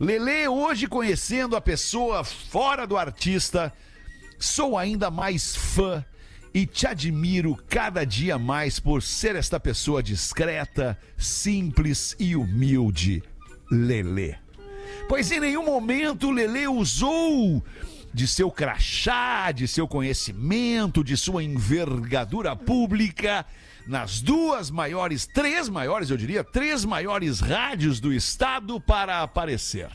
Lelê, 0.01 0.49
hoje 0.49 0.89
conhecendo 0.89 1.55
a 1.55 1.61
pessoa 1.61 2.25
fora 2.25 2.89
do 2.89 2.97
artista, 2.97 3.73
sou 4.37 4.77
ainda 4.77 5.13
mais 5.13 5.55
fã 5.55 6.05
e 6.53 6.67
te 6.67 6.89
admiro 6.89 7.57
cada 7.69 8.05
dia 8.05 8.37
mais 8.37 8.81
por 8.81 9.01
ser 9.01 9.37
esta 9.37 9.61
pessoa 9.61 10.03
discreta, 10.03 10.99
simples 11.17 12.17
e 12.19 12.35
humilde, 12.35 13.23
Lelê. 13.71 14.35
Pois 15.09 15.31
em 15.31 15.41
nenhum 15.41 15.65
momento 15.65 16.31
Lelê 16.31 16.67
usou 16.67 17.63
de 18.13 18.27
seu 18.27 18.51
crachá, 18.51 19.53
de 19.53 19.69
seu 19.69 19.87
conhecimento, 19.87 21.05
de 21.05 21.17
sua 21.17 21.43
envergadura 21.43 22.57
pública 22.57 23.47
nas 23.87 24.21
duas 24.21 24.71
maiores, 24.71 25.27
três 25.27 25.69
maiores, 25.69 26.11
eu 26.11 26.17
diria, 26.17 26.45
três 26.45 26.85
maiores 26.85 27.41
rádios 27.41 28.01
do 28.01 28.13
estado 28.13 28.81
para 28.81 29.23
aparecer. 29.23 29.89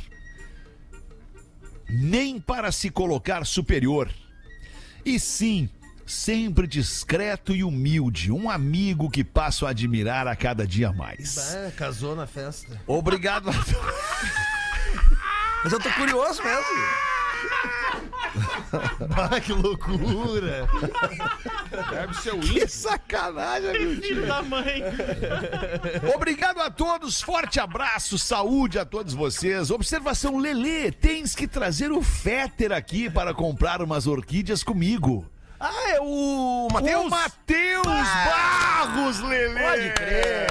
Nem 1.89 2.39
para 2.39 2.71
se 2.71 2.89
colocar 2.89 3.45
superior. 3.45 4.09
E 5.05 5.19
sim, 5.19 5.69
sempre 6.05 6.67
discreto 6.67 7.55
e 7.55 7.63
humilde, 7.63 8.31
um 8.31 8.49
amigo 8.49 9.09
que 9.09 9.23
passo 9.23 9.65
a 9.65 9.69
admirar 9.69 10.27
a 10.27 10.35
cada 10.35 10.67
dia 10.67 10.93
mais. 10.93 11.55
Ah, 11.55 11.71
casou 11.75 12.15
na 12.15 12.27
festa. 12.27 12.79
Obrigado 12.85 13.49
a 13.49 13.53
Mas 15.63 15.73
eu 15.73 15.79
tô 15.79 15.89
curioso 15.91 16.43
mesmo. 16.43 16.65
Ah, 19.15 19.39
que 19.39 19.53
loucura. 19.53 20.67
Deve 21.89 22.13
ser 22.15 22.33
o 22.33 22.39
Que 22.39 22.67
sacanagem, 22.67 23.71
meu 23.71 24.01
Filho 24.01 24.27
da 24.27 24.41
mãe. 24.41 24.83
Obrigado 26.13 26.59
a 26.59 26.69
todos, 26.69 27.21
forte 27.21 27.59
abraço, 27.59 28.17
saúde 28.17 28.77
a 28.77 28.85
todos 28.85 29.13
vocês. 29.13 29.71
Observação 29.71 30.37
Lelê, 30.37 30.91
tens 30.91 31.33
que 31.33 31.47
trazer 31.47 31.91
o 31.91 32.01
Féter 32.01 32.71
aqui 32.73 33.09
para 33.09 33.33
comprar 33.33 33.81
umas 33.81 34.07
orquídeas 34.07 34.63
comigo. 34.63 35.25
Ah, 35.59 35.89
é 35.91 35.99
o 36.01 36.67
O 36.69 36.73
Matheus? 36.73 37.09
Matheus 37.09 37.85
Barros, 37.85 39.19
Lelê! 39.21 39.61
Pode 39.63 39.93
crer. 39.93 40.47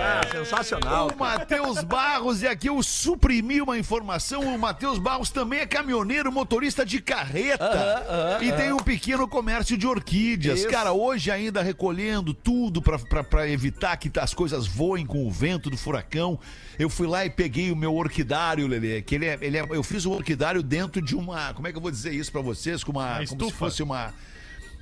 Ah, 0.00 0.20
sensacional. 0.30 1.08
O 1.08 1.18
Matheus 1.18 1.82
Barros, 1.84 2.42
e 2.42 2.46
aqui 2.46 2.68
eu 2.68 2.82
suprimi 2.82 3.62
uma 3.62 3.78
informação: 3.78 4.42
o 4.54 4.58
Matheus 4.58 4.98
Barros 4.98 5.30
também 5.30 5.60
é 5.60 5.66
caminhoneiro, 5.66 6.30
motorista 6.30 6.84
de 6.84 7.00
carreta. 7.00 8.38
e 8.42 8.52
tem 8.52 8.72
um 8.72 8.78
pequeno 8.78 9.26
comércio 9.26 9.76
de 9.78 9.86
orquídeas. 9.86 10.60
Isso. 10.60 10.68
Cara, 10.68 10.92
hoje 10.92 11.30
ainda 11.30 11.62
recolhendo 11.62 12.34
tudo 12.34 12.82
pra- 12.82 12.98
pra 12.98 13.22
pra 13.24 13.48
evitar 13.48 13.96
que 13.96 14.10
as 14.18 14.34
coisas 14.34 14.66
voem 14.66 15.06
com 15.06 15.26
o 15.26 15.30
vento 15.30 15.70
do 15.70 15.76
furacão. 15.78 16.38
Eu 16.78 16.90
fui 16.90 17.06
lá 17.06 17.24
e 17.24 17.30
peguei 17.30 17.70
o 17.70 17.76
meu 17.76 17.94
orquidário, 17.94 18.66
Lelê. 18.66 19.00
Que 19.02 19.14
ele 19.14 19.26
é, 19.26 19.38
ele 19.40 19.56
é- 19.58 19.66
eu 19.70 19.82
fiz 19.82 20.04
o 20.04 20.12
orquidário 20.12 20.62
dentro 20.62 21.00
de 21.00 21.14
uma. 21.14 21.54
Como 21.54 21.66
é 21.68 21.72
que 21.72 21.78
eu 21.78 21.82
vou 21.82 21.90
dizer 21.90 22.12
isso 22.12 22.30
pra 22.32 22.40
vocês? 22.42 22.82
Com 22.84 22.92
uma. 22.92 23.18
Uma 23.18 23.26
como 23.26 23.44
se 23.46 23.52
fosse 23.52 23.82
uma. 23.82 24.12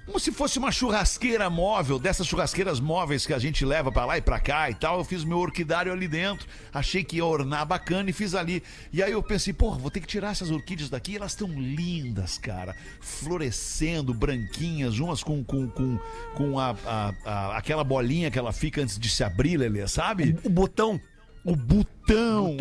Como 0.07 0.19
se 0.19 0.33
fosse 0.33 0.59
uma 0.59 0.73
churrasqueira 0.73 1.49
móvel, 1.49 1.97
dessas 1.97 2.27
churrasqueiras 2.27 2.81
móveis 2.81 3.25
que 3.25 3.33
a 3.33 3.39
gente 3.39 3.65
leva 3.65 3.93
pra 3.93 4.05
lá 4.05 4.19
e 4.19 4.21
pra 4.21 4.41
cá 4.41 4.69
e 4.69 4.75
tal. 4.75 4.99
Eu 4.99 5.05
fiz 5.05 5.23
meu 5.23 5.39
orquidário 5.39 5.93
ali 5.93 6.09
dentro, 6.09 6.49
achei 6.75 7.05
que 7.05 7.19
ia 7.19 7.25
ornar 7.25 7.65
bacana 7.65 8.11
e 8.11 8.13
fiz 8.13 8.35
ali. 8.35 8.61
E 8.93 9.05
aí 9.05 9.13
eu 9.13 9.23
pensei, 9.23 9.53
porra, 9.53 9.79
vou 9.79 9.89
ter 9.91 10.01
que 10.01 10.09
tirar 10.09 10.33
essas 10.33 10.51
orquídeas 10.51 10.91
daqui, 10.91 11.15
elas 11.17 11.31
estão 11.33 11.47
lindas, 11.49 12.39
cara. 12.39 12.75
Florescendo, 13.01 14.13
branquinhas, 14.13 14.99
umas 14.99 15.23
com, 15.23 15.45
com, 15.45 15.69
com, 15.69 15.99
com 16.35 16.59
a, 16.59 16.75
a- 16.85 17.15
a- 17.25 17.57
aquela 17.59 17.85
bolinha 17.85 18.31
que 18.31 18.39
ela 18.39 18.53
fica 18.53 18.83
antes 18.83 18.99
de 18.99 19.09
se 19.09 19.23
abrir, 19.23 19.57
Lelê, 19.59 19.87
sabe? 19.87 20.37
O 20.43 20.51
botão. 20.51 21.01
O 21.45 21.57
botão. 21.57 22.57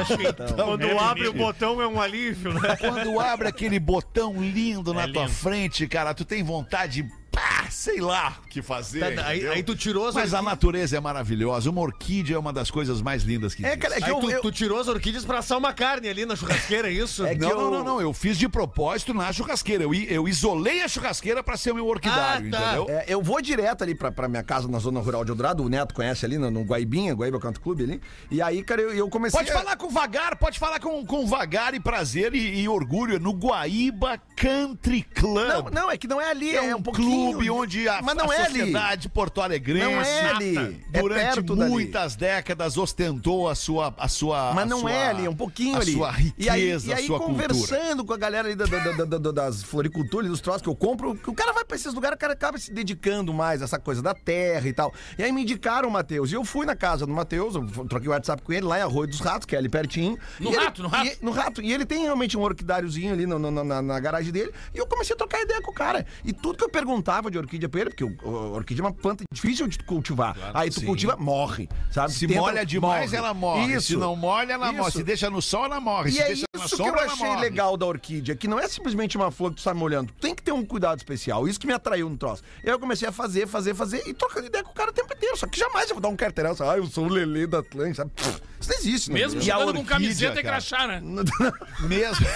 Acho 0.00 0.16
que 0.16 0.32
quando 0.54 0.82
É 0.82 0.98
abre 0.98 1.28
o 1.28 1.32
botão 1.34 1.80
é 1.82 1.86
um 1.86 2.00
alívio, 2.00 2.54
né? 2.54 2.76
Quando 2.76 3.20
abre 3.20 3.48
aquele 3.48 3.78
botão 3.78 4.34
lindo 4.42 4.92
na 4.94 5.02
É 5.02 5.08
tua 5.12 5.22
lindo. 5.24 5.34
frente, 5.34 5.86
cara, 5.86 6.14
tu 6.14 6.24
tem 6.24 6.42
vontade 6.42 7.02
de, 7.02 7.08
pá, 7.34 7.66
sei 7.70 8.00
lá 8.00 8.38
o 8.44 8.48
que 8.48 8.62
fazer. 8.62 9.14
Tá, 9.16 9.26
aí, 9.26 9.46
aí 9.48 9.62
tu 9.62 9.74
tirou 9.74 10.06
as 10.08 10.14
Mas 10.14 10.32
a 10.32 10.38
orquídeas. 10.38 10.44
natureza 10.44 10.96
é 10.96 11.00
maravilhosa. 11.00 11.68
Uma 11.70 11.80
orquídea 11.80 12.36
é 12.36 12.38
uma 12.38 12.52
das 12.52 12.70
coisas 12.70 13.02
mais 13.02 13.22
lindas 13.24 13.54
que 13.54 13.64
É, 13.64 13.68
existe. 13.70 13.82
cara, 13.82 13.94
é 13.94 13.98
que 13.98 14.04
Aí 14.04 14.10
eu, 14.10 14.20
tu, 14.20 14.30
eu- 14.30 14.40
tu 14.42 14.52
tirou 14.52 14.78
as 14.80 14.88
orquídeas 14.88 15.24
pra 15.24 15.38
assar 15.38 15.58
uma 15.58 15.72
carne 15.72 16.08
ali 16.08 16.24
na 16.24 16.36
churrasqueira, 16.36 16.88
é 16.88 16.92
isso? 16.92 17.24
É 17.26 17.34
Não, 17.34 17.50
eu- 17.50 17.56
não, 17.60 17.70
não, 17.70 17.84
não. 17.84 18.00
Eu 18.00 18.12
fiz 18.12 18.38
de 18.38 18.48
propósito 18.48 19.12
na 19.12 19.32
churrasqueira. 19.32 19.84
Eu, 19.84 19.92
eu 19.94 20.28
isolei 20.28 20.82
a 20.82 20.88
churrasqueira 20.88 21.42
pra 21.42 21.56
ser 21.56 21.72
o 21.72 21.74
meu 21.74 21.86
orquidário, 21.86 22.48
Ah, 22.48 22.50
tá. 22.50 22.64
entendeu? 22.76 22.86
É, 22.88 23.04
eu 23.08 23.22
vou 23.22 23.40
direto 23.42 23.82
ali 23.82 23.94
pra, 23.94 24.12
pra 24.12 24.28
minha 24.28 24.42
casa 24.42 24.68
na 24.68 24.78
zona 24.78 25.00
rural 25.00 25.24
de 25.24 25.30
Eldorado. 25.30 25.62
O 25.64 25.68
Neto 25.68 25.94
conhece 25.94 26.24
ali 26.24 26.38
no, 26.38 26.50
no 26.50 26.62
Guaibinha, 26.62 27.14
Guaíba 27.14 27.40
Canto 27.40 27.60
Clube 27.60 27.82
ali. 27.84 28.00
E 28.30 28.40
aí, 28.40 28.62
cara, 28.62 28.80
eu, 28.82 28.94
eu 28.94 29.08
comecei 29.08 29.38
Pode 29.38 29.50
a... 29.50 29.54
falar 29.58 29.76
com 29.76 29.88
vagar, 29.88 30.36
pode 30.36 30.58
falar 30.58 30.78
com, 30.80 31.04
com 31.04 31.26
vagar 31.26 31.74
e 31.74 31.80
prazer 31.80 32.34
e, 32.34 32.60
e 32.60 32.68
orgulho 32.68 33.18
no 33.18 33.32
Guaíba 33.32 34.18
Country 34.36 35.02
Club. 35.14 35.48
Não, 35.48 35.62
não, 35.82 35.90
é 35.90 35.96
que 35.96 36.06
não 36.06 36.20
é 36.20 36.30
ali, 36.30 36.56
é, 36.56 36.66
É 36.66 36.74
um, 36.74 36.78
um 36.78 36.82
pouquinho. 36.82 37.23
Clube 37.32 37.50
onde 37.50 37.88
a, 37.88 38.02
Mas 38.02 38.16
não 38.16 38.30
a 38.30 38.34
é 38.34 38.38
ali. 38.44 38.58
sociedade 38.58 39.08
porto-alegrense 39.08 39.84
Não 39.94 40.00
é 40.02 40.30
ali. 40.30 40.84
É 40.92 41.00
durante 41.00 41.40
dali. 41.42 41.70
muitas 41.70 42.16
décadas 42.16 42.76
ostentou 42.76 43.48
a 43.48 43.54
sua 43.54 43.94
a 43.98 44.08
sua 44.08 44.52
Mas 44.54 44.64
a 44.64 44.66
não 44.66 44.80
sua- 44.80 44.92
é 44.92 45.08
ali, 45.08 45.26
é 45.26 45.30
um 45.30 45.34
pouquinho 45.36 45.76
a 45.76 45.80
ali. 45.80 45.92
sua 45.92 46.10
e 46.38 46.48
aí, 46.48 46.60
riqueza, 46.60 46.88
e 46.90 46.94
aí 46.94 47.04
a 47.04 47.06
sua 47.06 47.18
cultura. 47.18 47.48
conversando 47.48 48.04
com 48.04 48.12
a 48.12 48.16
galera 48.16 48.48
ali 48.48 48.56
da- 48.56 48.66
da- 48.66 48.78
da- 48.92 49.04
da- 49.04 49.18
da- 49.18 49.30
das 49.32 49.62
floriculturas, 49.62 50.30
dos 50.30 50.40
troços 50.40 50.62
que 50.62 50.68
eu 50.68 50.74
compro, 50.76 51.18
o 51.26 51.34
cara 51.34 51.52
vai 51.52 51.64
pra 51.64 51.76
esses 51.76 51.92
lugares, 51.92 52.16
o 52.16 52.18
cara 52.18 52.32
acaba 52.32 52.58
se 52.58 52.72
dedicando 52.72 53.32
mais 53.32 53.60
a 53.60 53.64
essa 53.64 53.78
coisa 53.78 54.02
da 54.02 54.14
terra 54.14 54.68
e 54.68 54.72
tal. 54.72 54.92
E 55.18 55.22
aí 55.22 55.32
me 55.32 55.42
indicaram 55.42 55.88
o 55.88 55.92
Matheus. 55.92 56.30
E 56.30 56.34
eu 56.34 56.44
fui 56.44 56.66
na 56.66 56.76
casa 56.76 57.06
do 57.06 57.12
Matheus, 57.12 57.54
eu 57.54 57.66
troquei 57.88 58.08
o 58.08 58.12
WhatsApp 58.12 58.42
com 58.42 58.52
ele 58.52 58.66
lá 58.66 58.78
em 58.78 58.82
Arroio 58.82 59.08
dos 59.08 59.20
Ratos, 59.20 59.46
que 59.46 59.54
é 59.54 59.58
ali 59.58 59.68
pertinho. 59.68 60.18
No 60.38 60.50
E 60.50 60.54
ele- 60.54 60.64
rato, 60.64 60.82
no 60.82 60.88
rato? 60.88 61.06
e- 61.06 61.18
no 61.24 61.30
rato. 61.30 61.62
E 61.62 61.72
ele 61.72 61.84
tem 61.86 62.02
realmente 62.02 62.36
um 62.36 62.42
orquidáriozinho 62.42 63.12
ali 63.12 63.26
no- 63.26 63.38
no- 63.38 63.50
na, 63.64 63.82
na 63.82 64.00
garagem 64.00 64.32
dele. 64.32 64.52
E 64.74 64.78
eu 64.78 64.86
comecei 64.86 65.14
a 65.14 65.16
trocar 65.16 65.40
ideia 65.42 65.60
com 65.62 65.70
o 65.70 65.74
cara. 65.74 66.04
E 66.24 66.32
tudo 66.32 66.58
que 66.58 66.64
eu 66.64 66.68
perguntava 66.70 67.13
de 67.22 67.38
orquídea 67.38 67.68
pra 67.68 67.80
ele, 67.80 67.90
porque 67.90 68.04
o, 68.04 68.16
o- 68.22 68.36
a 68.36 68.56
orquídea 68.56 68.82
é 68.82 68.86
uma 68.86 68.92
planta 68.92 69.24
difícil 69.32 69.66
de 69.66 69.78
cultivar. 69.80 70.36
aí 70.52 70.70
tu 70.70 70.80
sim. 70.80 70.86
cultiva, 70.86 71.16
morre. 71.16 71.68
Sabe? 71.90 72.12
Se 72.12 72.26
Tenta- 72.26 72.40
molha 72.40 72.64
demais, 72.66 73.12
ela 73.12 73.32
morre. 73.34 73.74
Isso. 73.74 73.86
Se 73.88 73.96
não 73.96 74.14
molha, 74.16 74.52
ela 74.52 74.72
morre. 74.72 74.88
Isso. 74.88 74.98
Se 74.98 75.04
deixa 75.04 75.30
no 75.30 75.40
sol, 75.42 75.64
ela 75.66 75.80
morre. 75.80 76.10
E 76.10 76.12
Se 76.12 76.20
é 76.20 76.26
deixa 76.26 76.44
na 76.56 76.64
isso 76.64 76.76
que 76.76 76.82
sombra, 76.82 77.00
eu 77.00 77.04
ela 77.04 77.12
achei 77.12 77.26
morre. 77.28 77.40
legal 77.40 77.76
da 77.76 77.86
orquídea, 77.86 78.34
que 78.36 78.46
não 78.48 78.58
é 78.58 78.68
simplesmente 78.68 79.16
uma 79.16 79.30
flor 79.30 79.50
que 79.50 79.56
tu 79.56 79.62
sai 79.62 79.74
molhando. 79.74 80.12
Tu 80.12 80.20
tem 80.20 80.34
que 80.34 80.42
ter 80.42 80.52
um 80.52 80.64
cuidado 80.64 80.98
especial. 80.98 81.46
Isso 81.48 81.58
que 81.60 81.66
me 81.66 81.72
atraiu 81.72 82.08
no 82.08 82.16
troço. 82.16 82.42
E 82.62 82.68
aí 82.68 82.74
eu 82.74 82.78
comecei 82.78 83.08
a 83.08 83.12
fazer, 83.12 83.46
fazer, 83.46 83.74
fazer 83.74 84.02
e 84.06 84.14
trocando 84.14 84.46
ideia 84.46 84.62
com 84.64 84.70
o 84.70 84.74
cara 84.74 84.90
o 84.90 84.94
tempo 84.94 85.12
inteiro. 85.14 85.36
Só 85.36 85.46
que 85.46 85.58
jamais 85.58 85.88
eu 85.88 85.94
vou 85.94 86.00
dar 86.02 86.08
um 86.08 86.16
carteirão, 86.16 86.54
ah, 86.60 86.76
eu 86.76 86.86
sou 86.86 87.04
o 87.06 87.08
Lelê 87.08 87.46
da 87.46 87.58
Atlântica. 87.60 87.96
sabe? 87.96 88.12
Isso 88.60 88.70
não 88.72 88.78
existe, 88.78 89.10
né? 89.10 89.20
Mesmo 89.20 89.40
E 89.40 89.44
jogando 89.44 89.74
com 89.74 89.84
camiseta 89.84 90.40
e 90.40 90.42
crachá, 90.42 90.86
né? 90.86 91.00
Mesmo. 91.80 92.26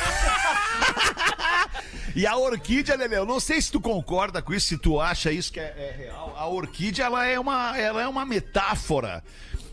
e 2.14 2.26
a 2.26 2.36
orquídea, 2.36 2.96
Lele, 2.96 3.16
eu 3.16 3.26
não 3.26 3.40
sei 3.40 3.60
se 3.60 3.70
tu 3.70 3.80
concorda 3.80 4.42
com 4.42 4.52
isso, 4.52 4.67
se 4.68 4.78
tu 4.78 5.00
acha 5.00 5.33
isso 5.33 5.52
que 5.52 5.59
é, 5.61 5.64
é 5.76 5.94
real. 5.96 6.35
A 6.37 6.46
orquídea, 6.48 7.04
ela 7.04 7.26
é 7.26 7.38
uma, 7.40 7.76
ela 7.78 8.02
é 8.02 8.07
uma 8.09 8.24
metáfora 8.26 9.22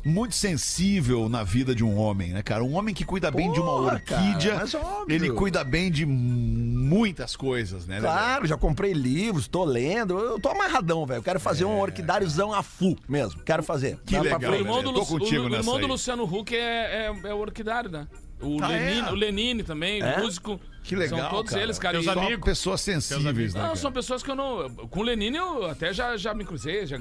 muito 0.03 0.36
sensível 0.36 1.27
na 1.27 1.43
vida 1.43 1.73
de 1.73 1.84
um 1.84 1.97
homem, 1.97 2.31
né, 2.31 2.43
cara? 2.43 2.63
Um 2.63 2.75
homem 2.75 2.93
que 2.93 3.03
cuida 3.03 3.31
bem 3.31 3.51
de 3.51 3.60
uma 3.60 3.71
Porra, 3.71 3.99
cara, 3.99 4.21
orquídea, 4.21 4.55
mas 4.55 4.73
óbvio. 4.75 5.15
ele 5.15 5.31
cuida 5.31 5.63
bem 5.63 5.89
de 5.91 6.05
muitas 6.05 7.36
coisas, 7.36 7.88
né? 7.88 7.99
Claro, 7.99 8.45
já 8.45 8.55
comprei 8.55 8.93
livros, 8.93 9.47
tô 9.47 9.63
lendo. 9.65 10.17
Eu 10.17 10.39
tô 10.39 10.49
amarradão, 10.49 11.05
velho. 11.05 11.17
Eu 11.19 11.23
quero 11.23 11.39
fazer 11.39 11.65
um 11.65 11.79
orquidáriozão 11.79 12.53
a 12.53 12.62
full 12.62 12.97
mesmo. 13.10 13.41
Quero 13.43 13.63
fazer. 13.63 13.97
Que 14.05 14.13
Dá 14.15 14.21
pra 14.21 14.38
legal, 14.38 14.39
frente. 14.51 14.62
O 14.62 14.65
irmão, 14.67 14.84
do, 14.84 14.93
Tô 14.93 14.99
Lu- 14.99 15.05
contigo 15.08 15.43
o, 15.43 15.45
o 15.47 15.49
nessa 15.49 15.62
irmão 15.63 15.79
do. 15.81 15.88
Luciano 15.88 16.23
Huck 16.23 16.55
é, 16.55 17.08
é, 17.23 17.29
é 17.29 17.34
orquidário, 17.34 17.89
né? 17.89 18.08
O, 18.41 18.61
Ah, 18.61 18.67
Lenine, 18.67 18.99
é? 19.07 19.11
o 19.11 19.15
Lenine 19.15 19.63
também, 19.63 20.01
É? 20.01 20.19
músico. 20.19 20.59
Que 20.83 20.95
legal, 20.95 21.19
São 21.19 21.29
todos 21.29 21.51
cara. 21.51 21.63
eles, 21.63 21.79
cara. 21.79 21.93
Teus 21.99 22.05
E- 22.05 22.09
amigos. 22.19 22.45
pessoas 22.45 22.81
sensíveis, 22.81 23.53
né, 23.55 23.59
Não, 23.59 23.67
cara? 23.69 23.75
são 23.75 23.91
pessoas 23.91 24.21
que 24.21 24.29
eu 24.29 24.35
não. 24.35 24.69
Com 24.87 24.99
o 24.99 25.03
Lenine 25.03 25.37
eu 25.37 25.65
até 25.65 25.91
já, 25.93 26.15
já 26.15 26.33
me 26.33 26.45
cruzei, 26.45 26.85
já 26.85 26.97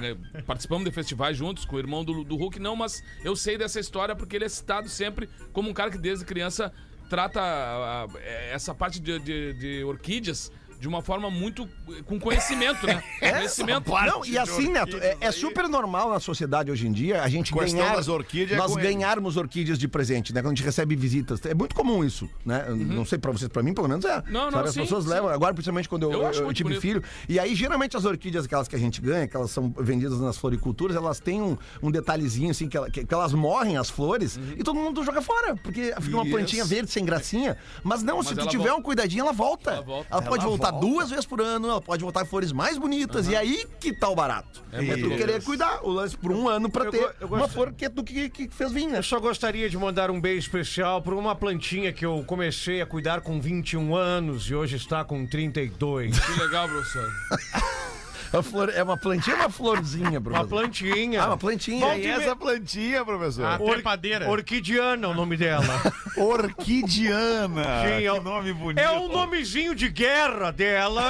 participamos 0.46 0.84
de 0.86 0.90
festivais 0.90 1.36
juntos, 1.36 1.64
com 1.66 1.76
o 1.76 1.78
irmão 1.78 2.02
do, 2.04 2.24
do 2.24 2.36
Hulk, 2.36 2.58
não, 2.58 2.74
mas 2.76 3.02
eu 3.22 3.36
sei 3.36 3.58
dessa 3.58 3.78
história 3.80 4.14
porque 4.16 4.36
ele 4.36 4.46
é 4.46 4.48
citado 4.48 4.88
sempre 4.88 5.28
como 5.52 5.68
um 5.68 5.74
cara 5.74 5.90
que 5.90 5.98
desde 5.98 6.24
criança 6.24 6.72
trata 7.10 7.40
a- 7.40 8.04
a- 8.04 8.18
essa 8.50 8.74
parte 8.74 8.98
de, 8.98 9.18
de- 9.18 9.52
de 9.54 9.84
orquídeas 9.84 10.50
de 10.84 10.88
uma 10.88 11.00
forma 11.00 11.30
muito. 11.30 11.66
com 12.04 12.20
conhecimento, 12.20 12.86
né? 12.86 13.02
conhecimento. 13.18 13.90
Não, 13.90 14.22
e 14.26 14.36
assim, 14.36 14.68
Neto, 14.70 14.98
é, 14.98 15.16
é 15.18 15.32
super 15.32 15.66
normal 15.66 16.10
na 16.10 16.20
sociedade 16.20 16.70
hoje 16.70 16.86
em 16.86 16.92
dia 16.92 17.22
a 17.22 17.28
gente 17.28 17.54
Questão 17.54 17.78
ganhar. 17.80 17.96
das 17.96 18.06
orquídeas 18.08 18.52
é 18.52 18.56
nós 18.56 18.72
ele. 18.76 18.82
ganharmos 18.82 19.38
orquídeas 19.38 19.78
de 19.78 19.88
presente, 19.88 20.34
né? 20.34 20.42
Quando 20.42 20.52
a 20.52 20.54
gente 20.56 20.64
recebe 20.64 20.94
visitas. 20.94 21.40
É 21.46 21.54
muito 21.54 21.74
comum 21.74 22.04
isso, 22.04 22.28
né? 22.44 22.66
Não 22.68 23.02
sei 23.06 23.18
pra 23.18 23.32
vocês, 23.32 23.48
pra 23.48 23.62
mim, 23.62 23.72
pelo 23.72 23.88
menos 23.88 24.04
é. 24.04 24.16
Uhum. 24.16 24.22
Não, 24.28 24.44
não, 24.44 24.50
Sabe? 24.52 24.68
As 24.68 24.74
sim, 24.74 24.80
pessoas 24.82 25.04
sim. 25.04 25.10
levam, 25.10 25.30
agora, 25.30 25.54
principalmente 25.54 25.88
quando 25.88 26.02
eu, 26.02 26.12
Eu 26.12 26.22
eu- 26.22 26.52
tive 26.52 26.64
bonito. 26.68 26.82
filho. 26.82 27.02
E 27.26 27.38
aí, 27.38 27.54
geralmente, 27.54 27.96
as 27.96 28.04
orquídeas, 28.04 28.44
aquelas 28.44 28.68
que 28.68 28.76
a 28.76 28.78
gente 28.78 29.00
ganha, 29.00 29.26
que 29.26 29.34
elas 29.34 29.50
são 29.50 29.72
vendidas 29.78 30.20
nas 30.20 30.36
floriculturas, 30.36 30.94
elas 30.96 31.18
têm 31.18 31.40
um, 31.40 31.56
um 31.82 31.90
detalhezinho, 31.90 32.50
assim, 32.50 32.68
que, 32.68 32.76
ela- 32.76 32.90
que- 32.90 33.06
que 33.06 33.14
elas 33.14 33.32
morrem, 33.32 33.78
as 33.78 33.88
flores, 33.88 34.36
Uhum. 34.36 34.54
e 34.58 34.62
todo 34.62 34.76
mundo 34.78 35.02
joga 35.02 35.22
fora. 35.22 35.56
Porque 35.56 35.94
fica 36.00 36.14
uma 36.16 36.24
Isso. 36.24 36.36
plantinha 36.36 36.64
verde 36.66 36.90
sem 36.90 37.04
gracinha. 37.06 37.56
Mas 37.82 38.02
não, 38.02 38.22
se 38.22 38.34
tu 38.34 38.40
ela 38.40 38.50
tiver 38.50 38.64
volta. 38.64 38.80
um 38.80 38.82
cuidadinho, 38.82 39.22
ela 39.22 39.32
volta. 39.32 39.70
Ela 39.70 39.82
volta. 39.82 40.08
pode 40.22 40.40
Ela 40.40 40.48
voltar 40.48 40.70
volta. 40.70 40.73
Duas 40.80 41.10
vezes 41.10 41.24
por 41.26 41.40
ano, 41.40 41.68
ela 41.68 41.80
pode 41.80 42.02
voltar 42.02 42.22
em 42.22 42.26
flores 42.26 42.52
mais 42.52 42.76
bonitas. 42.78 43.28
E 43.28 43.36
aí 43.36 43.66
que 43.80 43.92
tá 43.92 44.08
o 44.08 44.14
barato. 44.14 44.62
É, 44.72 44.78
tu 44.78 44.84
muito 44.84 45.16
querer 45.16 45.42
cuidar 45.42 45.80
o 45.82 45.90
lance 45.90 46.16
por 46.16 46.32
um 46.32 46.48
ano 46.48 46.70
pra 46.70 46.84
Eu 46.86 46.90
ter 46.90 46.98
go- 47.00 47.12
eu 47.20 47.28
uma 47.28 47.48
flor 47.48 47.72
que 47.72 47.84
é 47.84 47.88
do 47.88 48.02
que, 48.04 48.28
que 48.28 48.48
fez 48.48 48.72
vir, 48.72 48.86
né? 48.86 48.98
Eu 48.98 49.02
só 49.02 49.18
gostaria 49.20 49.68
de 49.68 49.76
mandar 49.78 50.10
um 50.10 50.20
beijo 50.20 50.40
especial 50.46 51.00
para 51.02 51.14
uma 51.14 51.34
plantinha 51.34 51.92
que 51.92 52.04
eu 52.04 52.22
comecei 52.26 52.80
a 52.80 52.86
cuidar 52.86 53.20
com 53.20 53.40
21 53.40 53.94
anos 53.94 54.44
e 54.50 54.54
hoje 54.54 54.76
está 54.76 55.04
com 55.04 55.26
32. 55.26 56.18
Que 56.18 56.40
legal, 56.40 56.68
professor. 56.68 57.10
A 58.36 58.42
flor, 58.42 58.70
é 58.74 58.82
uma 58.82 58.96
plantinha 58.96 59.36
ou 59.36 59.42
uma 59.42 59.50
florzinha, 59.50 60.18
bro? 60.18 60.34
Uma 60.34 60.44
plantinha. 60.46 61.22
Ah, 61.22 61.26
uma 61.28 61.36
plantinha. 61.38 61.86
Quem 61.94 62.06
é 62.06 62.10
essa 62.10 62.34
plantinha, 62.34 63.04
professor? 63.04 63.44
A 63.46 63.58
trepadeira. 63.58 64.28
Orquidiana 64.28 65.06
é 65.06 65.10
o 65.10 65.14
nome 65.14 65.36
dela. 65.36 65.64
Orquidiana. 66.16 67.62
Sim, 67.82 67.98
que 68.00 68.06
é 68.06 68.12
o- 68.12 68.22
nome 68.22 68.52
bonito. 68.52 68.78
É 68.80 68.90
o 68.90 69.08
nomezinho 69.08 69.74
de 69.74 69.88
guerra 69.88 70.50
dela. 70.50 71.04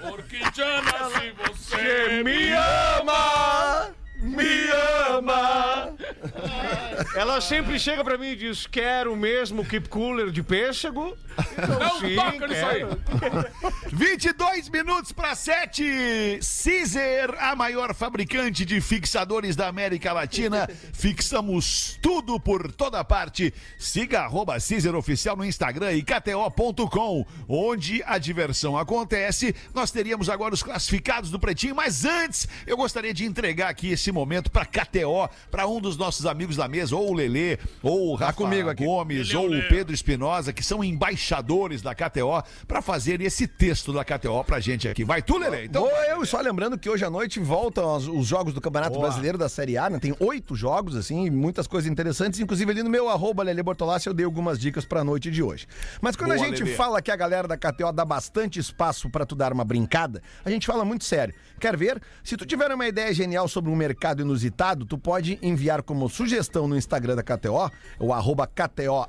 Orquidiana, 0.10 0.92
se 1.10 1.32
você 1.32 1.76
Que 1.76 2.24
me 2.24 2.52
ama! 2.52 3.90
Me 4.20 4.68
ama! 5.10 5.94
Ela 7.14 7.40
sempre 7.40 7.78
chega 7.78 8.02
pra 8.04 8.16
mim 8.18 8.28
e 8.28 8.36
diz: 8.36 8.66
Quero 8.66 9.14
mesmo 9.16 9.64
keep 9.64 9.88
cooler 9.88 10.30
de 10.30 10.42
pêssego. 10.42 11.16
Então, 11.52 11.78
Não 11.78 12.00
sim, 12.00 12.14
toca 12.14 12.46
nisso 12.46 12.66
aí. 12.66 12.80
quero. 13.20 13.46
22 13.92 14.68
minutos 14.68 15.12
para 15.12 15.34
7. 15.34 16.38
Caesar, 16.64 17.34
a 17.38 17.56
maior 17.56 17.94
fabricante 17.94 18.64
de 18.64 18.80
fixadores 18.80 19.56
da 19.56 19.68
América 19.68 20.12
Latina. 20.12 20.68
Fixamos 20.92 21.98
tudo 22.02 22.38
por 22.38 22.70
toda 22.72 23.02
parte. 23.04 23.52
Siga 23.78 24.20
arroba 24.20 24.54
Caesar 24.60 24.94
Oficial 24.94 25.36
no 25.36 25.44
Instagram 25.44 25.92
e 25.92 26.02
KTO.com, 26.02 27.26
onde 27.48 28.02
a 28.06 28.18
diversão 28.18 28.76
acontece. 28.76 29.54
Nós 29.74 29.90
teríamos 29.90 30.28
agora 30.28 30.54
os 30.54 30.62
classificados 30.62 31.30
do 31.30 31.38
Pretinho, 31.38 31.74
mas 31.74 32.04
antes 32.04 32.48
eu 32.66 32.76
gostaria 32.76 33.14
de 33.14 33.24
entregar 33.24 33.68
aqui 33.68 33.90
esse 33.90 34.12
momento 34.12 34.50
para 34.50 34.64
KTO, 34.66 35.28
para 35.50 35.66
um 35.66 35.80
dos 35.80 35.96
nossos 35.96 36.26
amigos 36.26 36.56
da 36.56 36.68
mesa, 36.68 36.91
ou 36.92 37.10
o 37.10 37.14
Lelê, 37.14 37.58
ou 37.82 38.10
o 38.10 38.14
Rafa 38.14 38.32
comigo 38.32 38.68
aqui. 38.68 38.84
Gomes, 38.84 39.34
ou 39.34 39.46
o 39.46 39.68
Pedro 39.68 39.94
Espinosa, 39.94 40.52
que 40.52 40.64
são 40.64 40.82
embaixadores 40.82 41.82
da 41.82 41.94
KTO, 41.94 42.42
para 42.66 42.82
fazer 42.82 43.20
esse 43.20 43.46
texto 43.46 43.92
da 43.92 44.04
KTO 44.04 44.44
pra 44.44 44.60
gente 44.60 44.88
aqui. 44.88 45.04
Vai 45.04 45.22
tu, 45.22 45.38
Lelê? 45.38 45.64
Então, 45.64 45.82
Vou 45.82 45.90
eu, 46.04 46.24
só 46.26 46.40
lembrando 46.40 46.78
que 46.78 46.88
hoje 46.88 47.04
à 47.04 47.10
noite 47.10 47.40
voltam 47.40 47.96
os, 47.96 48.08
os 48.08 48.26
jogos 48.26 48.54
do 48.54 48.60
Campeonato 48.60 48.98
Brasileiro 48.98 49.38
da 49.38 49.48
Série 49.48 49.76
A, 49.76 49.88
né? 49.90 49.98
Tem 49.98 50.14
oito 50.20 50.54
jogos, 50.54 50.96
assim, 50.96 51.30
muitas 51.30 51.66
coisas 51.66 51.90
interessantes. 51.90 52.40
Inclusive 52.40 52.70
ali 52.70 52.82
no 52.82 52.90
meu 52.90 53.08
arroba 53.08 53.42
Lele 53.42 53.62
Bortolassi 53.62 54.06
eu 54.06 54.14
dei 54.14 54.24
algumas 54.24 54.58
dicas 54.58 54.84
pra 54.84 55.04
noite 55.04 55.30
de 55.30 55.42
hoje. 55.42 55.66
Mas 56.00 56.16
quando 56.16 56.34
Boa, 56.34 56.42
a 56.42 56.48
gente 56.48 56.62
Lelê. 56.62 56.76
fala 56.76 57.02
que 57.02 57.10
a 57.10 57.16
galera 57.16 57.46
da 57.48 57.56
KTO 57.56 57.92
dá 57.92 58.04
bastante 58.04 58.58
espaço 58.58 59.08
pra 59.10 59.24
tu 59.24 59.34
dar 59.34 59.52
uma 59.52 59.64
brincada, 59.64 60.22
a 60.44 60.50
gente 60.50 60.66
fala 60.66 60.84
muito 60.84 61.04
sério. 61.04 61.34
Quer 61.62 61.76
ver? 61.76 62.02
Se 62.24 62.36
tu 62.36 62.44
tiver 62.44 62.72
uma 62.72 62.88
ideia 62.88 63.14
genial 63.14 63.46
sobre 63.46 63.70
um 63.70 63.76
mercado 63.76 64.20
inusitado, 64.20 64.84
tu 64.84 64.98
pode 64.98 65.38
enviar 65.40 65.80
como 65.80 66.08
sugestão 66.08 66.66
no 66.66 66.76
Instagram 66.76 67.14
da 67.14 67.22
KTO, 67.22 67.70
o 68.00 68.12
arroba 68.12 68.48
KTO 68.48 69.06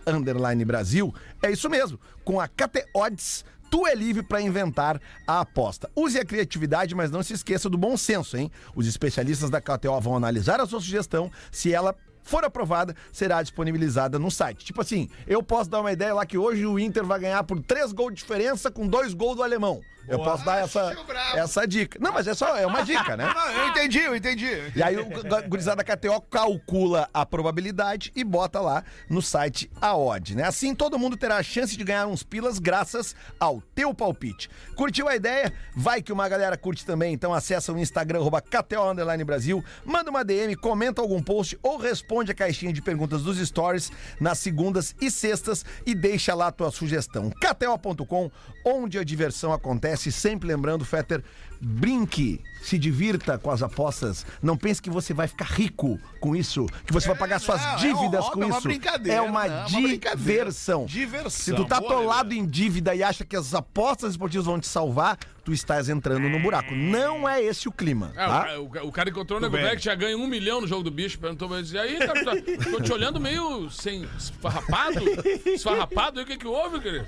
Brasil. 0.63 1.11
É 1.41 1.49
isso 1.49 1.67
mesmo. 1.67 1.99
Com 2.23 2.39
a 2.39 2.47
KTO 2.47 2.87
Odds, 2.93 3.43
Tu 3.71 3.87
é 3.87 3.95
livre 3.95 4.21
para 4.21 4.39
inventar 4.39 5.01
a 5.25 5.39
aposta. 5.39 5.89
Use 5.95 6.19
a 6.19 6.23
criatividade, 6.23 6.93
mas 6.93 7.09
não 7.09 7.23
se 7.23 7.33
esqueça 7.33 7.67
do 7.67 7.75
bom 7.75 7.97
senso, 7.97 8.37
hein? 8.37 8.51
Os 8.75 8.85
especialistas 8.85 9.49
da 9.49 9.59
KTO 9.59 9.99
vão 9.99 10.15
analisar 10.15 10.61
a 10.61 10.67
sua 10.67 10.79
sugestão. 10.79 11.31
Se 11.51 11.73
ela 11.73 11.95
for 12.23 12.43
aprovada, 12.45 12.95
será 13.12 13.41
disponibilizada 13.41 14.17
no 14.17 14.31
site. 14.31 14.65
Tipo 14.65 14.81
assim, 14.81 15.09
eu 15.27 15.41
posso 15.43 15.69
dar 15.69 15.81
uma 15.81 15.91
ideia 15.91 16.13
lá 16.13 16.25
que 16.25 16.38
hoje 16.38 16.65
o 16.65 16.79
Inter 16.79 17.03
vai 17.05 17.19
ganhar 17.19 17.43
por 17.43 17.59
três 17.62 17.91
gols 17.91 18.13
de 18.13 18.19
diferença 18.21 18.71
com 18.71 18.88
dois 18.88 19.13
gols 19.13 19.36
do 19.38 19.43
alemão. 19.43 19.81
Eu 20.05 20.19
posso 20.19 20.43
dar 20.43 20.62
essa, 20.62 20.93
essa 21.33 21.65
dica. 21.65 21.97
Não, 21.97 22.12
mas 22.12 22.27
é 22.27 22.33
só 22.33 22.57
é 22.57 22.67
uma 22.67 22.81
dica, 22.83 23.15
né? 23.15 23.31
Ah, 23.33 23.53
eu 23.53 23.67
entendi, 23.69 23.99
eu 23.99 24.13
entendi. 24.13 24.49
E 24.75 24.83
aí 24.83 24.97
o 24.97 25.05
gu- 25.05 25.47
gurizada 25.47 25.81
KTO 25.81 26.19
calcula 26.29 27.09
a 27.13 27.25
probabilidade 27.25 28.12
e 28.13 28.21
bota 28.21 28.59
lá 28.59 28.83
no 29.09 29.21
site 29.21 29.71
a 29.81 29.95
odd, 29.95 30.36
né? 30.36 30.43
Assim 30.43 30.75
todo 30.75 30.99
mundo 30.99 31.15
terá 31.15 31.38
a 31.38 31.43
chance 31.43 31.77
de 31.77 31.83
ganhar 31.86 32.05
uns 32.07 32.21
pilas 32.21 32.59
graças 32.59 33.15
ao 33.39 33.62
teu 33.73 33.93
palpite. 33.93 34.49
Curtiu 34.75 35.07
a 35.07 35.15
ideia? 35.15 35.53
Vai 35.73 36.01
que 36.01 36.12
uma 36.12 36.27
galera 36.27 36.57
curte 36.57 36.86
também, 36.86 37.13
então 37.13 37.33
acessa 37.33 37.71
o 37.71 37.79
Instagram 37.79 38.19
arroba 38.19 38.41
KTO 38.41 38.93
Brasil, 39.25 39.63
manda 39.86 40.09
uma 40.09 40.23
DM, 40.25 40.53
comenta 40.57 41.01
algum 41.01 41.23
post 41.23 41.57
ou 41.63 41.77
responde 41.77 42.12
a 42.19 42.36
caixinha 42.36 42.71
de 42.71 42.82
perguntas 42.82 43.23
dos 43.23 43.38
stories 43.38 43.91
nas 44.19 44.39
segundas 44.39 44.95
e 45.02 45.10
sextas 45.10 45.65
e 45.86 45.93
deixa 45.95 46.34
lá 46.34 46.47
a 46.47 46.52
tua 46.52 46.71
sugestão. 46.71 47.30
KTO.com, 47.30 48.32
onde 48.65 48.99
a 48.99 49.04
diversão 49.04 49.52
acontece, 49.52 50.12
sempre 50.12 50.47
lembrando, 50.47 50.86
Fetter, 50.86 51.23
brinque, 51.63 52.41
se 52.61 52.78
divirta 52.78 53.38
com 53.38 53.49
as 53.51 53.61
apostas. 53.64 54.26
Não 54.41 54.55
pense 54.57 54.82
que 54.82 54.89
você 54.89 55.14
vai 55.14 55.28
ficar 55.28 55.45
rico 55.45 55.99
com 56.20 56.36
isso, 56.36 56.66
que 56.86 56.93
você 56.93 57.07
vai 57.07 57.18
pagar 57.18 57.39
suas 57.39 57.61
não, 57.61 57.70
é 57.70 57.74
um 57.74 57.78
dívidas 57.78 58.24
hobby, 58.26 58.34
com 58.36 58.43
é 58.43 58.45
uma 58.45 58.57
isso. 58.57 58.68
brincadeira, 58.68 59.18
É 59.18 59.22
uma 59.22 59.47
né? 59.47 59.47
É 59.47 59.78
uma 59.78 59.88
diversão. 60.16 60.86
Diversão. 60.86 61.30
Se 61.30 61.53
tu 61.53 61.66
tá 61.66 61.80
Boa, 61.80 61.93
atolado 61.93 62.34
em 62.34 62.45
dívida 62.45 62.93
e 62.95 63.03
acha 63.03 63.26
que 63.26 63.36
as 63.36 63.53
apostas 63.53 64.11
esportivas 64.11 64.45
vão 64.45 64.59
te 64.59 64.68
salvar, 64.68 65.18
tu 65.43 65.51
estás 65.53 65.89
entrando 65.89 66.30
no 66.30 66.39
buraco. 66.39 66.74
Não 66.74 67.28
é 67.28 67.41
esse 67.41 67.68
o 67.68 67.72
clima, 67.72 68.11
É, 68.16 68.26
o 68.26 68.30
tá? 68.30 68.43
ca- 68.45 68.59
o, 68.59 68.70
ca- 68.70 68.84
o 68.84 68.91
cara 68.91 69.09
encontrou 69.09 69.39
o 69.39 69.41
nego 69.41 69.55
velho 69.57 69.78
que 69.78 69.84
já 69.86 69.95
ganha 69.95 70.18
um 70.18 70.28
milhão 70.28 70.61
no 70.61 70.68
jogo 70.68 70.84
do 70.84 70.91
bicho, 70.91 71.20
perguntou 71.20 71.49
pra 71.49 71.59
ele, 71.59 71.68
e 71.72 71.78
aí, 71.78 71.97
cara, 71.99 72.24
tá, 72.26 72.32
tô 72.72 72.80
te 72.82 72.91
olhando 72.93 73.20
meio 73.20 73.70
sem 73.70 74.03
esfarrapado, 74.18 74.99
esfarrapado, 75.47 76.20
aí 76.20 76.24
o 76.26 76.28
que 76.28 76.38
que 76.38 76.47
houve, 76.47 76.80
querido? 76.80 77.05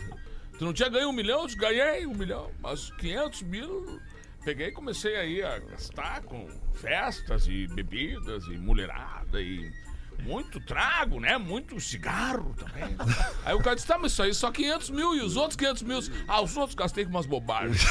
Tu 0.57 0.63
não 0.65 0.73
tinha 0.73 0.87
ganho 0.89 1.09
um 1.09 1.13
milhão? 1.13 1.45
Eu 1.49 1.55
ganhei 1.57 2.05
um 2.05 2.13
milhão, 2.13 2.49
mas 2.61 2.89
500 2.97 3.41
mil, 3.43 3.99
peguei 4.45 4.67
e 4.67 4.71
comecei 4.71 5.15
aí 5.15 5.43
a 5.43 5.57
gastar 5.57 6.21
com 6.21 6.47
festas 6.75 7.47
e 7.47 7.65
bebidas 7.67 8.45
e 8.45 8.55
mulherada 8.59 9.41
e 9.41 9.73
muito 10.21 10.59
trago, 10.59 11.19
né? 11.19 11.35
Muito 11.39 11.79
cigarro 11.79 12.53
também. 12.53 12.95
Aí 13.43 13.55
o 13.55 13.59
cara 13.59 13.75
disse, 13.75 13.87
tá, 13.87 13.97
mas 13.97 14.11
isso 14.11 14.21
aí 14.21 14.33
só 14.35 14.51
500 14.51 14.91
mil 14.91 15.15
e 15.15 15.21
os 15.21 15.35
outros 15.35 15.57
500 15.57 15.81
mil? 15.81 15.99
Ah, 16.27 16.41
os 16.41 16.55
outros 16.55 16.75
gastei 16.75 17.05
com 17.05 17.09
umas 17.09 17.25
bobagens. 17.25 17.83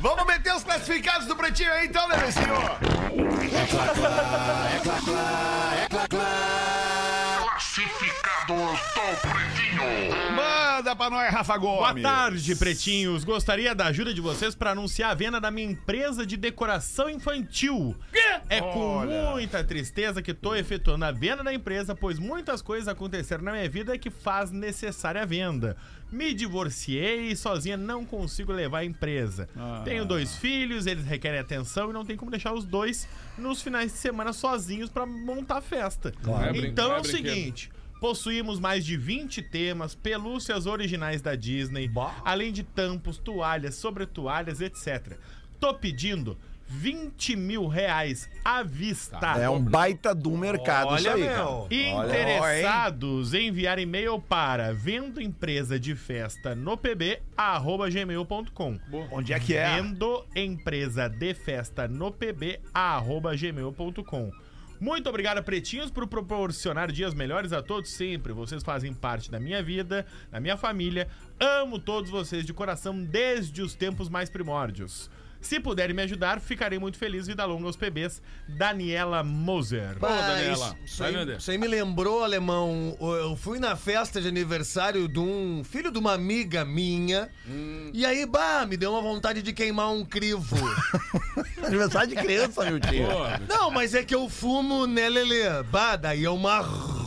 Vamos 0.00 0.26
meter 0.26 0.52
os 0.56 0.64
classificados 0.64 1.28
do 1.28 1.36
Pretinho 1.36 1.72
aí 1.72 1.86
então, 1.86 2.08
né, 2.08 2.30
senhor? 2.32 2.78
Classificados 3.70 5.51
pra 11.02 11.10
nós, 11.10 11.32
Rafa 11.32 11.58
Boa 11.58 11.88
Gomes. 11.88 12.02
tarde, 12.02 12.54
pretinhos. 12.56 13.24
Gostaria 13.24 13.74
da 13.74 13.86
ajuda 13.86 14.14
de 14.14 14.20
vocês 14.20 14.54
para 14.54 14.70
anunciar 14.70 15.10
a 15.10 15.14
venda 15.14 15.40
da 15.40 15.50
minha 15.50 15.68
empresa 15.70 16.24
de 16.24 16.36
decoração 16.36 17.10
infantil. 17.10 17.96
É 18.48 18.60
com 18.60 19.04
muita 19.32 19.64
tristeza 19.64 20.22
que 20.22 20.32
tô 20.32 20.54
efetuando 20.54 21.04
a 21.04 21.10
venda 21.10 21.42
da 21.42 21.52
empresa, 21.52 21.94
pois 21.94 22.18
muitas 22.20 22.62
coisas 22.62 22.86
aconteceram 22.86 23.42
na 23.42 23.52
minha 23.52 23.68
vida 23.68 23.98
que 23.98 24.10
faz 24.10 24.50
necessária 24.52 25.22
a 25.22 25.26
venda. 25.26 25.76
Me 26.10 26.34
divorciei 26.34 27.28
e 27.32 27.36
sozinha 27.36 27.76
não 27.76 28.04
consigo 28.04 28.52
levar 28.52 28.78
a 28.78 28.84
empresa. 28.84 29.48
Tenho 29.84 30.04
dois 30.04 30.36
filhos, 30.36 30.86
eles 30.86 31.04
requerem 31.06 31.40
atenção 31.40 31.90
e 31.90 31.92
não 31.92 32.04
tem 32.04 32.16
como 32.16 32.30
deixar 32.30 32.52
os 32.52 32.64
dois 32.64 33.08
nos 33.38 33.62
finais 33.62 33.90
de 33.92 33.98
semana 33.98 34.32
sozinhos 34.32 34.90
para 34.90 35.06
montar 35.06 35.56
a 35.58 35.62
festa. 35.62 36.12
É 36.46 36.52
brin- 36.52 36.68
Então 36.68 36.92
é 36.92 36.96
é 36.96 36.98
o 36.98 37.02
brinquedo. 37.02 37.28
seguinte. 37.28 37.72
Possuímos 38.02 38.58
mais 38.58 38.84
de 38.84 38.96
20 38.96 39.40
temas, 39.42 39.94
pelúcias 39.94 40.66
originais 40.66 41.22
da 41.22 41.36
Disney, 41.36 41.88
além 42.24 42.50
de 42.50 42.64
tampos, 42.64 43.16
toalhas, 43.16 43.76
sobretoalhas, 43.76 44.60
etc. 44.60 45.16
Tô 45.60 45.72
pedindo 45.72 46.36
20 46.66 47.36
mil 47.36 47.68
reais 47.68 48.28
à 48.44 48.64
vista. 48.64 49.18
É 49.38 49.48
um 49.48 49.62
baita 49.62 50.12
do 50.12 50.36
mercado 50.36 50.96
isso 50.96 51.08
Olha, 51.08 51.14
aí, 51.14 51.30
cara. 51.30 51.44
meu. 51.44 51.68
Interessados 51.70 53.34
em 53.34 53.46
enviar 53.46 53.78
e-mail 53.78 54.18
para 54.20 54.74
vendo 54.74 55.20
empresa 55.20 55.78
de 55.78 55.94
festa 55.94 56.56
no 56.56 56.76
pb 56.76 57.20
arroba 57.36 57.88
gmail.com. 57.88 58.80
Onde 59.12 59.32
é 59.32 59.38
que 59.38 59.54
é? 59.54 59.76
Vendo 59.76 60.26
empresa 60.34 61.08
de 61.08 61.34
festa 61.34 61.86
no 61.86 62.10
pb 62.10 62.58
arroba 62.74 63.36
gmail.com. 63.36 64.32
Muito 64.82 65.08
obrigado, 65.08 65.40
Pretinhos, 65.44 65.92
por 65.92 66.08
proporcionar 66.08 66.90
dias 66.90 67.14
melhores 67.14 67.52
a 67.52 67.62
todos 67.62 67.92
sempre. 67.92 68.32
Vocês 68.32 68.64
fazem 68.64 68.92
parte 68.92 69.30
da 69.30 69.38
minha 69.38 69.62
vida, 69.62 70.04
da 70.28 70.40
minha 70.40 70.56
família. 70.56 71.06
Amo 71.38 71.78
todos 71.78 72.10
vocês 72.10 72.44
de 72.44 72.52
coração 72.52 73.00
desde 73.00 73.62
os 73.62 73.76
tempos 73.76 74.08
mais 74.08 74.28
primórdios. 74.28 75.08
Se 75.42 75.58
puderem 75.58 75.94
me 75.94 76.02
ajudar, 76.02 76.40
ficarei 76.40 76.78
muito 76.78 76.96
feliz. 76.96 77.26
Vida 77.26 77.44
longa 77.44 77.66
aos 77.66 77.76
PBs. 77.76 78.22
Daniela 78.48 79.22
Moser. 79.24 79.96
Ô, 79.96 80.06
Daniela, 80.06 80.76
isso, 80.84 81.02
aí, 81.02 81.12
vender. 81.14 81.36
isso 81.36 81.50
aí 81.50 81.58
me 81.58 81.66
lembrou, 81.66 82.22
alemão. 82.22 82.96
Eu 83.00 83.36
fui 83.36 83.58
na 83.58 83.74
festa 83.74 84.20
de 84.20 84.28
aniversário 84.28 85.08
de 85.08 85.18
um 85.18 85.62
filho 85.64 85.90
de 85.90 85.98
uma 85.98 86.12
amiga 86.14 86.64
minha. 86.64 87.28
E 87.92 88.06
aí, 88.06 88.24
bah, 88.24 88.64
me 88.66 88.76
deu 88.76 88.92
uma 88.92 89.02
vontade 89.02 89.42
de 89.42 89.52
queimar 89.52 89.90
um 89.90 90.04
crivo. 90.04 90.56
Aniversário 91.62 92.08
de 92.08 92.16
criança, 92.16 92.64
meu 92.64 92.80
tio. 92.80 93.06
Não, 93.48 93.70
mas 93.70 93.94
é 93.94 94.02
que 94.02 94.14
eu 94.14 94.28
fumo, 94.28 94.86
né, 94.86 95.08
Lelê? 95.08 95.62
Bah, 95.64 95.96
daí 95.96 96.24
é 96.24 96.30
uma. 96.30 96.60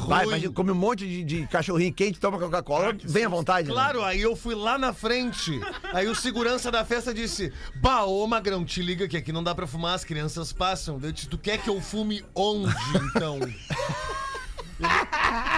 Vai, 0.07 0.19
ruim. 0.25 0.33
imagina, 0.33 0.53
come 0.53 0.71
um 0.71 0.75
monte 0.75 1.05
de, 1.07 1.23
de 1.23 1.47
cachorrinho 1.47 1.93
quente, 1.93 2.19
toma 2.19 2.37
Coca-Cola, 2.39 2.95
vem 3.03 3.25
à 3.25 3.29
vontade. 3.29 3.67
né? 3.67 3.73
Claro, 3.73 4.03
aí 4.03 4.21
eu 4.21 4.35
fui 4.35 4.55
lá 4.55 4.77
na 4.77 4.93
frente. 4.93 5.59
Aí 5.93 6.07
o 6.07 6.15
segurança 6.15 6.71
da 6.71 6.83
festa 6.85 7.13
disse: 7.13 7.51
Bah, 7.75 8.03
ô 8.05 8.25
Magrão, 8.27 8.63
te 8.65 8.81
liga 8.81 9.07
que 9.07 9.17
aqui 9.17 9.31
não 9.31 9.43
dá 9.43 9.53
pra 9.55 9.67
fumar, 9.67 9.95
as 9.95 10.03
crianças 10.03 10.51
passam. 10.53 10.99
Eu 11.01 11.11
disse: 11.11 11.27
Tu 11.27 11.37
quer 11.37 11.57
que 11.57 11.69
eu 11.69 11.81
fume 11.81 12.23
onde, 12.33 12.73
então? 13.09 13.39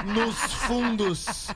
Nos 0.05 0.35
fundos. 0.53 1.47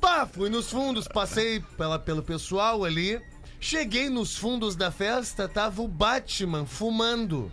Pá, 0.00 0.26
fui 0.26 0.48
nos 0.48 0.70
fundos, 0.70 1.08
passei 1.08 1.60
pela, 1.76 1.98
pelo 1.98 2.22
pessoal 2.22 2.84
ali. 2.84 3.20
Cheguei 3.60 4.08
nos 4.08 4.36
fundos 4.36 4.76
da 4.76 4.90
festa, 4.92 5.48
tava 5.48 5.82
o 5.82 5.88
Batman 5.88 6.64
fumando. 6.64 7.50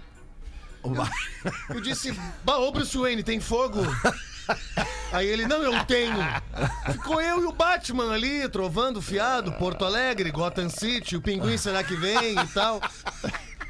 Eu 1.69 1.81
disse, 1.81 2.11
bah, 2.43 2.57
ô 2.57 2.71
Bruce 2.71 2.97
Wayne, 2.97 3.23
tem 3.23 3.39
fogo? 3.39 3.81
Aí 5.11 5.27
ele, 5.27 5.47
não, 5.47 5.63
eu 5.63 5.83
tenho. 5.85 6.15
Ficou 6.91 7.19
eu 7.21 7.41
e 7.41 7.45
o 7.45 7.51
Batman 7.51 8.13
ali, 8.13 8.47
trovando 8.49 9.01
fiado, 9.01 9.51
Porto 9.53 9.83
Alegre, 9.85 10.29
Gotham 10.29 10.69
City, 10.69 11.15
o 11.15 11.21
pinguim 11.21 11.57
será 11.57 11.83
que 11.83 11.95
vem 11.95 12.33
e 12.37 12.47
tal. 12.47 12.79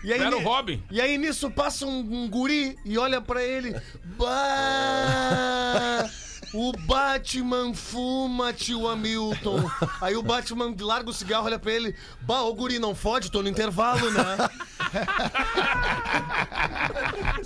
E 0.04 0.12
aí, 0.12 0.20
Era 0.20 0.36
o 0.36 0.42
Robin. 0.44 0.84
E 0.92 1.00
aí 1.00 1.18
nisso 1.18 1.50
passa 1.50 1.86
um, 1.86 2.00
um 2.00 2.30
guri 2.30 2.78
e 2.84 2.98
olha 2.98 3.22
pra 3.22 3.44
ele. 3.44 3.74
Bah! 4.18 6.10
O 6.58 6.72
Batman 6.86 7.74
fuma, 7.74 8.54
tio 8.54 8.88
Hamilton. 8.88 9.70
Aí 10.00 10.16
o 10.16 10.24
Batman 10.24 10.74
larga 10.80 11.10
o 11.10 11.14
cigarro, 11.14 11.46
olha 11.46 11.60
pra 11.60 11.72
ele. 11.74 11.94
Bah, 12.22 12.44
ô 12.44 12.54
guri, 12.54 12.80
não 12.80 12.96
fode, 12.96 13.30
tô 13.30 13.42
no 13.42 13.50
intervalo, 13.50 14.10
né? 14.12 14.38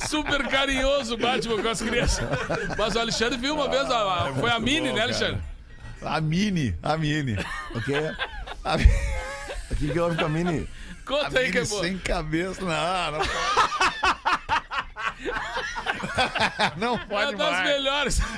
super 0.08 0.48
carinhoso 0.48 1.16
o 1.16 1.18
Batman 1.18 1.62
com 1.62 1.70
as 1.70 1.82
crianças. 1.82 2.24
Mas 2.78 2.96
o 2.96 3.00
Alexandre 3.00 3.38
viu 3.38 3.56
uma 3.56 3.68
vez, 3.68 3.90
a- 3.90 4.28
a- 4.30 4.34
foi 4.36 4.52
a 4.52 4.60
Mini, 4.60 4.92
né, 4.94 5.02
Alexandre? 5.02 5.42
A 6.02 6.22
Mini, 6.22 6.76
a 6.84 6.96
Mini. 6.96 7.36
O 7.76 7.82
quê? 7.82 8.14
A 8.64 8.76
O 9.72 9.76
que 9.76 9.92
que 9.92 10.00
houve 10.00 10.18
com 10.18 10.26
a 10.26 10.30
Mini? 10.30 10.68
Conta 11.06 11.40
aí 11.40 11.52
que 11.52 11.58
é 11.58 11.62
Mini 11.62 11.74
bom. 11.74 11.82
sem 11.82 11.98
cabeça. 11.98 12.62
Não, 12.62 13.12
não 13.12 13.20
pode. 13.26 14.39
não 16.78 16.96
É 16.96 17.06
pode 17.06 17.36
das 17.36 17.52
mais. 17.52 17.68
melhores. 17.70 18.20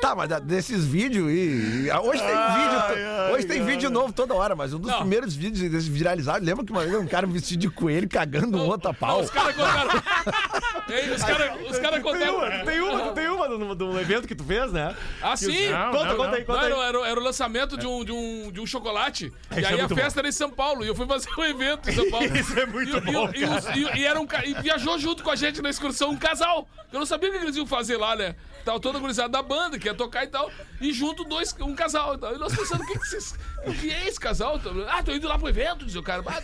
Tá, 0.00 0.14
mas 0.14 0.28
desses 0.42 0.84
vídeos 0.84 1.30
e. 1.30 1.86
e- 1.86 1.92
Hoje 1.92 2.20
tem 2.22 2.28
vídeo. 2.36 3.34
hoje 3.34 3.46
tem 3.46 3.64
vídeo 3.64 3.90
novo 3.90 4.12
toda 4.12 4.34
hora, 4.34 4.54
mas 4.56 4.72
um 4.74 4.78
dos 4.78 4.90
Não. 4.90 4.98
primeiros 5.00 5.34
vídeos 5.34 5.70
desses 5.70 5.88
viralizados. 5.88 6.46
Lembra 6.46 6.64
que 6.64 6.72
uma 6.72 6.82
vez 6.84 6.94
um 6.96 7.06
cara 7.06 7.26
vestido 7.26 7.60
de 7.60 7.70
coelho 7.70 8.08
cagando 8.08 8.58
um 8.58 8.66
outro 8.66 8.88
a 8.88 8.92
Não, 8.92 8.98
pau? 8.98 9.20
os 9.20 9.30
caras 9.30 9.54
contaram. 9.54 9.90
Os 10.86 11.22
caras 11.22 11.48
cara 11.80 12.00
Tem 12.00 12.00
uma, 12.00 12.02
contaram. 12.02 12.64
tem 12.64 12.80
uma, 12.80 13.12
tem 13.12 13.28
uma 13.28 13.48
do, 13.48 13.74
do 13.74 14.00
evento 14.00 14.28
que 14.28 14.34
tu 14.36 14.44
fez, 14.44 14.72
né? 14.72 14.94
Ah, 15.20 15.36
sim? 15.36 15.68
Não, 15.68 15.90
conta, 15.90 16.04
não, 16.04 16.16
conta 16.16 16.28
não. 16.28 16.34
aí, 16.36 16.44
conta 16.44 16.60
aí. 16.60 16.72
era, 16.72 16.82
era, 16.84 17.08
era 17.08 17.20
o 17.20 17.22
lançamento 17.22 17.76
de 17.76 17.86
um, 17.86 18.04
de 18.04 18.12
um, 18.12 18.52
de 18.52 18.60
um 18.60 18.66
chocolate. 18.66 19.32
e 19.50 19.60
Isso 19.60 19.68
é 19.68 19.74
aí 19.74 19.80
a 19.80 19.88
festa 19.88 20.20
era 20.20 20.28
em 20.28 20.32
São 20.32 20.50
Paulo. 20.50 20.84
E 20.84 20.88
eu 20.88 20.94
fui 20.94 21.06
fazer 21.06 21.28
um 21.36 21.44
evento 21.44 21.90
em 21.90 21.92
São 21.92 22.08
Paulo. 22.10 22.26
Isso 22.36 22.58
é 22.58 22.66
muito 22.66 22.96
e, 22.98 23.00
bom, 23.00 23.30
e, 23.34 23.78
e- 23.78 24.00
e 24.00 24.04
era 24.06 24.20
um, 24.20 24.26
e 24.44 24.54
viajou 24.62 24.96
junto 24.98 25.24
com 25.24 25.30
a 25.30 25.36
gente 25.36 25.60
na 25.60 25.70
excursão 25.70 26.10
um 26.10 26.16
casal. 26.16 26.68
Eu 26.92 27.00
não 27.00 27.06
sabia 27.06 27.30
o 27.30 27.32
que 27.32 27.38
eles 27.38 27.56
iam 27.56 27.66
fazer 27.66 27.96
lá, 27.96 28.14
né? 28.14 28.36
Tava 28.64 28.78
toda 28.80 28.98
gurizada 28.98 29.28
da 29.28 29.42
banda, 29.42 29.78
que 29.78 29.86
ia 29.88 29.94
tocar 29.94 30.24
e 30.24 30.28
tal. 30.28 30.50
E 30.80 30.92
junto 30.92 31.24
dois, 31.24 31.54
um 31.60 31.74
casal. 31.74 32.14
e 32.14 32.18
tal. 32.18 32.34
E 32.34 32.38
nós 32.38 32.54
pensando, 32.54 32.82
o 32.82 32.86
que, 32.86 32.98
que, 32.98 33.06
vocês, 33.06 33.34
o 33.66 33.72
que 33.72 33.90
é 33.92 34.06
esse 34.08 34.18
casal? 34.20 34.60
Ah, 34.88 35.02
tô 35.02 35.12
indo 35.12 35.26
lá 35.26 35.38
pro 35.38 35.48
evento, 35.48 35.84
diz 35.84 35.96
o 35.96 36.02
cara. 36.02 36.22
Ah, 36.26 36.38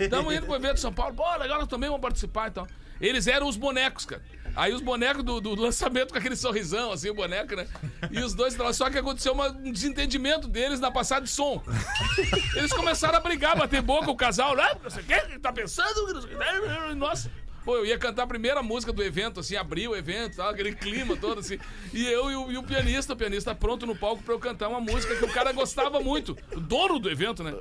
Estamos 0.00 0.34
indo 0.34 0.46
pro 0.46 0.54
evento 0.56 0.74
de 0.74 0.80
São 0.80 0.92
Paulo. 0.92 1.14
Legal, 1.38 1.58
nós 1.58 1.68
também 1.68 1.88
vamos 1.88 2.02
participar 2.02 2.48
e 2.48 2.50
tal. 2.52 2.66
Eles 3.06 3.26
eram 3.26 3.46
os 3.48 3.56
bonecos, 3.56 4.04
cara. 4.06 4.22
Aí 4.56 4.72
os 4.72 4.80
bonecos 4.80 5.24
do, 5.24 5.40
do 5.40 5.54
lançamento 5.56 6.12
com 6.12 6.18
aquele 6.18 6.36
sorrisão, 6.36 6.92
assim, 6.92 7.10
o 7.10 7.14
boneco, 7.14 7.56
né? 7.56 7.66
E 8.10 8.20
os 8.20 8.34
dois. 8.34 8.56
Só 8.72 8.88
que 8.88 8.96
aconteceu 8.98 9.32
uma- 9.32 9.48
um 9.48 9.72
desentendimento 9.72 10.46
deles 10.46 10.78
na 10.78 10.92
passada 10.92 11.22
de 11.24 11.30
som. 11.30 11.60
Eles 12.54 12.72
começaram 12.72 13.16
a 13.16 13.20
brigar, 13.20 13.56
bater 13.56 13.82
boca, 13.82 14.10
o 14.10 14.16
casal 14.16 14.54
lá, 14.54 14.76
não 14.80 14.88
sei 14.90 15.02
o 15.02 15.06
que, 15.06 15.38
tá 15.40 15.52
pensando, 15.52 16.20
que. 16.28 16.94
Nossa. 16.94 17.30
Pô, 17.64 17.76
eu 17.76 17.86
ia 17.86 17.98
cantar 17.98 18.24
a 18.24 18.26
primeira 18.26 18.62
música 18.62 18.92
do 18.92 19.02
evento, 19.02 19.40
assim, 19.40 19.56
abrir 19.56 19.88
o 19.88 19.96
evento, 19.96 20.36
tal, 20.36 20.50
aquele 20.50 20.74
clima 20.74 21.16
todo, 21.16 21.40
assim. 21.40 21.58
E 21.92 22.04
eu 22.06 22.30
e 22.30 22.36
o, 22.36 22.52
e 22.52 22.58
o 22.58 22.62
pianista, 22.62 23.14
o 23.14 23.16
pianista 23.16 23.54
pronto 23.54 23.86
no 23.86 23.96
palco 23.96 24.22
pra 24.22 24.34
eu 24.34 24.38
cantar 24.38 24.68
uma 24.68 24.80
música 24.80 25.16
que 25.16 25.24
o 25.24 25.32
cara 25.32 25.50
gostava 25.52 26.00
muito, 26.00 26.36
o 26.54 26.60
dono 26.60 26.98
do 26.98 27.10
evento, 27.10 27.42
né? 27.42 27.54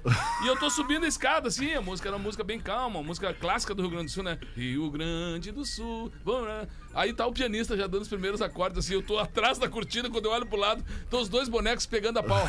E 0.43 0.47
eu 0.47 0.57
tô 0.57 0.69
subindo 0.69 1.05
a 1.05 1.07
escada, 1.07 1.47
assim, 1.47 1.73
a 1.73 1.81
música 1.81 2.09
era 2.09 2.17
uma 2.17 2.23
música 2.23 2.43
bem 2.43 2.59
calma, 2.59 2.99
uma 2.99 3.03
música 3.03 3.33
clássica 3.33 3.73
do 3.73 3.81
Rio 3.81 3.91
Grande 3.91 4.07
do 4.07 4.11
Sul, 4.11 4.23
né? 4.23 4.37
Rio 4.55 4.91
Grande 4.91 5.51
do 5.51 5.65
Sul. 5.65 6.11
vamos 6.23 6.47
lá. 6.47 6.67
Aí 6.95 7.11
tá 7.13 7.25
o 7.25 7.31
pianista 7.33 7.75
já 7.75 7.87
dando 7.87 8.03
os 8.03 8.07
primeiros 8.07 8.41
acordes, 8.41 8.77
assim, 8.77 8.93
eu 8.93 9.01
tô 9.01 9.17
atrás 9.17 9.57
da 9.57 9.67
cortina, 9.67 10.09
quando 10.09 10.25
eu 10.25 10.31
olho 10.31 10.45
pro 10.45 10.57
lado, 10.57 10.83
estão 11.03 11.19
os 11.21 11.27
dois 11.29 11.49
bonecos 11.49 11.85
pegando 11.85 12.19
a 12.19 12.23
pau. 12.23 12.47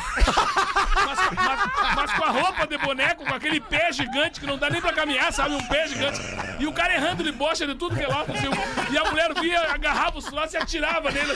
Mas, 1.05 1.19
mas- 1.35 1.95
mas 1.95 2.11
com 2.13 2.23
a 2.25 2.29
roupa 2.29 2.67
de 2.67 2.77
boneco, 2.77 3.25
com 3.25 3.33
aquele 3.33 3.59
pé 3.59 3.91
gigante 3.91 4.39
que 4.39 4.45
não 4.45 4.57
dá 4.57 4.69
nem 4.69 4.81
pra 4.81 4.93
caminhar, 4.93 5.31
sabe? 5.33 5.55
Um 5.55 5.67
pé 5.67 5.87
gigante. 5.87 6.19
E 6.59 6.65
o 6.67 6.73
cara 6.73 6.93
errando 6.95 7.23
de 7.23 7.31
bocha 7.31 7.65
de 7.67 7.75
tudo 7.75 7.95
que 7.95 8.03
é 8.03 8.07
lado. 8.07 8.31
Assim, 8.31 8.47
e 8.91 8.97
a 8.97 9.03
mulher 9.05 9.33
via, 9.39 9.61
agarrava 9.73 10.17
os 10.17 10.29
lados 10.31 10.53
e 10.53 10.57
atirava 10.57 11.11
nele. 11.11 11.33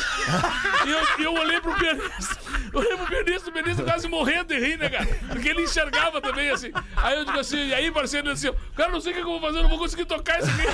E 0.85 0.89
eu, 0.89 1.25
eu 1.25 1.33
olhei 1.33 1.59
pro 1.61 1.73
pianista. 1.75 2.38
Eu 2.71 2.79
olhei 2.79 2.97
pro 2.97 3.07
pianista, 3.07 3.49
o 3.49 3.53
pianista 3.53 3.83
quase 3.83 4.07
morrendo 4.07 4.47
de 4.53 4.59
rir, 4.59 4.77
né, 4.77 4.89
cara? 4.89 5.05
Porque 5.27 5.49
ele 5.49 5.63
enxergava 5.63 6.21
também, 6.21 6.49
assim. 6.49 6.71
Aí 6.95 7.17
eu 7.17 7.25
digo 7.25 7.39
assim, 7.39 7.67
e 7.67 7.73
aí, 7.73 7.91
parceiro, 7.91 8.27
ele 8.27 8.33
disse 8.33 8.47
assim, 8.47 8.57
cara, 8.75 8.91
não 8.91 9.01
sei 9.01 9.11
o 9.11 9.15
que 9.15 9.21
eu 9.21 9.25
vou 9.25 9.41
fazer, 9.41 9.57
eu 9.57 9.63
não 9.63 9.69
vou 9.69 9.79
conseguir 9.79 10.05
tocar 10.05 10.39
isso 10.39 10.49
aqui. 10.49 10.67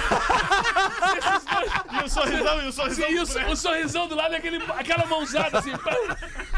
E 2.02 2.04
o 2.06 2.10
sorrisão, 2.10 2.62
e 2.62 2.68
o 2.68 2.72
sorrisão. 2.72 3.08
Sim, 3.08 3.14
e 3.14 3.20
o, 3.20 3.52
o 3.52 3.56
sorrisão 3.56 4.08
do 4.08 4.16
lado 4.16 4.34
é 4.34 4.38
aquele, 4.38 4.62
aquela 4.78 5.06
mãozada 5.06 5.60
assim. 5.60 5.72
pá, 5.72 5.96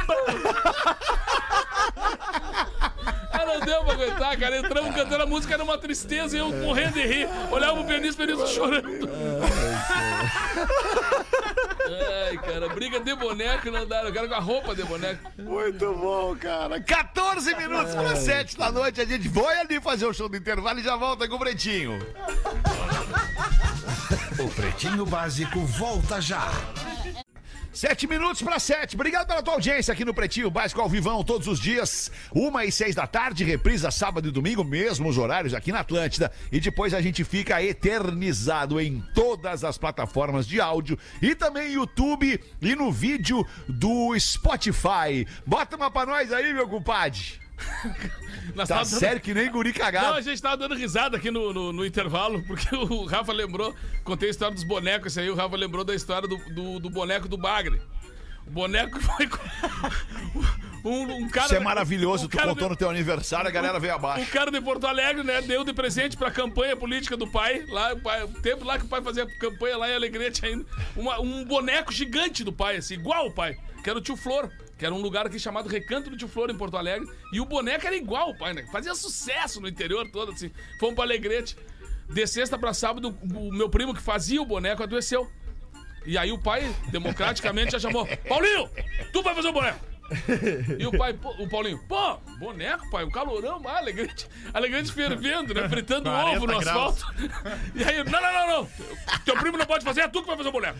pá. 0.07 0.97
Ah, 3.31 3.45
não 3.45 3.59
deu 3.59 3.83
pra 3.83 3.93
aguentar, 3.93 4.37
cara. 4.39 4.57
Entramos 4.57 4.95
cantando 4.95 5.23
a 5.23 5.25
música, 5.25 5.53
era 5.53 5.63
uma 5.63 5.77
tristeza 5.77 6.35
e 6.35 6.39
eu 6.39 6.49
morrendo 6.49 6.93
de 6.93 7.05
rir. 7.05 7.29
Olhava 7.51 7.75
pro 7.75 7.85
pianista, 7.85 8.23
o 8.23 8.25
pianista 8.25 8.47
chorando. 8.47 9.09
Ai, 11.87 12.37
cara, 12.37 12.69
briga 12.69 12.99
de 12.99 13.15
boneco 13.15 13.71
não 13.71 13.87
dá. 13.87 14.03
Eu 14.03 14.11
quero 14.11 14.27
com 14.27 14.35
a 14.35 14.39
roupa 14.39 14.75
de 14.75 14.83
boneco. 14.83 15.31
Muito 15.37 15.93
bom, 15.93 16.35
cara. 16.35 16.79
14 16.81 17.55
minutos 17.55 17.95
para 17.95 18.15
7 18.15 18.57
da 18.57 18.71
noite. 18.71 19.01
A 19.01 19.05
gente 19.05 19.27
vai 19.29 19.59
ali 19.59 19.79
fazer 19.79 20.05
o 20.05 20.13
show 20.13 20.27
do 20.27 20.37
intervalo 20.37 20.79
e 20.79 20.83
já 20.83 20.95
volta 20.95 21.27
com 21.27 21.35
o 21.35 21.39
Pretinho. 21.39 21.99
O 24.39 24.49
Pretinho 24.49 25.05
Básico 25.05 25.59
volta 25.65 26.21
já. 26.21 26.51
Sete 27.77 28.07
minutos 28.07 28.41
para 28.41 28.57
sete. 28.57 28.95
Obrigado 28.95 29.27
pela 29.27 29.43
tua 29.43 29.53
audiência 29.53 29.91
aqui 29.91 30.03
no 30.03 30.11
Pretinho 30.11 30.49
Básico 30.49 30.81
ao 30.81 30.89
Vivão, 30.89 31.23
todos 31.23 31.47
os 31.47 31.59
dias, 31.59 32.11
uma 32.33 32.65
e 32.65 32.71
seis 32.71 32.95
da 32.95 33.05
tarde, 33.05 33.43
reprisa 33.43 33.91
sábado 33.91 34.27
e 34.27 34.31
domingo, 34.31 34.63
mesmos 34.63 35.15
horários 35.15 35.53
aqui 35.53 35.71
na 35.71 35.81
Atlântida. 35.81 36.31
E 36.51 36.59
depois 36.59 36.91
a 36.91 37.01
gente 37.01 37.23
fica 37.23 37.61
eternizado 37.61 38.81
em 38.81 38.99
todas 39.13 39.63
as 39.63 39.77
plataformas 39.77 40.47
de 40.47 40.59
áudio 40.59 40.97
e 41.21 41.35
também 41.35 41.73
YouTube 41.73 42.43
e 42.59 42.75
no 42.75 42.91
vídeo 42.91 43.45
do 43.69 44.19
Spotify. 44.19 45.27
Bota 45.45 45.75
uma 45.75 45.91
pra 45.91 46.07
nós 46.07 46.33
aí, 46.33 46.51
meu 46.55 46.67
compadre. 46.67 47.46
Nós 48.55 48.67
Tá 48.69 48.75
dando- 48.77 48.85
sério 48.99 49.19
que 49.21 49.33
nem 49.33 49.51
guri 49.51 49.69
Não, 49.71 49.75
cagado. 49.77 50.13
a 50.17 50.21
gente 50.21 50.41
tava 50.41 50.57
dando 50.57 50.75
risada 50.75 51.17
aqui 51.17 51.29
no, 51.31 51.53
no, 51.53 51.73
no 51.73 51.85
intervalo, 51.85 52.41
porque 52.43 52.73
o 52.75 53.05
Rafa 53.05 53.33
lembrou, 53.33 53.75
contei 54.03 54.29
a 54.29 54.31
história 54.31 54.53
dos 54.55 54.63
bonecos, 54.63 55.07
esse 55.13 55.19
aí 55.19 55.29
o 55.29 55.35
Rafa 55.35 55.55
lembrou 55.55 55.83
da 55.83 55.93
história 55.95 56.27
do, 56.27 56.37
do, 56.53 56.79
do 56.79 56.89
boneco 56.89 57.27
do 57.27 57.37
Bagre. 57.37 57.81
O 58.45 58.51
boneco 58.51 58.97
foi. 59.01 59.27
Um, 60.85 61.01
um 61.25 61.29
cara. 61.29 61.47
Isso 61.47 61.55
é 61.55 61.59
maravilhoso, 61.59 62.25
um 62.25 62.29
tu 62.29 62.37
contou 62.37 62.55
de- 62.55 62.69
no 62.69 62.75
teu 62.75 62.89
aniversário, 62.89 63.47
a 63.47 63.51
galera 63.51 63.77
veio 63.79 63.93
O 63.93 63.95
abaixo. 63.97 64.31
cara 64.31 64.49
de 64.49 64.61
Porto 64.61 64.87
Alegre, 64.87 65.23
né, 65.23 65.41
deu 65.41 65.63
de 65.65 65.73
presente 65.73 66.15
pra 66.15 66.31
campanha 66.31 66.75
política 66.77 67.17
do 67.17 67.27
pai, 67.27 67.65
lá, 67.67 67.93
o 67.93 67.99
pai- 67.99 68.23
o 68.23 68.27
tempo 68.29 68.63
lá 68.63 68.77
que 68.77 68.85
o 68.85 68.87
pai 68.87 69.01
fazia 69.01 69.25
campanha 69.37 69.75
lá 69.77 69.89
em 69.89 69.95
Alegrete 69.95 70.45
ainda, 70.45 70.65
uma- 70.95 71.19
um 71.19 71.43
boneco 71.43 71.91
gigante 71.91 72.43
do 72.43 72.53
pai, 72.53 72.77
assim, 72.77 72.93
igual 72.93 73.27
o 73.27 73.33
pai, 73.33 73.57
que 73.83 73.89
era 73.89 73.99
o 73.99 74.01
tio 74.01 74.15
Flor, 74.15 74.49
que 74.77 74.85
era 74.85 74.93
um 74.93 75.01
lugar 75.01 75.25
aqui 75.25 75.39
chamado 75.39 75.67
Recanto 75.67 76.09
do 76.09 76.17
Tio 76.17 76.27
Flor, 76.27 76.49
em 76.49 76.57
Porto 76.57 76.77
Alegre, 76.77 77.09
e 77.33 77.39
o 77.39 77.45
boneco 77.45 77.85
era 77.87 77.95
igual 77.95 78.35
pai, 78.37 78.53
né, 78.53 78.65
fazia 78.71 78.93
sucesso 78.93 79.59
no 79.59 79.67
interior 79.67 80.09
todo, 80.11 80.31
assim, 80.31 80.51
fomos 80.79 80.95
pra 80.95 81.03
Alegrete, 81.03 81.57
de 82.09 82.27
sexta 82.27 82.57
pra 82.57 82.73
sábado, 82.73 83.17
o 83.35 83.51
meu 83.51 83.69
primo 83.69 83.93
que 83.93 84.01
fazia 84.01 84.41
o 84.41 84.45
boneco 84.45 84.83
adoeceu, 84.83 85.29
e 86.05 86.17
aí 86.17 86.31
o 86.31 86.41
pai, 86.41 86.73
democraticamente, 86.89 87.71
já 87.71 87.79
chamou, 87.79 88.07
Paulinho, 88.29 88.69
tu 89.11 89.21
vai 89.21 89.35
fazer 89.35 89.49
o 89.49 89.53
boneco. 89.53 89.79
E 90.79 90.85
o 90.87 90.91
pai, 90.97 91.13
pô, 91.13 91.29
o 91.39 91.49
Paulinho, 91.49 91.79
pô, 91.87 92.17
boneco, 92.39 92.89
pai, 92.89 93.03
o 93.03 93.11
calorão, 93.11 93.61
ah, 93.65 93.77
alegrete 94.53 94.91
fervendo, 94.91 95.53
né? 95.53 95.67
Fritando 95.67 96.09
40 96.09 96.37
ovo 96.37 96.47
no 96.47 96.59
graus. 96.59 96.93
asfalto. 97.03 97.31
E 97.75 97.83
aí, 97.83 98.03
não, 98.03 98.21
não, 98.21 98.33
não, 98.33 98.47
não. 98.61 98.69
Teu 99.25 99.35
primo 99.37 99.57
não 99.57 99.65
pode 99.65 99.83
fazer, 99.83 100.01
é 100.01 100.07
tu 100.07 100.21
que 100.21 100.27
vai 100.27 100.37
fazer 100.37 100.49
o 100.49 100.51
boneco. 100.51 100.77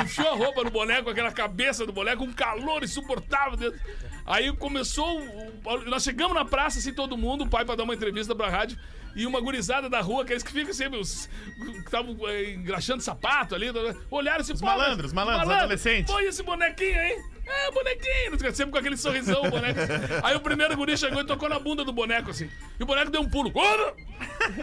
Enfiou 0.00 0.28
a 0.28 0.36
roupa 0.36 0.64
no 0.64 0.70
boneco, 0.70 1.10
aquela 1.10 1.32
cabeça 1.32 1.84
do 1.86 1.92
boneco, 1.92 2.24
um 2.24 2.32
calor 2.32 2.82
insuportável 2.82 3.56
dentro. 3.56 3.78
Aí 4.24 4.54
começou. 4.56 5.20
o- 5.20 5.84
nós 5.86 6.02
chegamos 6.02 6.34
na 6.34 6.44
praça, 6.44 6.78
assim, 6.78 6.94
todo 6.94 7.16
mundo, 7.16 7.44
o 7.44 7.48
pai 7.48 7.64
pra 7.64 7.74
dar 7.74 7.82
uma 7.84 7.94
entrevista 7.94 8.34
pra 8.34 8.48
rádio. 8.48 8.78
E 9.14 9.26
uma 9.26 9.42
gurizada 9.42 9.90
da 9.90 10.00
rua, 10.00 10.22
aqueles 10.22 10.42
que 10.42 10.50
ficam 10.50 10.72
sempre, 10.72 10.98
os 10.98 11.28
que 11.60 11.78
estavam 11.80 12.16
eh, 12.28 12.52
engraxando 12.52 13.02
sapato 13.02 13.54
ali, 13.54 13.66
olharam 14.10 14.40
assim, 14.40 14.56
pô, 14.56 14.64
malandros, 14.64 15.12
mas- 15.12 15.26
malandros, 15.26 15.50
adolescentes. 15.54 16.10
Pô, 16.10 16.18
e 16.18 16.24
esse 16.28 16.42
bonequinho 16.42 16.98
aí? 16.98 17.22
É, 17.52 17.70
bonequinho, 17.70 18.54
sempre 18.54 18.72
com 18.72 18.78
aquele 18.78 18.96
sorrisão, 18.96 19.42
o 19.42 19.50
boneco. 19.50 19.80
Aí 20.22 20.34
o 20.34 20.40
primeiro 20.40 20.76
guri 20.76 20.96
chegou 20.96 21.20
e 21.20 21.24
tocou 21.24 21.48
na 21.48 21.58
bunda 21.58 21.84
do 21.84 21.92
boneco, 21.92 22.30
assim. 22.30 22.50
E 22.78 22.82
o 22.82 22.86
boneco 22.86 23.10
deu 23.10 23.20
um 23.20 23.28
pulo. 23.28 23.52
Ora! 23.54 23.94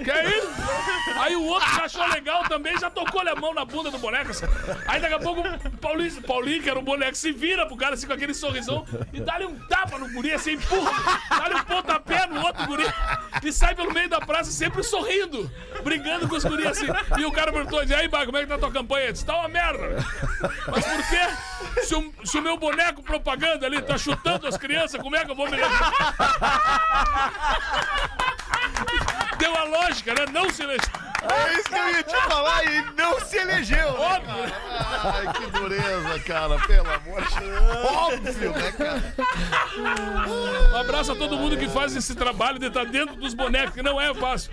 Que 0.04 0.12
é 0.12 0.38
isso? 0.38 0.48
Aí 1.18 1.36
o 1.36 1.44
outro 1.46 1.70
já 1.76 1.86
achou 1.86 2.08
legal 2.08 2.44
também, 2.48 2.78
já 2.80 2.90
tocou 2.90 3.22
a 3.22 3.36
mão 3.36 3.54
na 3.54 3.64
bunda 3.64 3.92
do 3.92 4.00
boneco. 4.00 4.32
assim. 4.32 4.46
Aí 4.88 5.00
daqui 5.00 5.14
a 5.14 5.20
pouco 5.20 5.42
o 5.42 5.78
Paulinho, 5.78 6.22
Paulinho, 6.24 6.64
que 6.64 6.70
era 6.70 6.80
o 6.80 6.82
boneco, 6.82 7.16
se 7.16 7.32
vira 7.32 7.66
pro 7.66 7.78
cara 7.78 7.94
assim 7.94 8.08
com 8.08 8.14
aquele 8.14 8.34
sorrisão 8.34 8.86
e 9.14 9.20
dá-lhe 9.20 9.46
um 9.46 9.58
tapa 9.68 9.98
no 9.98 10.10
guri, 10.12 10.34
assim, 10.34 10.54
empurra. 10.54 11.22
Dá-lhe 11.30 11.56
um 11.56 11.64
pontapé 11.64 12.28
no 12.28 12.42
outro 12.42 12.66
guri 12.66 12.86
e 13.44 13.52
sai 13.52 13.76
pelo 13.76 13.94
meio 13.94 14.10
da 14.10 14.20
praça 14.20 14.52
sempre 14.52 14.84
sorrindo, 14.84 15.50
brigando 15.84 16.28
com 16.28 16.36
os 16.36 16.44
guris 16.44 16.66
assim. 16.68 16.88
E 17.18 17.26
o 17.26 17.32
cara 17.32 17.52
perguntou, 17.52 17.84
e 17.84 17.94
aí, 17.94 18.08
Bago, 18.08 18.28
como 18.28 18.38
é 18.38 18.42
que 18.42 18.48
tá 18.48 18.56
a 18.56 18.60
tua 18.60 18.72
campanha? 18.72 19.08
Eu 19.08 19.14
disse, 19.14 19.26
tá 19.26 19.38
uma 19.38 19.48
merda. 19.48 20.06
Mas 20.68 20.86
por 20.86 21.10
quê? 21.10 21.84
Se 21.84 21.96
o, 21.96 22.14
se 22.24 22.38
o 22.38 22.42
meu 22.42 22.58
boneco 22.58 22.79
propaganda 23.04 23.66
ali 23.66 23.82
tá 23.82 23.98
chutando 23.98 24.48
as 24.48 24.58
crianças, 24.58 25.02
como 25.02 25.16
é 25.16 25.26
que 25.26 25.32
eu 25.32 25.36
vou 25.36 25.50
me? 25.50 25.58
Deu 29.38 29.56
a 29.56 29.64
lógica, 29.64 30.14
né? 30.14 30.26
Não 30.32 30.50
se 30.50 30.64
elegeu. 30.64 30.90
É 31.22 31.54
isso 31.54 31.64
que 31.70 31.76
eu 31.76 31.90
ia 31.90 32.04
te 32.04 32.16
falar 32.16 32.64
e 32.66 32.82
não 32.96 33.20
se 33.20 33.38
elegeu. 33.38 33.78
né, 33.78 34.00
Óbvio. 34.00 34.54
Ai, 35.04 35.34
que 35.34 35.48
dureza, 35.48 36.20
cara, 36.22 36.58
pelo 36.60 36.90
amor 36.92 37.22
de 37.28 37.40
Deus. 37.40 37.86
Óbvio, 37.86 38.52
né, 38.54 38.72
cara? 38.72 39.16
Um 40.74 40.78
abraço 40.78 41.12
a 41.12 41.16
todo 41.16 41.38
mundo 41.38 41.58
que 41.58 41.68
faz 41.68 41.96
esse 41.96 42.16
trabalho 42.16 42.60
de 42.60 42.68
estar 42.68 42.86
dentro 42.86 43.16
dos 43.16 43.34
bonecos, 43.34 43.74
que 43.74 43.82
não 43.82 44.00
é 44.00 44.14
fácil. 44.14 44.52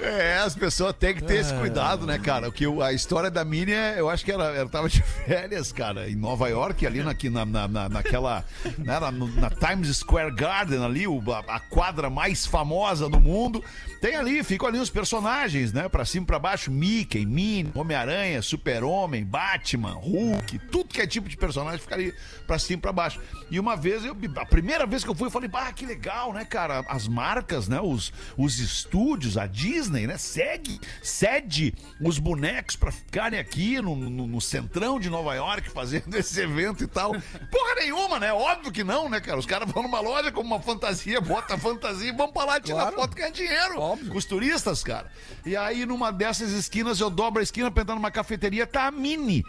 É, 0.00 0.38
as 0.38 0.54
pessoas 0.54 0.94
têm 0.94 1.14
que 1.14 1.22
ter 1.24 1.36
esse 1.40 1.52
cuidado, 1.54 2.06
né, 2.06 2.18
cara? 2.18 2.50
Que 2.50 2.64
a 2.82 2.92
história 2.92 3.30
da 3.30 3.44
Mini, 3.44 3.72
é- 3.72 3.98
eu 3.98 4.08
acho 4.08 4.24
que 4.24 4.30
ela, 4.32 4.44
ela 4.54 4.68
tava 4.68 4.88
de 4.88 5.02
férias, 5.26 5.72
cara, 5.72 6.08
em 6.08 6.14
Nova 6.14 6.48
York, 6.48 6.86
ali 6.86 7.02
na, 7.02 7.14
na, 7.30 7.44
na, 7.46 7.68
na- 7.68 7.88
naquela. 7.88 8.44
né, 8.78 8.98
na, 9.00 9.10
na 9.10 9.50
Times 9.50 9.96
Square 9.96 10.34
Garden, 10.34 10.84
ali, 10.84 11.06
o- 11.06 11.22
a, 11.32 11.56
a 11.56 11.60
quadra 11.60 12.08
mais 12.10 12.46
famosa 12.46 13.08
do 13.08 13.20
mundo. 13.20 13.62
Tem 14.00 14.14
ali, 14.14 14.44
ficam 14.44 14.68
ali 14.68 14.78
os 14.78 14.90
personagens, 14.90 15.72
né? 15.72 15.88
Pra 15.88 16.04
cima 16.04 16.22
e 16.22 16.26
pra 16.26 16.38
baixo: 16.38 16.70
Mickey, 16.70 17.26
Minnie, 17.26 17.72
Homem-Aranha, 17.74 18.40
Super-Homem, 18.42 19.24
Batman, 19.24 19.94
Hulk, 19.94 20.58
tudo 20.70 20.88
que 20.94 21.00
é 21.00 21.06
tipo 21.06 21.28
de 21.28 21.36
personagem 21.36 21.80
fica 21.80 21.96
ali 21.96 22.14
pra 22.46 22.58
cima 22.60 22.78
e 22.78 22.82
pra 22.82 22.92
baixo. 22.92 23.20
E 23.50 23.58
uma 23.58 23.76
vez, 23.76 24.04
eu, 24.04 24.16
a 24.36 24.46
primeira 24.46 24.86
vez 24.86 25.02
que 25.02 25.10
eu 25.10 25.14
fui, 25.14 25.26
eu 25.26 25.30
falei, 25.32 25.48
bah, 25.48 25.72
que 25.72 25.84
legal, 25.84 26.32
né, 26.32 26.44
cara? 26.44 26.84
As 26.88 27.08
marcas, 27.08 27.66
né? 27.66 27.80
Os, 27.80 28.12
os 28.36 28.60
estúdios, 28.60 29.36
a 29.36 29.46
Disney, 29.46 29.77
né? 29.86 30.18
Segue, 30.18 30.80
cede 31.02 31.74
os 32.00 32.18
bonecos 32.18 32.74
pra 32.74 32.90
ficarem 32.90 33.38
aqui 33.38 33.80
no, 33.80 33.94
no, 33.94 34.26
no 34.26 34.40
centrão 34.40 34.98
de 34.98 35.08
Nova 35.08 35.34
York 35.34 35.70
fazendo 35.70 36.12
esse 36.16 36.40
evento 36.40 36.82
e 36.82 36.86
tal. 36.86 37.12
Porra 37.12 37.74
nenhuma, 37.76 38.18
né? 38.18 38.32
Óbvio 38.32 38.72
que 38.72 38.82
não, 38.82 39.08
né, 39.08 39.20
cara? 39.20 39.38
Os 39.38 39.46
caras 39.46 39.70
vão 39.70 39.84
numa 39.84 40.00
loja 40.00 40.32
com 40.32 40.40
uma 40.40 40.60
fantasia, 40.60 41.20
bota 41.22 41.54
a 41.54 41.58
fantasia 41.58 42.08
e 42.08 42.12
vão 42.12 42.32
pra 42.32 42.44
lá 42.44 42.60
tirar 42.60 42.92
foto 42.92 43.12
e 43.12 43.20
ganhar 43.20 43.30
dinheiro. 43.30 43.78
Óbvio. 43.78 44.10
Com 44.10 44.18
os 44.18 44.24
turistas, 44.24 44.82
cara. 44.82 45.10
E 45.46 45.56
aí, 45.56 45.86
numa 45.86 46.10
dessas 46.10 46.50
esquinas, 46.50 46.98
eu 46.98 47.10
dobro 47.10 47.40
a 47.40 47.42
esquina 47.42 47.70
pra 47.70 47.82
entrar 47.82 47.94
numa 47.94 48.10
cafeteria, 48.10 48.66
tá 48.66 48.86
a 48.86 48.90
Mini. 48.90 49.44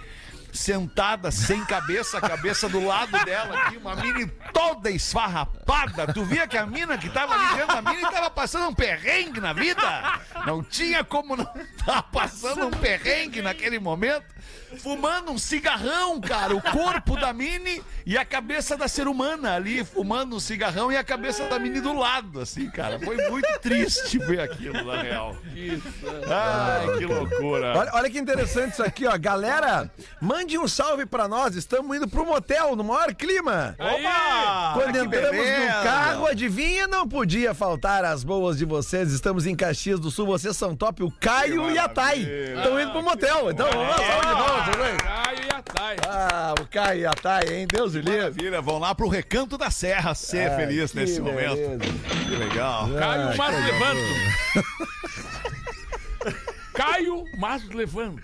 Sentada, 0.51 1.31
sem 1.31 1.63
cabeça, 1.65 2.17
a 2.17 2.21
cabeça 2.21 2.67
do 2.67 2.83
lado 2.83 3.11
dela 3.23 3.57
aqui, 3.57 3.77
uma 3.77 3.95
mini 3.95 4.25
toda 4.53 4.89
esfarrapada. 4.89 6.11
Tu 6.13 6.23
via 6.25 6.47
que 6.47 6.57
a 6.57 6.65
mina 6.65 6.97
que 6.97 7.09
tava 7.09 7.33
ali 7.35 7.55
dentro 7.55 7.75
da 7.75 7.81
mini 7.81 8.01
tava 8.01 8.29
passando 8.29 8.69
um 8.69 8.73
perrengue 8.73 9.39
na 9.39 9.53
vida? 9.53 10.19
Não 10.45 10.63
tinha 10.63 11.03
como 11.03 11.35
não 11.35 11.45
tava 11.85 12.03
passando 12.03 12.67
um 12.67 12.71
perrengue 12.71 13.41
naquele 13.41 13.79
momento. 13.79 14.25
Fumando 14.77 15.31
um 15.31 15.37
cigarrão, 15.37 16.19
cara. 16.21 16.55
O 16.55 16.61
corpo 16.61 17.15
da 17.19 17.33
Mini 17.33 17.81
e 18.05 18.17
a 18.17 18.23
cabeça 18.23 18.77
da 18.77 18.87
ser 18.87 19.07
humana 19.07 19.55
ali 19.55 19.83
fumando 19.83 20.35
um 20.35 20.39
cigarrão 20.39 20.91
e 20.91 20.97
a 20.97 21.03
cabeça 21.03 21.45
da 21.45 21.57
Mini 21.59 21.81
do 21.81 21.93
lado, 21.93 22.39
assim, 22.39 22.69
cara. 22.69 22.99
Foi 22.99 23.17
muito 23.29 23.47
triste 23.59 24.17
ver 24.19 24.41
aquilo, 24.41 24.83
na 24.83 25.01
real. 25.01 25.35
Ai, 26.27 26.97
que 26.97 27.05
loucura. 27.05 27.77
Olha, 27.77 27.91
olha 27.93 28.09
que 28.09 28.19
interessante 28.19 28.73
isso 28.73 28.83
aqui, 28.83 29.05
ó. 29.07 29.17
Galera, 29.17 29.91
mande 30.21 30.57
um 30.57 30.67
salve 30.67 31.05
pra 31.05 31.27
nós. 31.27 31.55
Estamos 31.55 31.95
indo 31.95 32.07
pro 32.07 32.25
motel, 32.25 32.75
no 32.75 32.83
maior 32.83 33.13
clima. 33.13 33.75
Opa! 33.79 34.73
Quando 34.73 34.93
que 34.93 34.99
entramos 34.99 35.45
no 35.45 35.83
carro, 35.83 36.25
adivinha? 36.27 36.87
Não 36.87 37.07
podia 37.07 37.53
faltar 37.53 38.05
as 38.05 38.23
boas 38.23 38.57
de 38.57 38.65
vocês. 38.65 39.11
Estamos 39.11 39.45
em 39.45 39.55
Caxias 39.55 39.99
do 39.99 40.11
Sul, 40.11 40.25
vocês 40.25 40.55
são 40.55 40.75
top. 40.75 41.03
O 41.03 41.11
Caio 41.11 41.69
e 41.71 41.77
a 41.77 41.87
Thay 41.87 42.21
estão 42.55 42.79
indo 42.79 42.91
pro 42.91 43.03
motel. 43.03 43.51
Então, 43.51 43.69
vamos 43.69 43.89
lá, 43.89 43.97
salve 43.97 44.27
de 44.27 44.33
volta, 44.33 44.58
tudo 44.65 44.77
bem? 44.77 44.97
Caio 44.97 45.39
e 45.45 45.49
a 45.55 45.61
Thay. 45.61 45.97
Ah, 46.07 46.55
o 46.59 46.65
Caio 46.67 46.99
e 47.01 47.05
a 47.05 47.11
Thay, 47.13 47.53
hein? 47.53 47.67
Deus 47.71 47.93
o 47.93 47.97
livre. 47.99 48.17
Maravilha, 48.17 48.61
vão 48.61 48.79
lá 48.79 48.93
pro 48.95 49.07
Recanto 49.07 49.57
da 49.57 49.69
Serra 49.71 50.13
ser 50.15 50.51
Ah, 50.51 50.55
feliz 50.55 50.93
nesse 50.93 51.19
momento. 51.21 51.55
beleza. 51.55 51.79
Que 52.25 52.35
legal. 52.35 52.89
Caio, 52.97 53.21
Ah, 53.21 53.33
mas 53.37 53.55
coisa 53.55 53.71
levanto. 53.71 53.99
Caio, 56.73 57.25
mas 57.37 57.67
levanto. 57.69 58.21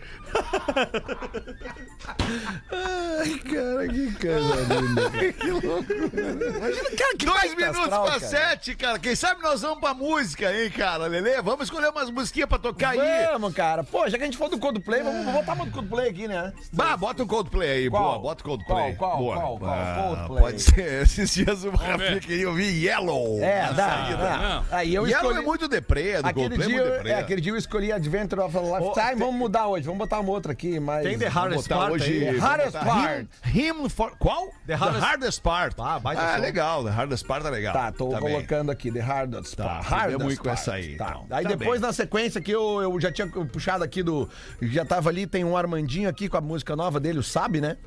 Ai, 2.72 3.40
cara, 3.40 3.88
que 3.88 4.12
coisa 4.20 4.82
linda. 4.82 5.10
que 5.34 5.52
loucura. 5.52 6.32
Imagina, 6.58 6.90
cara, 6.98 7.18
que 7.18 7.26
Dois 7.26 7.56
minutos 7.56 7.80
astral, 7.80 8.04
pra 8.04 8.20
cara. 8.20 8.20
sete, 8.28 8.76
cara. 8.76 9.00
Quem 9.00 9.16
sabe 9.16 9.42
nós 9.42 9.62
vamos 9.62 9.80
pra 9.80 9.94
música, 9.94 10.52
hein, 10.54 10.70
cara, 10.70 11.08
Lelê? 11.08 11.42
Vamos 11.42 11.66
escolher 11.66 11.90
umas 11.90 12.10
musiquinhas 12.10 12.50
pra 12.50 12.58
tocar 12.58 12.90
aí. 12.92 13.26
Vamos, 13.32 13.54
cara. 13.54 13.84
Pô, 13.84 14.08
já 14.10 14.18
que 14.18 14.24
a 14.24 14.26
gente 14.26 14.38
for 14.38 14.50
do 14.50 14.58
Coldplay, 14.60 15.02
vamos 15.04 15.26
botar 15.34 15.54
uma 15.54 15.66
do 15.66 15.72
Coldplay 15.72 16.10
aqui, 16.10 16.28
né? 16.28 16.54
Bah, 16.72 16.96
bota 16.98 17.24
um 17.24 17.28
Coldplay 17.28 17.70
aí, 17.70 17.90
Qual? 17.90 18.04
boa. 18.04 18.20
Bota 18.20 18.42
o 18.42 18.46
Coldplay. 18.46 18.96
Qual, 18.96 19.12
qual, 19.12 19.18
boa. 19.18 19.36
qual, 19.36 19.58
qual? 19.60 19.72
Ah, 19.74 20.04
Coldplay. 20.08 20.40
Pode 20.44 20.62
ser. 20.62 21.02
Esses 21.06 21.34
dias 21.34 21.64
o 21.64 21.70
Rafinha 21.72 22.20
queria 22.20 22.50
ouvir 22.50 22.84
Yellow. 22.86 23.42
É, 23.42 23.72
dá. 23.74 23.90
saída. 23.90 24.18
dá. 24.18 24.64
Aí 24.72 24.94
eu 24.94 25.08
Yellow 25.08 25.32
escolhi... 25.32 25.44
é 25.44 25.48
muito 25.48 25.68
deprê, 25.68 26.22
do 26.22 26.28
Aquele 26.28 26.50
Coldplay 26.50 26.68
dia, 26.68 26.78
é 26.78 26.82
muito 26.82 26.94
deprê. 26.96 27.10
é, 27.12 27.20
aquele 27.20 27.42
dia 27.42 27.52
eu 27.52 27.58
escolhi 27.58 27.92
Adventure 27.92 28.42
of 28.42 28.58
a 28.58 28.62
Lifetime. 28.62 29.16
vamos 29.20 29.36
mudar 29.36 29.68
hoje, 29.68 29.86
vamos 29.86 30.00
botar 30.00 30.20
uma 30.26 30.34
outra 30.34 30.52
aqui, 30.52 30.80
mas... 30.80 31.04
Tem 31.04 31.18
The 31.18 31.28
Hardest 31.28 31.70
Part 31.70 31.92
hoje. 31.94 32.12
aí. 32.12 32.26
vamos 32.26 32.42
Hardest 32.44 32.72
Part. 32.78 33.28
Hymn, 33.44 33.70
Hymn 33.80 33.90
for... 33.90 34.12
Qual? 34.18 34.50
The 34.68 34.74
Hardest- 34.76 35.42
Part. 35.42 35.76
Ah, 35.80 36.00
baita 36.00 36.22
Ah, 36.22 36.36
som. 36.36 36.42
legal. 36.42 36.84
The 36.84 36.90
Hardest 36.92 37.26
Part 37.26 37.46
é 37.46 37.50
legal. 37.50 37.74
Tá, 37.74 37.92
tô 37.92 38.10
bem. 38.10 38.20
colocando 38.20 38.72
aqui, 38.72 38.92
The 38.92 39.00
Hardest 39.00 39.56
Tá, 39.56 39.64
Part. 39.66 39.88
Hardest 39.88 40.24
muito 40.24 40.42
com 40.42 40.50
essa 40.50 40.74
aí, 40.74 40.96
Tá. 40.96 41.10
então. 41.10 41.28
Aí 41.30 41.44
Tá 41.44 41.50
depois, 41.50 41.80
bem. 41.80 41.88
na 41.88 41.94
sequência 41.94 42.40
aqui, 42.40 42.52
eu, 42.52 42.82
eu 42.82 43.00
já 43.00 43.12
tinha 43.12 43.28
puxado 43.28 43.84
aqui 43.84 44.02
do... 44.04 44.28
Já 44.62 44.84
tava 44.84 45.10
ali, 45.10 45.26
tem 45.28 45.44
um 45.44 45.56
Armandinho 45.56 46.10
aqui 46.10 46.28
com 46.28 46.38
a 46.38 46.42
música 46.42 46.76
nova 46.76 47.00
dele, 47.00 47.20
o 47.20 47.24
Sabe, 47.24 47.62
né? 47.62 47.78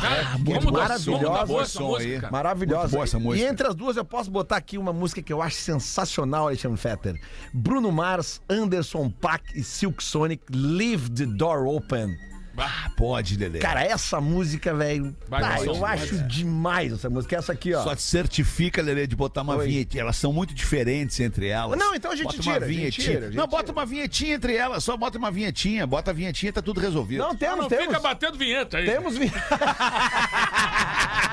Cara, 0.00 0.38
muito 0.38 0.50
vamos 0.60 0.72
dar- 0.72 0.72
maravilhosa. 0.88 1.46
boa 1.46 1.62
essa 1.62 1.80
música, 1.80 2.20
cara. 2.20 2.32
Maravilhosa. 2.32 2.80
Muito 2.82 2.92
boa 2.92 3.04
essa 3.04 3.18
música. 3.18 3.44
E 3.46 3.48
entre 3.48 3.66
as 3.66 3.74
duas 3.74 3.96
eu 3.96 4.04
posso 4.04 4.30
botar 4.30 4.56
aqui 4.56 4.76
uma 4.76 4.92
música 4.92 5.22
que 5.22 5.32
eu 5.32 5.40
acho 5.40 5.56
sensacional, 5.56 6.46
Alexandre 6.48 6.78
Fetter. 6.78 7.20
Bruno 7.52 7.90
Mars, 7.92 8.40
Anderson 8.48 9.10
Paak 9.10 9.44
e 9.58 9.62
Silk 9.62 10.02
Sonic, 10.02 10.42
Leave 10.50 11.08
the 11.10 11.26
Door 11.26 11.66
Open. 11.66 12.16
Ah, 12.56 12.90
pode, 12.96 13.36
Lelê. 13.36 13.58
Cara, 13.58 13.82
essa 13.82 14.20
música, 14.20 14.72
velho, 14.74 15.14
Vai, 15.28 15.42
ah, 15.42 15.48
vai, 15.56 15.66
eu 15.68 15.74
vai, 15.74 15.94
acho 15.98 16.18
demais 16.28 16.92
essa 16.92 17.10
música. 17.10 17.36
Essa 17.36 17.52
aqui, 17.52 17.74
ó. 17.74 17.82
Só 17.82 17.94
te 17.96 18.02
certifica, 18.02 18.80
Lelê, 18.80 19.06
de 19.06 19.16
botar 19.16 19.42
uma 19.42 19.56
Oi. 19.56 19.66
vinheta. 19.66 19.98
Elas 19.98 20.16
são 20.16 20.32
muito 20.32 20.54
diferentes 20.54 21.18
entre 21.20 21.48
elas. 21.48 21.78
Não, 21.78 21.94
então 21.94 22.12
a 22.12 22.16
gente 22.16 22.26
bota 22.26 22.38
tira, 22.38 22.58
uma 22.58 22.66
vinhetinha. 22.66 23.06
tira, 23.08 23.30
não, 23.30 23.46
bota 23.46 23.64
tira. 23.64 23.72
uma 23.78 23.86
vinhetinha 23.86 24.34
entre 24.34 24.54
elas. 24.56 24.84
Só 24.84 24.96
bota 24.96 25.18
uma 25.18 25.30
vinhetinha. 25.30 25.86
Bota 25.86 26.10
a 26.10 26.14
vinhetinha, 26.14 26.52
tá 26.52 26.62
tudo 26.62 26.80
resolvido. 26.80 27.20
Não, 27.24 27.34
temos, 27.34 27.58
Não 27.60 27.68
temos. 27.68 27.86
fica 27.86 28.00
batendo 28.00 28.38
vinheta 28.38 28.78
aí. 28.78 28.86
Temos 28.86 29.16
vi- 29.18 29.32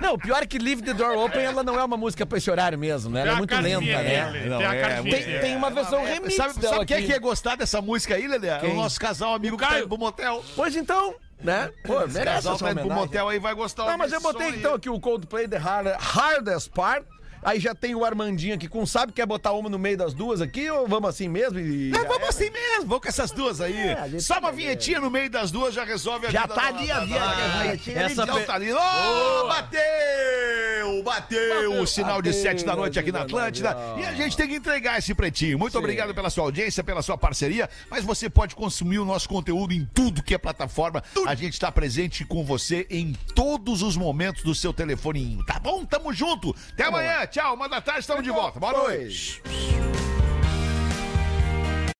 Não, 0.00 0.14
o 0.14 0.18
pior 0.18 0.42
é 0.42 0.46
que 0.46 0.58
Leave 0.58 0.82
the 0.82 0.94
Door 0.94 1.16
Open, 1.18 1.42
ela 1.42 1.62
não 1.62 1.78
é 1.78 1.84
uma 1.84 1.96
música 1.96 2.24
pra 2.24 2.38
esse 2.38 2.50
horário 2.50 2.78
mesmo, 2.78 3.10
né? 3.10 3.20
Ela 3.22 3.32
é 3.32 3.34
muito 3.36 3.54
lenta, 3.54 3.80
né? 3.80 4.46
Não, 4.48 4.60
é, 4.62 5.02
tem- 5.40 5.56
uma 5.56 5.70
versão 5.70 6.04
remix 6.04 6.34
Sabe, 6.36 6.58
dela 6.58 6.74
sabe 6.74 6.86
quem 6.86 6.96
é 6.96 7.02
que 7.02 7.08
ia 7.08 7.18
gostar 7.18 7.56
dessa 7.56 7.80
música 7.82 8.14
aí, 8.14 8.26
Lelê? 8.26 8.58
Quem? 8.60 8.72
O 8.72 8.76
nosso 8.76 8.98
casal 8.98 9.34
amigo 9.34 9.56
que 9.56 9.62
tá 9.62 9.68
Caio. 9.70 9.80
indo 9.80 9.88
pro 9.88 9.98
motel. 9.98 10.42
Pois 10.56 10.74
então, 10.74 11.14
né? 11.42 11.70
Pô, 11.84 12.00
merece 12.06 12.48
essa 12.48 12.48
tá 12.48 12.54
indo 12.54 12.58
pro 12.58 12.68
homenagem. 12.70 12.94
motel 12.96 13.28
aí, 13.28 13.38
vai 13.38 13.54
gostar 13.54 13.86
Não, 13.86 13.98
mas 13.98 14.12
eu 14.12 14.20
botei 14.20 14.48
então 14.50 14.74
aqui 14.74 14.88
o 14.88 14.98
Coldplay 14.98 15.46
The 15.48 15.58
Hard- 15.58 15.96
Hardest 15.98 16.70
Part. 16.70 17.04
Aí 17.42 17.58
já 17.58 17.74
tem 17.74 17.94
o 17.94 18.04
Armandinho 18.04 18.54
aqui 18.54 18.68
com 18.68 18.84
sabe 18.84 19.12
quer 19.12 19.26
botar 19.26 19.52
uma 19.52 19.68
no 19.68 19.78
meio 19.78 19.96
das 19.96 20.12
duas 20.12 20.40
aqui 20.40 20.70
ou 20.70 20.86
vamos 20.86 21.08
assim 21.08 21.28
mesmo 21.28 21.58
e 21.58 21.90
É, 21.94 22.04
vamos 22.04 22.28
assim 22.28 22.50
mesmo, 22.50 22.86
vamos 22.86 23.02
com 23.02 23.08
essas 23.08 23.30
duas 23.30 23.60
aí. 23.60 23.76
É, 23.76 24.18
Só 24.20 24.34
uma 24.34 24.48
tá 24.48 24.50
vinhetinha 24.50 25.00
no 25.00 25.10
meio 25.10 25.30
das 25.30 25.50
duas 25.50 25.72
já 25.74 25.84
resolve 25.84 26.26
a 26.26 26.30
Já 26.30 26.42
vida 26.42 26.54
tá 26.54 26.60
da- 26.70 26.78
ali 26.78 26.90
a 26.90 27.00
vinhetinha 27.00 27.98
Essa 28.02 28.26
pe- 28.26 28.40
tá 28.44 28.54
ali. 28.54 28.72
Ô, 28.72 29.46
bateu! 29.48 31.02
Bateu 31.04 31.80
o 31.80 31.86
sinal 31.86 32.20
de 32.20 32.30
Bateu, 32.30 32.42
sete 32.42 32.64
da 32.64 32.74
noite 32.76 32.98
aqui 32.98 33.12
na 33.12 33.22
Atlântida. 33.22 33.76
E 33.98 34.04
a 34.04 34.12
gente 34.14 34.36
tem 34.36 34.48
que 34.48 34.54
entregar 34.56 34.98
esse 34.98 35.14
pretinho. 35.14 35.58
Muito 35.58 35.78
obrigado 35.78 36.14
pela 36.14 36.28
sua 36.30 36.44
audiência, 36.44 36.82
pela 36.84 37.02
sua 37.02 37.16
parceria. 37.16 37.68
Mas 37.90 38.04
você 38.04 38.28
pode 38.28 38.54
consumir 38.54 38.98
o 38.98 39.04
nosso 39.04 39.28
conteúdo 39.28 39.72
em 39.72 39.88
tudo 39.94 40.22
que 40.22 40.34
é 40.34 40.38
plataforma. 40.38 41.02
A 41.26 41.34
gente 41.34 41.52
está 41.54 41.70
presente 41.72 42.24
com 42.24 42.44
você 42.44 42.86
em 42.90 43.12
todos 43.34 43.82
os 43.82 43.96
momentos 43.96 44.42
do 44.42 44.54
seu 44.54 44.72
telefoninho. 44.72 45.44
Tá 45.44 45.58
bom? 45.58 45.84
Tamo 45.84 46.12
junto. 46.12 46.54
Até 46.72 46.84
amanhã. 46.84 47.26
Tchau, 47.30 47.54
uma 47.54 47.68
da 47.68 47.80
tarde, 47.80 48.00
estamos 48.00 48.24
de 48.24 48.30
volta. 48.30 48.58
Boa 48.58 48.72
noite. 48.72 49.40